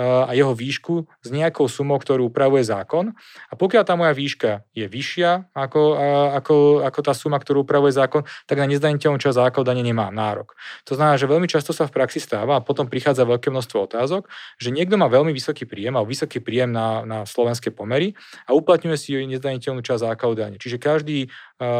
a 0.00 0.30
jeho 0.32 0.54
výšku 0.56 1.06
s 1.20 1.28
nejakou 1.28 1.68
sumou, 1.68 2.00
ktorú 2.00 2.32
upravuje 2.32 2.64
zákon. 2.64 3.12
A 3.50 3.54
pokiaľ 3.58 3.82
tá 3.84 3.94
moja 3.98 4.16
výška 4.16 4.64
je 4.72 4.86
vyššia 5.00 5.56
ako, 5.56 5.96
ako, 6.36 6.54
ako 6.84 7.00
tá 7.00 7.16
suma, 7.16 7.40
ktorú 7.40 7.64
upravuje 7.64 7.96
zákon, 7.96 8.28
tak 8.44 8.60
na 8.60 8.68
nezdaniteľnú 8.68 9.16
časť 9.16 9.40
základane 9.48 9.80
nemá 9.80 10.12
nárok. 10.12 10.52
To 10.84 10.92
znamená, 10.92 11.16
že 11.16 11.24
veľmi 11.24 11.48
často 11.48 11.72
sa 11.72 11.88
v 11.88 11.96
praxi 11.96 12.20
stáva 12.20 12.60
a 12.60 12.64
potom 12.64 12.84
prichádza 12.84 13.24
veľké 13.24 13.48
množstvo 13.48 13.88
otázok, 13.88 14.28
že 14.60 14.68
niekto 14.68 15.00
má 15.00 15.08
veľmi 15.08 15.32
vysoký 15.32 15.64
príjem, 15.64 15.96
alebo 15.96 16.12
vysoký 16.12 16.44
príjem 16.44 16.68
na, 16.68 17.08
na 17.08 17.18
slovenské 17.24 17.72
pomery 17.72 18.12
a 18.44 18.52
uplatňuje 18.52 18.96
si 19.00 19.16
nezdaniteľnú 19.16 19.80
časť 19.80 20.12
základane. 20.12 20.60
Čiže 20.60 20.76
každý 20.76 21.32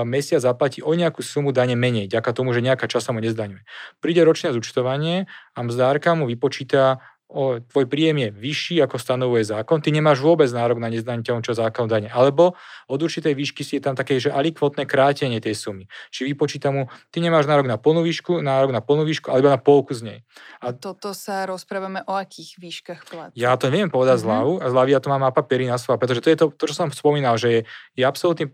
mesiac 0.09 0.41
zaplatí 0.41 0.81
o 0.81 0.93
nejakú 0.97 1.21
sumu 1.21 1.53
dane 1.53 1.77
menej, 1.77 2.09
ďaká 2.09 2.33
tomu, 2.33 2.57
že 2.57 2.65
nejaká 2.65 2.89
časa 2.89 3.13
mu 3.13 3.21
nezdaňuje. 3.21 3.65
Príde 4.01 4.25
ročné 4.25 4.57
zúčtovanie 4.57 5.29
a 5.53 5.59
mzdárka 5.61 6.17
mu 6.17 6.25
vypočíta 6.25 7.05
o, 7.31 7.63
tvoj 7.63 7.87
príjem 7.87 8.27
je 8.27 8.29
vyšší, 8.35 8.77
ako 8.83 8.99
stanovuje 8.99 9.47
zákon, 9.47 9.79
ty 9.79 9.95
nemáš 9.95 10.19
vôbec 10.19 10.51
nárok 10.51 10.83
na 10.83 10.91
nezdaniteľnú 10.91 11.47
čo 11.47 11.55
zákon 11.55 11.87
dane. 11.87 12.11
Alebo 12.11 12.59
od 12.91 12.99
určitej 12.99 13.33
výšky 13.39 13.63
si 13.63 13.79
je 13.79 13.83
tam 13.87 13.95
také, 13.95 14.19
že 14.19 14.35
alikvotné 14.35 14.85
krátenie 14.85 15.39
tej 15.39 15.55
sumy. 15.55 15.87
Či 16.11 16.27
vypočíta 16.27 16.75
mu, 16.75 16.91
ty 17.15 17.23
nemáš 17.23 17.47
nárok 17.47 17.71
na 17.71 17.79
plnú 17.79 18.03
výšku, 18.03 18.43
nárok 18.43 18.75
na 18.75 18.83
plnú 18.83 19.07
výšku, 19.07 19.31
alebo 19.31 19.47
na 19.47 19.57
polku 19.63 19.95
z 19.95 20.03
nej. 20.03 20.19
A 20.59 20.75
toto 20.75 21.15
sa 21.15 21.47
rozprávame 21.47 22.03
o 22.11 22.19
akých 22.19 22.59
výškach 22.59 23.01
platu? 23.07 23.35
Ja 23.39 23.55
to 23.55 23.71
neviem 23.71 23.89
povedať 23.89 24.21
mm-hmm. 24.21 24.27
zľavu, 24.27 24.53
a 24.59 24.67
zľavy 24.67 24.91
ja 24.91 25.01
to 25.01 25.09
mám 25.09 25.23
na 25.23 25.33
papieri 25.33 25.71
na 25.71 25.79
svoj, 25.79 25.97
pretože 26.03 26.21
to 26.27 26.29
je 26.35 26.37
to, 26.37 26.47
to, 26.51 26.65
čo 26.67 26.75
som 26.75 26.89
spomínal, 26.91 27.39
že 27.39 27.49
je, 27.49 27.61
je 27.95 28.05
absolútny 28.05 28.51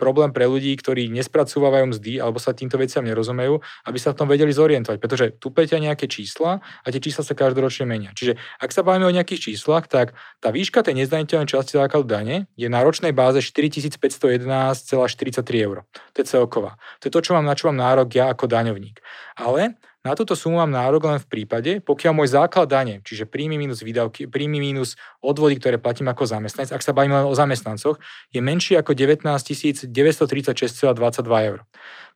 problém 0.00 0.32
pre 0.32 0.48
ľudí, 0.48 0.72
ktorí 0.80 1.12
nespracúvajú 1.12 1.92
mzdy 1.92 2.18
alebo 2.18 2.40
sa 2.40 2.56
týmto 2.56 2.80
veciam 2.80 3.04
nerozumejú, 3.04 3.60
aby 3.84 3.98
sa 4.00 4.16
v 4.16 4.18
tom 4.24 4.28
vedeli 4.30 4.50
zorientovať, 4.54 4.98
pretože 4.98 5.26
tu 5.36 5.52
peťa 5.52 5.82
nejaké 5.82 6.08
čísla 6.08 6.62
a 6.62 6.86
tie 6.88 7.02
čísla 7.02 7.26
sa 7.26 7.34
každoročne 7.36 7.84
menia 7.84 8.05
zdanenia. 8.06 8.14
Čiže 8.14 8.38
ak 8.62 8.70
sa 8.70 8.86
bavíme 8.86 9.06
o 9.06 9.14
nejakých 9.14 9.50
číslach, 9.50 9.90
tak 9.90 10.14
tá 10.38 10.54
výška 10.54 10.86
tej 10.86 11.02
nezdaniteľnej 11.02 11.50
časti 11.50 11.78
základu 11.78 12.06
dane 12.06 12.46
je 12.54 12.68
na 12.70 12.82
ročnej 12.82 13.10
báze 13.10 13.42
4511,43 13.42 15.66
eur. 15.66 15.82
To 16.14 16.18
je 16.22 16.26
celková. 16.26 16.78
To 17.02 17.10
je 17.10 17.12
to, 17.12 17.20
čo 17.22 17.34
mám, 17.34 17.46
na 17.46 17.54
čo 17.58 17.66
mám 17.70 17.78
nárok 17.82 18.14
ja 18.14 18.30
ako 18.30 18.46
daňovník. 18.46 19.02
Ale 19.36 19.74
na 20.06 20.14
túto 20.14 20.38
sumu 20.38 20.62
mám 20.62 20.70
nárok 20.70 21.10
len 21.10 21.18
v 21.18 21.26
prípade, 21.26 21.82
pokiaľ 21.82 22.12
môj 22.14 22.38
základ 22.38 22.70
dane, 22.70 23.02
čiže 23.02 23.26
príjmy 23.26 23.58
minus 23.58 23.82
výdavky, 23.82 24.30
príjmy 24.30 24.62
minus 24.62 24.94
odvody, 25.18 25.58
ktoré 25.58 25.82
platím 25.82 26.06
ako 26.06 26.30
zamestnanec, 26.30 26.70
ak 26.70 26.86
sa 26.86 26.94
bavíme 26.94 27.18
len 27.18 27.26
o 27.26 27.34
zamestnancoch, 27.34 27.98
je 28.30 28.38
menší 28.38 28.78
ako 28.78 28.94
19 28.94 29.26
936,22 29.26 31.50
eur. 31.50 31.66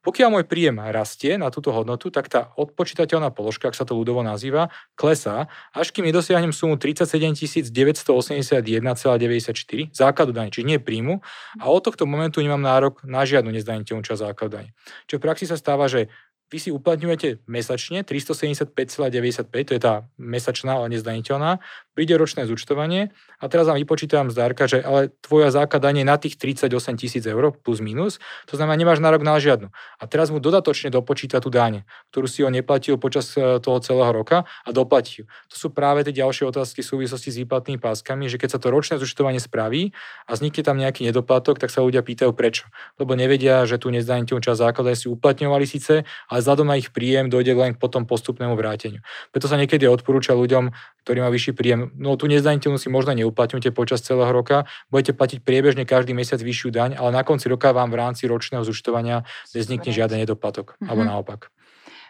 Pokiaľ 0.00 0.28
môj 0.32 0.48
príjem 0.48 0.80
rastie 0.80 1.36
na 1.36 1.52
túto 1.52 1.76
hodnotu, 1.76 2.08
tak 2.08 2.32
tá 2.32 2.56
odpočítateľná 2.56 3.36
položka, 3.36 3.68
ak 3.68 3.76
sa 3.76 3.84
to 3.84 3.92
ľudovo 3.92 4.24
nazýva, 4.24 4.72
klesá, 4.96 5.52
až 5.76 5.92
kým 5.92 6.08
nedosiahnem 6.08 6.56
sumu 6.56 6.80
37 6.80 7.68
981,94 7.68 9.92
základu 9.92 10.32
dane, 10.32 10.48
čiže 10.48 10.64
nie 10.64 10.80
príjmu, 10.80 11.20
a 11.60 11.64
od 11.68 11.84
tohto 11.84 12.08
momentu 12.08 12.40
nemám 12.40 12.64
nárok 12.64 13.04
na 13.04 13.28
žiadnu 13.28 13.52
nezdaniteľnú 13.52 14.00
časť 14.00 14.32
základu 14.32 14.52
dane. 14.56 14.72
Čo 15.04 15.20
v 15.20 15.28
praxi 15.28 15.44
sa 15.44 15.60
stáva, 15.60 15.84
že 15.84 16.08
vy 16.50 16.58
si 16.58 16.70
uplatňujete 16.74 17.46
mesačne 17.46 18.02
375,95, 18.02 19.70
to 19.70 19.72
je 19.78 19.80
tá 19.80 20.04
mesačná, 20.18 20.82
ale 20.82 20.98
nezdaniteľná, 20.98 21.62
príde 21.94 22.18
ročné 22.18 22.50
zúčtovanie 22.50 23.14
a 23.38 23.46
teraz 23.46 23.70
vám 23.70 23.78
vypočítam 23.78 24.34
zdárka, 24.34 24.66
že 24.66 24.82
ale 24.82 25.14
tvoja 25.22 25.54
základanie 25.54 26.02
na 26.02 26.18
tých 26.18 26.34
38 26.34 26.98
tisíc 26.98 27.22
eur 27.22 27.54
plus 27.54 27.78
minus, 27.78 28.18
to 28.50 28.58
znamená, 28.58 28.74
nemáš 28.74 28.98
nárok 28.98 29.22
na 29.22 29.38
žiadnu. 29.38 29.70
A 29.70 30.02
teraz 30.10 30.34
mu 30.34 30.42
dodatočne 30.42 30.90
dopočíta 30.90 31.38
tú 31.38 31.54
dáň, 31.54 31.86
ktorú 32.10 32.26
si 32.26 32.42
ho 32.42 32.50
neplatil 32.50 32.98
počas 32.98 33.30
e, 33.38 33.62
toho 33.62 33.78
celého 33.78 34.10
roka 34.10 34.42
a 34.66 34.68
doplatí 34.74 35.22
ju. 35.22 35.24
To 35.54 35.56
sú 35.56 35.66
práve 35.70 36.02
tie 36.02 36.18
ďalšie 36.18 36.50
otázky 36.50 36.82
v 36.82 36.90
súvislosti 36.90 37.30
s 37.30 37.40
výplatnými 37.46 37.78
páskami, 37.78 38.26
že 38.26 38.42
keď 38.42 38.56
sa 38.56 38.58
to 38.58 38.74
ročné 38.74 38.98
zúčtovanie 38.98 39.38
spraví 39.38 39.94
a 40.26 40.34
vznikne 40.34 40.62
tam 40.66 40.76
nejaký 40.80 41.06
nedoplatok, 41.06 41.62
tak 41.62 41.70
sa 41.70 41.84
ľudia 41.84 42.02
pýtajú 42.02 42.34
prečo. 42.34 42.66
Lebo 42.98 43.14
nevedia, 43.14 43.62
že 43.68 43.78
tú 43.78 43.94
nezdaniteľnú 43.94 44.42
časť 44.42 44.58
základania 44.58 44.98
si 44.98 45.06
uplatňovali 45.12 45.64
síce, 45.68 46.02
ale 46.04 46.39
ale 46.40 46.48
vzhľadom 46.48 46.72
na 46.72 46.80
ich 46.80 46.88
príjem 46.88 47.28
dojde 47.28 47.52
len 47.52 47.76
k 47.76 47.78
potom 47.78 48.08
postupnému 48.08 48.56
vráteniu. 48.56 49.04
Preto 49.28 49.44
sa 49.44 49.60
niekedy 49.60 49.84
odporúča 49.84 50.32
ľuďom, 50.32 50.72
ktorí 51.04 51.20
majú 51.20 51.36
vyšší 51.36 51.52
príjem, 51.52 51.92
no 52.00 52.16
tu 52.16 52.24
nezdaniteľnú 52.32 52.80
si 52.80 52.88
možno 52.88 53.12
neuplatňujete 53.12 53.76
počas 53.76 54.00
celého 54.00 54.32
roka, 54.32 54.64
budete 54.88 55.12
platiť 55.12 55.44
priebežne 55.44 55.84
každý 55.84 56.16
mesiac 56.16 56.40
vyššiu 56.40 56.72
daň, 56.72 56.90
ale 56.96 57.12
na 57.12 57.20
konci 57.20 57.52
roka 57.52 57.76
vám 57.76 57.92
v 57.92 58.00
rámci 58.00 58.24
ročného 58.24 58.64
zúčtovania 58.64 59.28
neznikne 59.52 59.92
žiaden 59.92 60.24
nedoplatok, 60.24 60.80
mm-hmm. 60.80 60.88
alebo 60.88 61.02
naopak. 61.04 61.52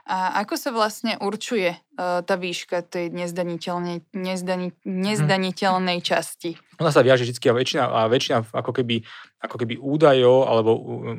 A 0.07 0.43
ako 0.43 0.55
sa 0.57 0.71
vlastne 0.71 1.19
určuje 1.21 1.77
tá 1.99 2.35
výška 2.39 2.87
tej 2.87 3.11
nezdaniteľnej, 3.13 4.07
nezdani, 4.15 4.73
nezdaniteľnej 4.85 5.99
časti? 6.01 6.57
ona 6.81 6.89
sa 6.89 7.05
viaže 7.05 7.29
vždy 7.29 7.37
a 7.37 7.55
väčšina, 7.55 7.83
a 7.85 8.01
väčšina 8.09 8.39
ako 8.57 8.73
keby 8.73 9.05
ako 9.41 9.57
keby 9.57 9.81
údajov 9.81 10.45
alebo 10.45 10.71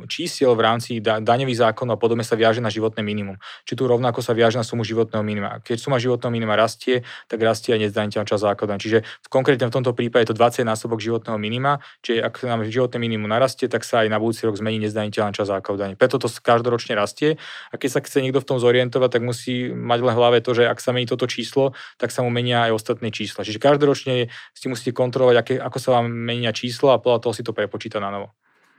čísiel 0.06 0.54
v 0.54 0.62
rámci 0.62 1.02
da, 1.02 1.18
daňových 1.18 1.58
zákonov 1.58 1.98
a 1.98 2.02
podobne 2.02 2.22
sa 2.22 2.38
viaže 2.38 2.62
na 2.62 2.70
životné 2.70 3.02
minimum. 3.02 3.42
Či 3.66 3.74
tu 3.74 3.90
rovnako 3.90 4.22
sa 4.22 4.38
viaže 4.38 4.62
na 4.62 4.66
sumu 4.66 4.86
životného 4.86 5.26
minima. 5.26 5.58
Keď 5.66 5.82
suma 5.82 5.98
životného 5.98 6.30
minima 6.30 6.54
rastie, 6.54 7.02
tak 7.26 7.42
rastie 7.42 7.74
aj 7.74 7.90
nezdaniteľná 7.90 8.30
časť 8.30 8.46
základná. 8.46 8.78
Čiže 8.78 9.02
v, 9.02 9.28
konkrétne 9.34 9.66
v 9.66 9.74
tomto 9.74 9.98
prípade 9.98 10.30
je 10.30 10.38
to 10.38 10.38
20 10.38 10.70
násobok 10.70 11.02
životného 11.02 11.42
minima, 11.42 11.82
čiže 12.06 12.22
ak 12.22 12.46
nám 12.46 12.62
životné 12.70 13.02
minimum 13.02 13.26
narastie, 13.26 13.66
tak 13.66 13.82
sa 13.82 14.06
aj 14.06 14.14
na 14.14 14.22
budúci 14.22 14.46
rok 14.46 14.54
zmení 14.54 14.78
nezdaniteľná 14.86 15.34
časť 15.34 15.50
základná. 15.58 15.98
Preto 15.98 16.22
to 16.22 16.30
každoročne 16.30 16.94
rastie 16.94 17.42
a 17.74 17.82
keď 17.82 17.90
sa 17.90 18.00
chce 18.06 18.22
niekto 18.22 18.38
v 18.38 18.46
tom 18.54 18.62
zorientovať, 18.62 19.18
tak 19.18 19.26
musí 19.26 19.74
mať 19.74 19.98
len 19.98 20.14
v 20.14 20.20
hlave 20.22 20.38
to, 20.46 20.54
že 20.54 20.70
ak 20.72 20.80
sa 20.80 20.96
mení 20.96 21.06
toto 21.06 21.28
číslo, 21.28 21.76
tak 22.00 22.10
sa 22.16 22.24
mu 22.24 22.32
menia 22.32 22.72
aj 22.72 22.80
ostatné 22.80 23.12
čísla. 23.12 23.44
Čiže 23.44 23.60
každoročne 23.60 24.32
si 24.56 24.66
musíte 24.72 24.96
kontrolovať, 24.96 25.36
aké, 25.38 25.54
ako 25.60 25.78
sa 25.78 25.90
vám 26.00 26.08
menia 26.10 26.56
číslo 26.56 26.96
a 26.96 27.02
podľa 27.04 27.20
toho 27.28 27.34
si 27.36 27.44
to 27.44 27.52
prepočíta 27.52 28.00
na 28.00 28.10
novo. 28.10 28.32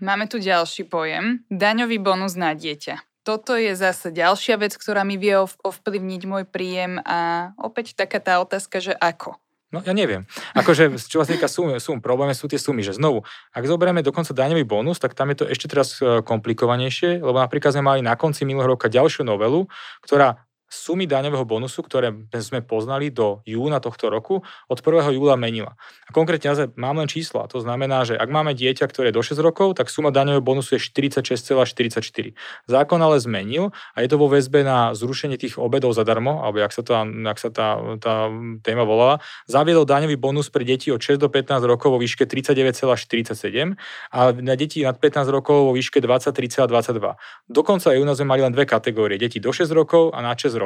Máme 0.02 0.26
tu 0.26 0.42
ďalší 0.42 0.90
pojem. 0.90 1.46
Daňový 1.46 2.02
bonus 2.02 2.34
na 2.34 2.58
dieťa. 2.58 3.22
Toto 3.22 3.54
je 3.54 3.78
zase 3.78 4.10
ďalšia 4.10 4.58
vec, 4.58 4.74
ktorá 4.74 5.06
mi 5.06 5.14
vie 5.14 5.38
ovplyvniť 5.38 6.22
môj 6.26 6.42
príjem 6.42 6.98
a 7.06 7.52
opäť 7.54 7.94
taká 7.94 8.18
tá 8.18 8.42
otázka, 8.42 8.82
že 8.82 8.98
ako. 8.98 9.38
No 9.72 9.80
ja 9.80 9.96
neviem. 9.96 10.28
Akože, 10.52 11.00
čo 11.00 11.24
sa 11.24 11.28
týka 11.30 11.48
sum, 11.48 11.72
sum, 11.80 12.04
problémy 12.04 12.36
sú 12.36 12.44
tie 12.44 12.60
sumy, 12.60 12.84
že 12.84 12.92
znovu, 12.92 13.24
ak 13.56 13.64
zoberieme 13.64 14.04
dokonca 14.04 14.36
daňový 14.36 14.68
bonus, 14.68 15.00
tak 15.00 15.16
tam 15.16 15.32
je 15.32 15.40
to 15.40 15.44
ešte 15.48 15.64
teraz 15.72 15.96
e, 15.96 16.20
komplikovanejšie, 16.20 17.24
lebo 17.24 17.40
napríklad 17.40 17.72
sme 17.72 17.88
mali 17.88 18.00
na 18.04 18.12
konci 18.12 18.44
minulého 18.44 18.76
roka 18.76 18.92
ďalšiu 18.92 19.24
novelu, 19.24 19.64
ktorá 20.04 20.44
sumy 20.72 21.04
daňového 21.04 21.44
bonusu, 21.44 21.84
ktoré 21.84 22.16
sme 22.40 22.64
poznali 22.64 23.12
do 23.12 23.44
júna 23.44 23.76
tohto 23.84 24.08
roku, 24.08 24.40
od 24.72 24.78
1. 24.80 25.12
júla 25.12 25.36
menila. 25.36 25.76
A 26.08 26.16
konkrétne 26.16 26.48
ja 26.48 26.64
mám 26.80 26.96
len 26.96 27.12
čísla. 27.12 27.44
To 27.52 27.60
znamená, 27.60 28.08
že 28.08 28.16
ak 28.16 28.32
máme 28.32 28.56
dieťa, 28.56 28.88
ktoré 28.88 29.12
je 29.12 29.20
do 29.20 29.22
6 29.22 29.36
rokov, 29.44 29.76
tak 29.76 29.92
suma 29.92 30.08
daňového 30.08 30.40
bonusu 30.40 30.80
je 30.80 30.80
46,44. 30.80 32.32
Zákon 32.64 32.98
ale 33.04 33.20
zmenil 33.20 33.76
a 33.92 34.00
je 34.00 34.08
to 34.08 34.16
vo 34.16 34.32
väzbe 34.32 34.64
na 34.64 34.96
zrušenie 34.96 35.36
tých 35.36 35.60
obedov 35.60 35.92
zadarmo, 35.92 36.40
alebo 36.40 36.64
ak 36.64 36.72
sa, 36.72 36.80
to, 36.80 36.96
ak 36.96 37.36
sa 37.36 37.52
tá, 37.52 37.76
tá 38.00 38.32
téma 38.64 38.88
volala, 38.88 39.20
zaviedol 39.44 39.84
daňový 39.84 40.16
bonus 40.16 40.48
pre 40.48 40.64
deti 40.64 40.88
od 40.88 41.04
6 41.04 41.20
do 41.20 41.28
15 41.28 41.60
rokov 41.68 41.92
vo 41.92 41.98
výške 42.00 42.24
39,47 42.24 43.76
a 44.08 44.18
na 44.32 44.54
deti 44.56 44.80
nad 44.80 44.96
15 44.96 45.28
rokov 45.28 45.68
vo 45.68 45.72
výške 45.76 46.00
23,22. 46.00 47.20
Dokonca 47.52 47.92
aj 47.92 47.98
u 48.00 48.04
sme 48.14 48.28
mali 48.28 48.40
len 48.46 48.54
dve 48.54 48.64
kategórie. 48.64 49.18
Deti 49.18 49.42
do 49.42 49.50
6 49.50 49.68
rokov 49.74 50.14
a 50.14 50.22
na 50.22 50.32
6 50.32 50.54
rokov 50.54 50.61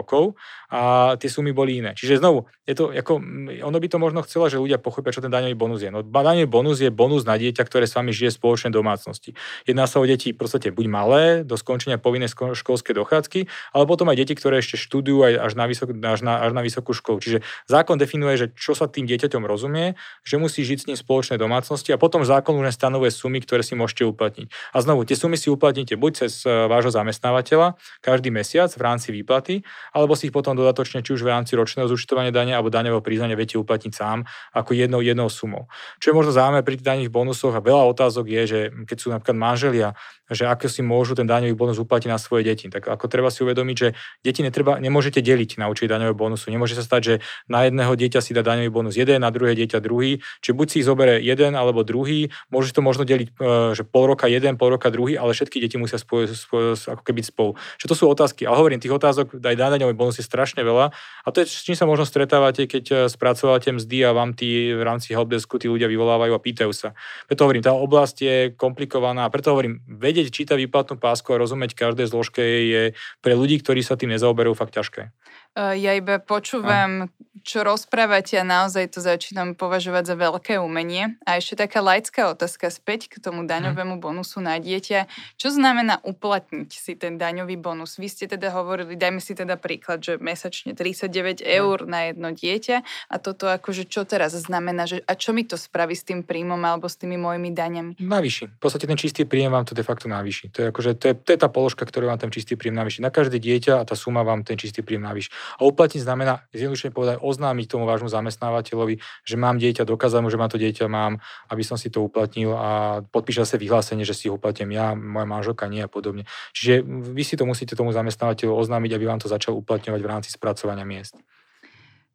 a 0.67 1.15
tie 1.17 1.31
sumy 1.31 1.55
boli 1.55 1.79
iné. 1.79 1.95
Čiže 1.95 2.19
znovu, 2.19 2.51
je 2.67 2.75
to 2.75 2.91
ako, 2.91 3.23
ono 3.63 3.79
by 3.79 3.87
to 3.87 3.99
možno 4.03 4.21
chcelo, 4.27 4.51
že 4.51 4.59
ľudia 4.59 4.83
pochopia, 4.83 5.15
čo 5.15 5.23
ten 5.23 5.31
daňový 5.31 5.55
bonus 5.55 5.87
je. 5.87 5.95
No, 5.95 6.03
daňový 6.03 6.51
bonus 6.51 6.83
je 6.83 6.91
bonus 6.91 7.23
na 7.23 7.39
dieťa, 7.39 7.63
ktoré 7.63 7.87
s 7.87 7.95
vami 7.95 8.11
žije 8.11 8.35
v 8.35 8.39
spoločnej 8.43 8.73
domácnosti. 8.75 9.39
Jedná 9.63 9.87
sa 9.87 10.03
o 10.03 10.05
deti 10.05 10.35
v 10.35 10.39
podstate 10.43 10.75
buď 10.75 10.87
malé, 10.91 11.23
do 11.47 11.55
skončenia 11.55 12.03
povinnej 12.03 12.27
školskej 12.33 12.95
dochádzky, 12.99 13.47
ale 13.71 13.85
potom 13.87 14.11
aj 14.11 14.19
deti, 14.19 14.35
ktoré 14.35 14.59
ešte 14.59 14.75
študujú 14.75 15.23
aj 15.23 15.33
až 15.47 15.53
na, 15.55 15.65
vysok, 15.71 15.89
až, 16.03 16.21
na, 16.27 16.43
až 16.43 16.51
na 16.51 16.63
vysokú 16.67 16.91
školu. 16.91 17.23
Čiže 17.23 17.39
zákon 17.71 17.95
definuje, 17.95 18.35
že 18.35 18.47
čo 18.59 18.75
sa 18.75 18.91
tým 18.91 19.07
dieťaťom 19.07 19.47
rozumie, 19.47 19.95
že 20.27 20.43
musí 20.43 20.67
žiť 20.67 20.79
s 20.83 20.87
ním 20.91 20.97
v 20.99 21.05
spoločnej 21.07 21.39
domácnosti 21.39 21.95
a 21.95 22.01
potom 22.01 22.27
zákon 22.27 22.59
už 22.59 22.75
stanovuje 22.75 23.15
sumy, 23.15 23.39
ktoré 23.39 23.63
si 23.63 23.79
môžete 23.79 24.03
uplatniť. 24.03 24.51
A 24.75 24.83
znovu, 24.83 25.07
tie 25.07 25.15
sumy 25.15 25.39
si 25.39 25.47
uplatníte 25.47 25.95
buď 25.95 26.27
cez 26.27 26.43
e, 26.43 26.51
vášho 26.51 26.91
zamestnávateľa 26.91 27.79
každý 28.03 28.35
mesiac 28.35 28.73
v 28.75 28.83
rámci 28.83 29.15
výplaty, 29.15 29.63
alebo 29.93 30.17
si 30.19 30.31
ich 30.31 30.35
potom 30.35 30.57
dodatočne 30.57 31.05
či 31.05 31.15
už 31.15 31.23
v 31.23 31.31
rámci 31.31 31.55
ročného 31.55 31.87
zúčtovania 31.87 32.33
dania 32.33 32.59
alebo 32.59 32.73
daňového 32.73 33.05
priznania 33.05 33.39
viete 33.39 33.61
uplatniť 33.61 33.93
sám 33.93 34.25
ako 34.55 34.73
jednou 34.73 35.05
jednou 35.05 35.29
sumou. 35.29 35.69
Čo 36.03 36.11
je 36.13 36.15
možno 36.17 36.33
zaujímavé 36.33 36.63
pri 36.67 36.77
daných 36.81 37.11
bonusoch 37.13 37.55
a 37.55 37.61
veľa 37.61 37.85
otázok 37.93 38.27
je, 38.27 38.43
že 38.47 38.61
keď 38.87 38.97
sú 38.97 39.09
napríklad 39.13 39.37
manželia, 39.37 39.89
že 40.31 40.47
ako 40.47 40.67
si 40.67 40.83
môžu 40.83 41.15
ten 41.15 41.27
daňový 41.27 41.55
bonus 41.55 41.79
uplatiť 41.79 42.11
na 42.11 42.19
svoje 42.19 42.43
deti. 42.43 42.67
Tak 42.67 42.83
ako 42.83 43.07
treba 43.07 43.31
si 43.31 43.47
uvedomiť, 43.47 43.77
že 43.79 43.89
deti 44.27 44.43
netreba, 44.43 44.83
nemôžete 44.83 45.23
deliť 45.23 45.63
na 45.63 45.71
určite 45.71 45.95
daňového 45.95 46.19
bonusu. 46.19 46.51
Nemôže 46.51 46.75
sa 46.75 46.83
stať, 46.83 47.03
že 47.03 47.15
na 47.47 47.63
jedného 47.63 47.95
dieťa 47.95 48.19
si 48.19 48.35
dá 48.35 48.43
daňový 48.43 48.71
bonus 48.71 48.99
jeden, 48.99 49.23
na 49.23 49.31
druhé 49.31 49.55
dieťa 49.55 49.79
druhý. 49.79 50.19
Čiže 50.43 50.55
buď 50.59 50.67
si 50.67 50.77
ich 50.83 50.87
zoberie 50.87 51.23
jeden 51.23 51.55
alebo 51.55 51.87
druhý, 51.87 52.35
môže 52.51 52.75
to 52.75 52.83
možno 52.83 53.07
deliť, 53.07 53.29
e, 53.31 53.79
že 53.79 53.87
pol 53.87 54.11
roka 54.11 54.27
jeden, 54.27 54.59
pol 54.59 54.75
roka 54.75 54.91
druhý, 54.91 55.15
ale 55.15 55.31
všetky 55.31 55.63
deti 55.63 55.79
musia 55.79 56.03
spolu, 56.03 56.27
spolu, 56.27 56.75
ako 56.75 57.03
keby 57.07 57.23
spolu. 57.23 57.51
Čo 57.79 57.87
to 57.87 57.95
sú 57.95 58.05
otázky. 58.11 58.51
Ale 58.51 58.59
hovorím, 58.59 58.83
tých 58.83 58.95
otázok 58.95 59.39
aj 59.39 59.57
daňový 59.73 59.95
bonus 59.97 60.19
je 60.21 60.25
strašne 60.25 60.63
veľa. 60.63 60.95
A 60.95 61.29
to 61.35 61.43
je, 61.43 61.51
s 61.51 61.67
čím 61.67 61.75
sa 61.75 61.89
možno 61.89 62.07
stretávate, 62.07 62.69
keď 62.71 62.85
e, 62.87 62.95
spracovávate 63.11 63.75
mzdy 63.75 63.99
a 64.07 64.15
vám 64.15 64.33
tí 64.33 64.73
v 64.73 64.83
rámci 64.83 65.13
helpdesku 65.13 65.59
tí 65.59 65.67
ľudia 65.67 65.91
vyvolávajú 65.91 66.33
a 66.35 66.41
pýtajú 66.41 66.73
sa. 66.75 66.93
Preto 67.27 67.47
hovorím, 67.47 67.65
tá 67.65 67.73
oblasť 67.75 68.17
je 68.23 68.37
komplikovaná, 68.55 69.27
preto 69.33 69.51
hovorím, 69.53 69.83
vedieť 69.87 70.31
čítať 70.31 70.57
výplatnú 70.57 70.97
pásku 71.01 71.29
a 71.33 71.41
rozumieť 71.41 71.75
každej 71.75 72.07
zložke 72.07 72.43
je 72.43 72.83
pre 73.21 73.33
ľudí, 73.35 73.59
ktorí 73.61 73.83
sa 73.83 73.99
tým 73.99 74.15
nezaoberajú, 74.15 74.55
fakt 74.55 74.79
ťažké. 74.79 75.11
E, 75.57 75.81
ja 75.81 75.97
iba 75.97 76.21
počúvam, 76.21 77.09
čo 77.47 77.63
rozprávate 77.63 78.35
a 78.37 78.45
naozaj 78.45 78.91
to 78.91 78.99
začínam 78.99 79.55
považovať 79.55 80.05
za 80.11 80.17
veľké 80.19 80.59
umenie. 80.59 81.15
A 81.23 81.39
ešte 81.39 81.63
taká 81.63 81.79
laická 81.79 82.35
otázka 82.35 82.75
späť 82.75 83.07
k 83.07 83.23
tomu 83.23 83.47
daňovému 83.47 84.03
bonusu 84.03 84.43
na 84.43 84.59
dieťa. 84.59 85.07
Čo 85.39 85.55
znamená 85.55 86.03
uplatniť 86.03 86.71
si 86.75 86.99
ten 86.99 87.15
daňový 87.15 87.55
bonus? 87.55 88.03
Vy 88.03 88.11
ste 88.11 88.27
teda 88.27 88.51
hovorili, 88.51 88.99
dajme 88.99 89.23
si 89.23 89.39
teda 89.39 89.55
príklad, 89.55 90.03
že 90.03 90.19
mesačne 90.19 90.75
39 90.75 91.47
eur 91.47 91.87
na 91.87 92.11
jedno 92.11 92.35
dieťa 92.35 92.77
a 92.83 93.15
toto 93.23 93.47
akože 93.47 93.87
čo 93.87 94.03
teraz 94.03 94.35
znamená, 94.35 94.91
že 94.91 95.07
a 95.07 95.15
čo 95.15 95.31
mi 95.31 95.47
to 95.47 95.55
spraví 95.55 95.95
s 95.95 96.03
tým 96.03 96.27
príjmom 96.27 96.59
alebo 96.67 96.91
s 96.91 96.99
tými 96.99 97.15
mojimi 97.15 97.55
daňami? 97.55 98.03
Navýši. 98.03 98.59
V 98.59 98.61
podstate 98.61 98.91
ten 98.91 98.99
čistý 98.99 99.23
príjem 99.23 99.55
vám 99.55 99.63
to 99.63 99.79
de 99.79 99.87
facto 99.87 100.11
navýši. 100.11 100.51
To 100.51 100.59
je, 100.59 100.67
akože, 100.75 100.91
to 100.99 101.05
je, 101.09 101.15
to 101.15 101.29
je 101.31 101.39
tá 101.39 101.47
položka, 101.47 101.87
ktorú 101.87 102.11
vám 102.11 102.19
ten 102.19 102.35
čistý 102.35 102.59
príjem 102.59 102.75
navýši. 102.75 103.07
Na 103.07 103.15
každé 103.15 103.39
dieťa 103.39 103.79
a 103.79 103.87
tá 103.87 103.95
suma 103.95 104.27
vám 104.27 104.43
ten 104.43 104.59
čistý 104.59 104.83
príjem 104.83 105.07
navýši. 105.07 105.31
A 105.59 105.61
uplatniť 105.65 106.03
znamená, 106.03 106.45
zjednodušene 106.51 106.93
povedať, 106.93 107.17
oznámiť 107.23 107.67
tomu 107.71 107.85
vášmu 107.87 108.11
zamestnávateľovi, 108.11 108.99
že 109.23 109.37
mám 109.39 109.57
dieťa, 109.61 109.87
dokázať 109.87 110.21
mu, 110.23 110.29
že 110.29 110.41
má 110.41 110.47
to 110.51 110.59
dieťa 110.59 110.87
mám, 110.91 111.23
aby 111.51 111.63
som 111.63 111.79
si 111.79 111.89
to 111.93 112.03
uplatnil 112.03 112.55
a 112.57 113.03
podpíša 113.07 113.47
sa 113.47 113.57
vyhlásenie, 113.57 114.03
že 114.03 114.17
si 114.17 114.27
ho 114.27 114.37
uplatím 114.41 114.75
ja, 114.75 114.93
moja 114.97 115.27
manželka 115.29 115.71
nie 115.71 115.85
a 115.85 115.91
podobne. 115.91 116.27
Čiže 116.53 116.83
vy 116.87 117.23
si 117.23 117.39
to 117.39 117.47
musíte 117.47 117.79
tomu 117.79 117.95
zamestnávateľu 117.95 118.53
oznámiť, 118.57 118.91
aby 118.97 119.05
vám 119.07 119.21
to 119.23 119.29
začal 119.31 119.55
uplatňovať 119.59 120.01
v 120.03 120.11
rámci 120.11 120.31
spracovania 120.35 120.89
miest. 120.89 121.17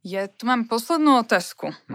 Ja 0.02 0.26
tu 0.26 0.50
mám 0.50 0.66
poslednú 0.66 1.22
otázku 1.22 1.78
hm. 1.86 1.94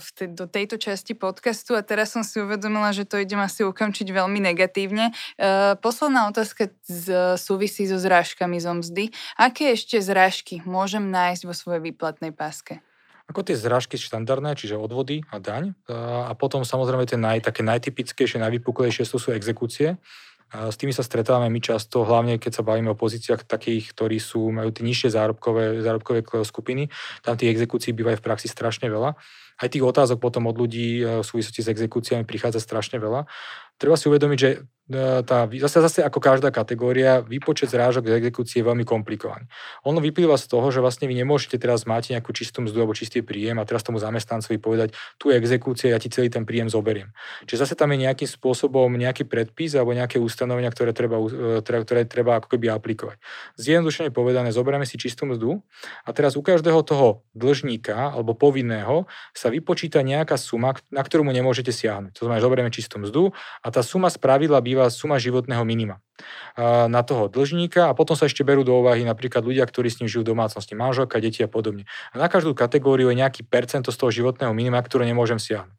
v 0.00 0.08
te, 0.16 0.24
do 0.24 0.48
tejto 0.48 0.80
časti 0.80 1.12
podcastu 1.12 1.76
a 1.76 1.84
teraz 1.84 2.16
som 2.16 2.24
si 2.24 2.40
uvedomila, 2.40 2.96
že 2.96 3.04
to 3.04 3.20
idem 3.20 3.44
asi 3.44 3.60
ukončiť 3.60 4.08
veľmi 4.08 4.40
negatívne. 4.40 5.12
Posledná 5.84 6.32
otázka 6.32 6.72
z, 6.88 7.36
súvisí 7.36 7.84
so 7.84 8.00
zrážkami 8.00 8.56
zo 8.56 8.72
mzdy. 8.72 9.12
Aké 9.36 9.76
ešte 9.76 10.00
zrážky 10.00 10.64
môžem 10.64 11.12
nájsť 11.12 11.42
vo 11.44 11.52
svojej 11.52 11.92
výplatnej 11.92 12.32
páske? 12.32 12.80
Ako 13.28 13.44
tie 13.44 13.56
zrážky 13.56 14.00
štandardné, 14.00 14.56
čiže 14.56 14.80
odvody 14.80 15.20
a 15.28 15.36
daň. 15.36 15.76
A 15.92 16.32
potom 16.32 16.64
samozrejme 16.64 17.04
tie 17.04 17.20
naj, 17.20 17.44
také 17.44 17.60
najtypickejšie, 17.64 18.40
najvypuklejšie 18.40 19.04
sú, 19.04 19.20
sú 19.20 19.30
exekúcie. 19.36 20.00
S 20.52 20.76
tými 20.76 20.92
sa 20.92 21.00
stretávame 21.00 21.48
my 21.48 21.60
často, 21.64 22.04
hlavne 22.04 22.36
keď 22.36 22.60
sa 22.60 22.62
bavíme 22.62 22.92
o 22.92 22.98
pozíciách 22.98 23.48
takých, 23.48 23.96
ktorí 23.96 24.20
sú, 24.20 24.52
majú 24.52 24.68
tie 24.68 24.84
nižšie 24.84 25.08
zárobkové, 25.16 25.80
zárobkové 25.80 26.20
skupiny. 26.44 26.92
Tam 27.24 27.40
tých 27.40 27.56
exekúcií 27.56 27.96
bývajú 27.96 28.20
v 28.20 28.26
praxi 28.28 28.52
strašne 28.52 28.92
veľa. 28.92 29.16
Aj 29.62 29.68
tých 29.72 29.80
otázok 29.80 30.20
potom 30.20 30.44
od 30.52 30.56
ľudí 30.60 31.00
e, 31.00 31.20
v 31.20 31.24
súvislosti 31.24 31.64
s 31.64 31.72
exekúciami 31.72 32.28
prichádza 32.28 32.60
strašne 32.60 33.00
veľa. 33.00 33.24
Treba 33.80 33.96
si 33.96 34.12
uvedomiť, 34.12 34.38
že 34.38 34.50
tá, 34.90 35.46
zase, 35.46 35.78
zase 35.78 36.00
ako 36.02 36.18
každá 36.18 36.50
kategória, 36.50 37.22
výpočet 37.22 37.70
zrážok 37.70 38.10
z 38.10 38.18
exekúcie 38.18 38.60
je 38.60 38.66
veľmi 38.66 38.82
komplikovaný. 38.82 39.46
Ono 39.86 40.02
vyplýva 40.02 40.34
z 40.34 40.50
toho, 40.50 40.66
že 40.74 40.82
vlastne 40.82 41.06
vy 41.06 41.14
nemôžete 41.22 41.54
teraz 41.62 41.86
mať 41.86 42.18
nejakú 42.18 42.34
čistú 42.34 42.66
mzdu 42.66 42.82
alebo 42.82 42.94
čistý 42.98 43.22
príjem 43.22 43.62
a 43.62 43.64
teraz 43.64 43.86
tomu 43.86 44.02
zamestnancovi 44.02 44.58
povedať, 44.58 44.98
tu 45.22 45.30
je 45.30 45.38
exekúcia, 45.38 45.94
ja 45.94 46.02
ti 46.02 46.10
celý 46.10 46.34
ten 46.34 46.42
príjem 46.42 46.66
zoberiem. 46.66 47.14
Čiže 47.46 47.62
zase 47.62 47.74
tam 47.78 47.94
je 47.94 48.02
nejakým 48.10 48.26
spôsobom 48.26 48.90
nejaký 48.98 49.22
predpis 49.22 49.78
alebo 49.78 49.94
nejaké 49.94 50.18
ustanovenia, 50.18 50.74
ktoré 50.74 50.90
treba, 50.90 51.22
e, 51.22 51.62
ktoré 51.62 52.02
treba 52.02 52.42
ako 52.42 52.58
keby 52.58 52.74
aplikovať. 52.74 53.22
Zjednodušene 53.62 54.10
povedané, 54.10 54.50
zoberieme 54.50 54.84
si 54.84 54.98
čistú 54.98 55.30
mzdu 55.30 55.62
a 56.02 56.10
teraz 56.10 56.34
u 56.34 56.42
každého 56.42 56.82
toho 56.82 57.22
dlžníka 57.38 58.18
alebo 58.18 58.34
povinného 58.34 59.06
sa 59.30 59.46
vypočíta 59.46 60.02
nejaká 60.02 60.34
suma, 60.34 60.74
na 60.90 61.06
ktorú 61.06 61.22
mu 61.22 61.30
nemôžete 61.30 61.70
siahnuť. 61.70 62.18
To 62.18 62.26
znamená, 62.26 62.42
zoberieme 62.42 62.74
čistú 62.74 62.98
mzdu 62.98 63.30
a 63.62 63.68
tá 63.70 63.80
suma 63.86 64.10
spravidla 64.10 64.58
by 64.58 64.71
býva 64.72 64.88
suma 64.88 65.20
životného 65.20 65.60
minima 65.68 66.00
na 66.88 67.00
toho 67.02 67.28
dlžníka 67.28 67.88
a 67.88 67.96
potom 67.96 68.16
sa 68.16 68.28
ešte 68.28 68.44
berú 68.44 68.62
do 68.62 68.76
úvahy 68.78 69.02
napríklad 69.04 69.42
ľudia, 69.42 69.64
ktorí 69.64 69.88
s 69.88 69.98
ním 70.00 70.08
žijú 70.08 70.24
v 70.24 70.32
domácnosti, 70.36 70.72
manželka, 70.76 71.20
deti 71.20 71.44
a 71.44 71.48
podobne. 71.48 71.88
A 72.12 72.20
na 72.20 72.28
každú 72.28 72.56
kategóriu 72.56 73.08
je 73.10 73.20
nejaký 73.20 73.42
percento 73.44 73.90
z 73.90 73.98
toho 73.98 74.10
životného 74.12 74.52
minima, 74.52 74.78
ktoré 74.80 75.08
nemôžem 75.08 75.40
siahnuť. 75.40 75.76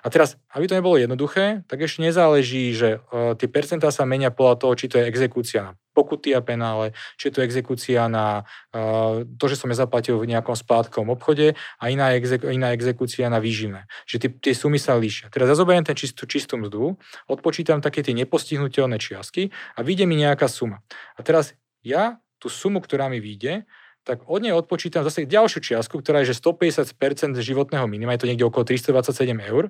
A 0.00 0.06
teraz, 0.08 0.40
aby 0.56 0.64
to 0.64 0.76
nebolo 0.76 0.96
jednoduché, 0.96 1.60
tak 1.68 1.84
ešte 1.84 2.00
nezáleží, 2.00 2.72
že 2.72 3.04
uh, 3.12 3.36
tie 3.36 3.48
percentá 3.52 3.92
sa 3.92 4.08
menia 4.08 4.32
podľa 4.32 4.56
toho, 4.56 4.72
či 4.72 4.88
to 4.88 4.96
je 4.96 5.04
exekúcia 5.04 5.60
na 5.60 5.72
pokuty 5.92 6.34
a 6.34 6.40
penále, 6.40 6.94
či 7.18 7.28
je 7.28 7.34
to 7.38 7.44
exekúcia 7.44 8.06
na 8.06 8.46
uh, 8.72 9.26
to, 9.38 9.44
že 9.50 9.58
som 9.58 9.70
nezaplatil 9.70 10.16
v 10.18 10.30
nejakom 10.30 10.54
splátkovom 10.54 11.12
obchode 11.12 11.54
a 11.54 11.84
iná, 11.90 12.14
exek- 12.14 12.46
iná 12.46 12.72
exekúcia 12.72 13.26
na 13.26 13.42
výživné. 13.42 13.90
Že 14.06 14.16
tie, 14.26 14.30
tie 14.50 14.54
sumy 14.54 14.78
sa 14.78 14.94
líšia. 14.96 15.28
Teraz 15.28 15.50
ja 15.50 15.56
zoberiem 15.58 15.82
ten 15.84 15.98
čistú, 15.98 16.24
čistú 16.24 16.56
mzdu, 16.56 16.98
odpočítam 17.26 17.82
také 17.82 18.00
tie 18.06 18.14
nepostihnutelné 18.14 18.98
čiastky 19.02 19.50
a 19.74 19.80
vyjde 19.82 20.04
mi 20.06 20.16
nejaká 20.18 20.46
suma. 20.46 20.82
A 21.18 21.26
teraz 21.26 21.54
ja 21.82 22.22
tú 22.40 22.48
sumu, 22.48 22.80
ktorá 22.80 23.12
mi 23.12 23.20
vyjde, 23.20 23.68
tak 24.00 24.24
od 24.24 24.40
nej 24.40 24.56
odpočítam 24.56 25.04
zase 25.04 25.28
ďalšiu 25.28 25.60
čiastku, 25.60 26.00
ktorá 26.00 26.24
je 26.24 26.32
že 26.32 26.40
150% 26.40 27.36
životného 27.36 27.84
minima, 27.84 28.16
je 28.16 28.24
to 28.24 28.28
niekde 28.32 28.48
okolo 28.48 28.64
327 28.64 29.36
eur. 29.44 29.68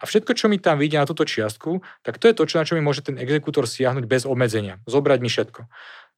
A 0.00 0.04
všetko, 0.06 0.34
čo 0.34 0.46
mi 0.50 0.58
tam 0.58 0.80
vyjde 0.80 1.02
na 1.02 1.06
túto 1.06 1.26
čiastku, 1.26 1.84
tak 2.02 2.18
to 2.18 2.30
je 2.30 2.34
to, 2.34 2.44
čo, 2.48 2.56
na 2.58 2.64
čo 2.66 2.74
mi 2.74 2.82
môže 2.82 3.04
ten 3.04 3.18
exekútor 3.20 3.68
siahnuť 3.68 4.04
bez 4.08 4.22
obmedzenia. 4.24 4.82
Zobrať 4.88 5.18
mi 5.22 5.30
všetko. 5.30 5.66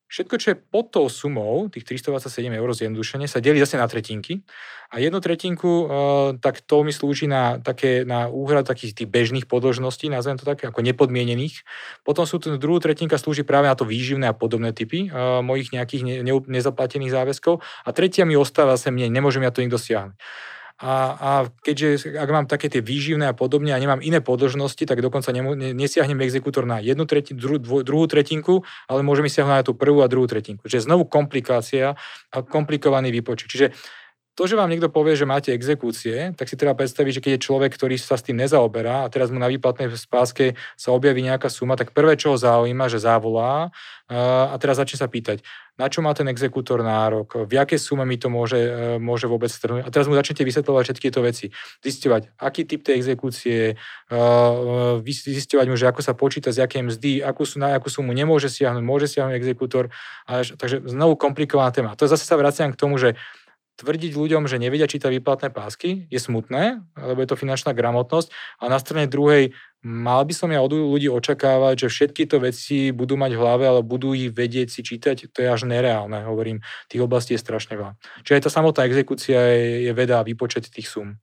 Všetko, 0.07 0.35
čo 0.39 0.49
je 0.55 0.57
pod 0.57 0.95
tou 0.95 1.11
sumou, 1.11 1.67
tých 1.67 1.83
327 1.83 2.55
eur 2.55 2.71
zjednodušene, 2.71 3.27
sa 3.27 3.43
delí 3.43 3.59
zase 3.59 3.75
na 3.75 3.91
tretinky. 3.91 4.47
A 4.95 5.03
jednu 5.03 5.19
tretinku, 5.19 5.67
uh, 5.67 5.87
tak 6.39 6.63
to 6.63 6.87
mi 6.87 6.95
slúži 6.95 7.27
na, 7.27 7.59
také, 7.59 8.07
na 8.07 8.31
úhrad 8.31 8.63
takých 8.63 9.03
tých 9.03 9.11
bežných 9.11 9.51
podložností, 9.51 10.07
nazvem 10.07 10.39
to 10.39 10.47
také, 10.47 10.71
ako 10.71 10.79
nepodmienených. 10.87 11.67
Potom 12.07 12.23
sú 12.23 12.39
tu 12.39 12.55
druhú 12.55 12.79
tretinka 12.79 13.19
slúži 13.19 13.43
práve 13.43 13.67
na 13.67 13.75
to 13.75 13.83
výživné 13.83 14.31
a 14.31 14.35
podobné 14.39 14.71
typy 14.71 15.11
uh, 15.11 15.43
mojich 15.43 15.75
nejakých 15.75 16.03
ne, 16.07 16.15
ne, 16.23 16.39
nezaplatených 16.39 17.11
záväzkov. 17.11 17.59
A 17.83 17.89
tretia 17.91 18.23
mi 18.23 18.39
ostáva 18.39 18.79
zase 18.79 18.95
mne, 18.95 19.11
nemôžem 19.11 19.43
ja 19.43 19.51
to 19.51 19.67
nikto 19.67 19.83
siahnuť. 19.83 20.15
A, 20.77 20.93
a 21.17 21.31
keďže 21.65 22.13
ak 22.21 22.29
mám 22.29 22.45
také 22.45 22.69
tie 22.69 22.85
výživné 22.85 23.33
a 23.33 23.33
podobne 23.33 23.73
a 23.73 23.81
nemám 23.81 24.05
iné 24.05 24.21
podložnosti, 24.21 24.85
tak 24.85 25.01
dokonca 25.01 25.33
nemu, 25.33 25.57
ne, 25.57 25.73
nesiahnem 25.73 26.21
exekútor 26.21 26.69
na 26.69 26.85
jednu 26.85 27.09
treti, 27.09 27.33
dru, 27.33 27.57
dvo, 27.57 27.81
druhú 27.81 28.05
tretinku, 28.05 28.61
ale 28.85 29.01
môže 29.01 29.25
mi 29.25 29.33
siahnuť 29.33 29.57
na 29.57 29.65
tú 29.65 29.73
prvú 29.73 30.05
a 30.05 30.11
druhú 30.13 30.29
tretinku. 30.29 30.69
Čiže 30.69 30.85
znovu 30.85 31.09
komplikácia 31.09 31.97
a 32.29 32.37
komplikovaný 32.45 33.09
výpočet. 33.09 33.49
Čiže 33.49 33.67
to, 34.37 34.45
že 34.45 34.55
vám 34.55 34.69
niekto 34.69 34.93
povie, 34.93 35.17
že 35.17 35.25
máte 35.25 35.57
exekúcie, 35.57 36.37
tak 36.37 36.53
si 36.53 36.61
treba 36.61 36.77
predstaviť, 36.77 37.13
že 37.19 37.23
keď 37.25 37.33
je 37.41 37.45
človek, 37.49 37.73
ktorý 37.73 37.97
sa 37.97 38.21
s 38.21 38.23
tým 38.29 38.37
nezaoberá 38.37 39.09
a 39.09 39.11
teraz 39.11 39.33
mu 39.33 39.41
na 39.41 39.49
výplatnej 39.49 39.89
spáske 39.97 40.61
sa 40.77 40.93
objaví 40.93 41.25
nejaká 41.25 41.49
suma, 41.49 41.73
tak 41.73 41.97
prvé, 41.97 42.21
čo 42.21 42.37
ho 42.37 42.39
zaujíma, 42.39 42.93
že 42.93 43.01
zavolá 43.01 43.73
a 44.13 44.55
teraz 44.61 44.77
začne 44.77 45.01
sa 45.01 45.09
pýtať, 45.09 45.41
na 45.81 45.89
čo 45.89 46.05
má 46.05 46.13
ten 46.13 46.29
exekútor 46.29 46.85
nárok, 46.85 47.49
v 47.49 47.59
aké 47.59 47.75
sume 47.81 48.07
mi 48.07 48.21
to 48.21 48.31
môže, 48.31 48.55
e, 48.55 48.97
môže 49.03 49.27
vôbec 49.27 49.51
strhnúť. 49.51 49.83
A 49.83 49.91
teraz 49.91 50.07
mu 50.07 50.15
začnete 50.15 50.47
vysvetľovať 50.47 50.83
všetky 50.87 51.05
tieto 51.11 51.27
veci. 51.27 51.51
Zisťovať, 51.83 52.39
aký 52.39 52.63
typ 52.65 52.87
tej 52.87 53.03
exekúcie, 53.03 53.75
zisťovať 55.11 55.67
mu, 55.67 55.75
že 55.75 55.91
ako 55.91 56.01
sa 56.07 56.15
počíta, 56.15 56.55
z 56.55 56.63
akej 56.63 56.87
mzdy, 56.87 57.13
akú, 57.21 57.43
na 57.59 57.75
akú 57.75 57.91
sumu 57.91 58.15
nemôže 58.15 58.47
siahnuť, 58.47 58.85
môže 58.87 59.11
siahnuť 59.11 59.35
exekútor. 59.37 59.91
Takže 60.31 60.87
znovu 60.87 61.19
komplikovaná 61.19 61.75
téma. 61.75 61.99
To 61.99 62.07
zase 62.07 62.25
sa 62.25 62.39
vraciam 62.39 62.71
k 62.71 62.79
tomu, 62.79 62.97
že 63.03 63.19
tvrdiť 63.77 64.17
ľuďom, 64.17 64.49
že 64.49 64.57
nevedia 64.57 64.89
čítať 64.89 65.13
výplatné 65.21 65.53
pásky, 65.53 66.09
je 66.09 66.21
smutné, 66.21 66.81
lebo 66.97 67.21
je 67.21 67.29
to 67.29 67.37
finančná 67.37 67.77
gramotnosť. 67.77 68.33
A 68.61 68.73
na 68.73 68.81
strane 68.81 69.05
druhej, 69.05 69.53
mal 69.85 70.25
by 70.25 70.33
som 70.33 70.49
ja 70.49 70.65
od 70.65 70.73
ľudí 70.73 71.13
očakávať, 71.13 71.87
že 71.87 71.93
všetky 71.93 72.25
to 72.27 72.41
veci 72.41 72.91
budú 72.91 73.21
mať 73.21 73.37
v 73.37 73.41
hlave, 73.41 73.65
ale 73.69 73.81
budú 73.85 74.17
ich 74.17 74.33
vedieť 74.33 74.73
si 74.73 74.81
čítať, 74.81 75.29
to 75.31 75.45
je 75.45 75.49
až 75.53 75.69
nereálne, 75.69 76.25
hovorím. 76.25 76.65
Tých 76.89 77.05
oblastí 77.05 77.37
je 77.37 77.45
strašne 77.45 77.77
veľa. 77.77 77.93
Čiže 78.25 78.35
aj 78.41 78.45
tá 78.49 78.51
samotná 78.51 78.83
exekúcia 78.89 79.37
je, 79.37 79.87
je 79.87 79.93
veda 79.93 80.25
a 80.25 80.27
výpočet 80.27 80.73
tých 80.73 80.89
sum. 80.89 81.21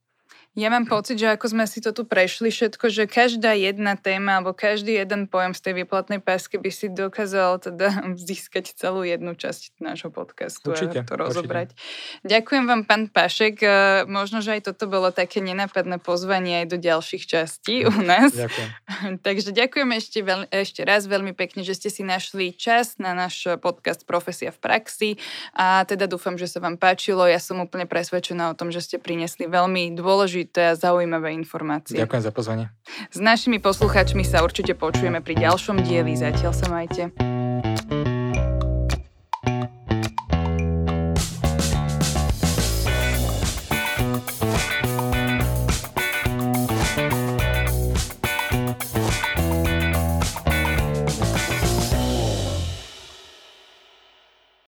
Ja 0.54 0.70
mám 0.70 0.86
pocit, 0.86 1.18
že 1.18 1.34
ako 1.34 1.50
sme 1.50 1.66
si 1.66 1.82
to 1.82 1.90
tu 1.90 2.06
prešli 2.06 2.46
všetko, 2.46 2.86
že 2.86 3.10
každá 3.10 3.58
jedna 3.58 3.98
téma 3.98 4.38
alebo 4.38 4.54
každý 4.54 4.94
jeden 5.02 5.26
pojem 5.26 5.50
z 5.50 5.60
tej 5.66 5.74
výplatnej 5.82 6.22
pásky 6.22 6.62
by 6.62 6.70
si 6.70 6.86
dokázal 6.86 7.58
teda 7.58 7.90
získať 8.30 8.70
celú 8.70 9.02
jednu 9.02 9.34
časť 9.34 9.82
nášho 9.82 10.14
podcastu 10.14 10.70
určite, 10.70 11.02
a 11.02 11.06
to 11.10 11.18
rozobrať. 11.18 11.74
Určite. 11.74 12.22
Ďakujem 12.22 12.64
vám, 12.70 12.82
pán 12.86 13.10
Pašek. 13.10 13.66
E, 13.66 13.68
možno, 14.06 14.46
že 14.46 14.54
aj 14.54 14.70
toto 14.70 14.86
bolo 14.86 15.10
také 15.10 15.42
nenápadné 15.42 15.98
pozvanie 15.98 16.62
aj 16.62 16.66
do 16.70 16.78
ďalších 16.78 17.26
častí 17.26 17.82
u 17.82 17.94
nás. 18.06 18.30
Ďakujem. 18.46 18.70
Takže 19.26 19.50
ďakujem 19.50 19.90
ešte, 19.98 20.18
veľ, 20.22 20.40
ešte 20.54 20.86
raz 20.86 21.10
veľmi 21.10 21.34
pekne, 21.34 21.66
že 21.66 21.74
ste 21.74 21.90
si 21.90 22.06
našli 22.06 22.54
čas 22.54 23.02
na 23.02 23.10
náš 23.10 23.58
podcast 23.58 24.06
Profesia 24.06 24.54
v 24.54 24.62
praxi 24.62 25.10
a 25.50 25.82
teda 25.82 26.06
dúfam, 26.06 26.38
že 26.38 26.46
sa 26.46 26.62
vám 26.62 26.78
páčilo. 26.78 27.26
Ja 27.26 27.42
som 27.42 27.58
úplne 27.58 27.90
presvedčená 27.90 28.54
o 28.54 28.54
tom, 28.54 28.70
že 28.70 28.78
ste 28.78 29.02
priniesli 29.02 29.50
veľmi 29.50 29.98
dôležitý 29.98 30.43
dôležité 30.44 30.60
a 30.68 30.74
zaujímavé 30.76 31.32
informácie. 31.32 31.96
Ďakujem 31.96 32.22
za 32.22 32.32
pozvanie. 32.32 32.66
S 33.10 33.18
našimi 33.20 33.58
poslucháčmi 33.58 34.22
sa 34.24 34.44
určite 34.44 34.76
počujeme 34.76 35.24
pri 35.24 35.40
ďalšom 35.40 35.80
dieli. 35.80 36.12
Zatiaľ 36.16 36.52
sa 36.52 36.66
majte. 36.68 38.03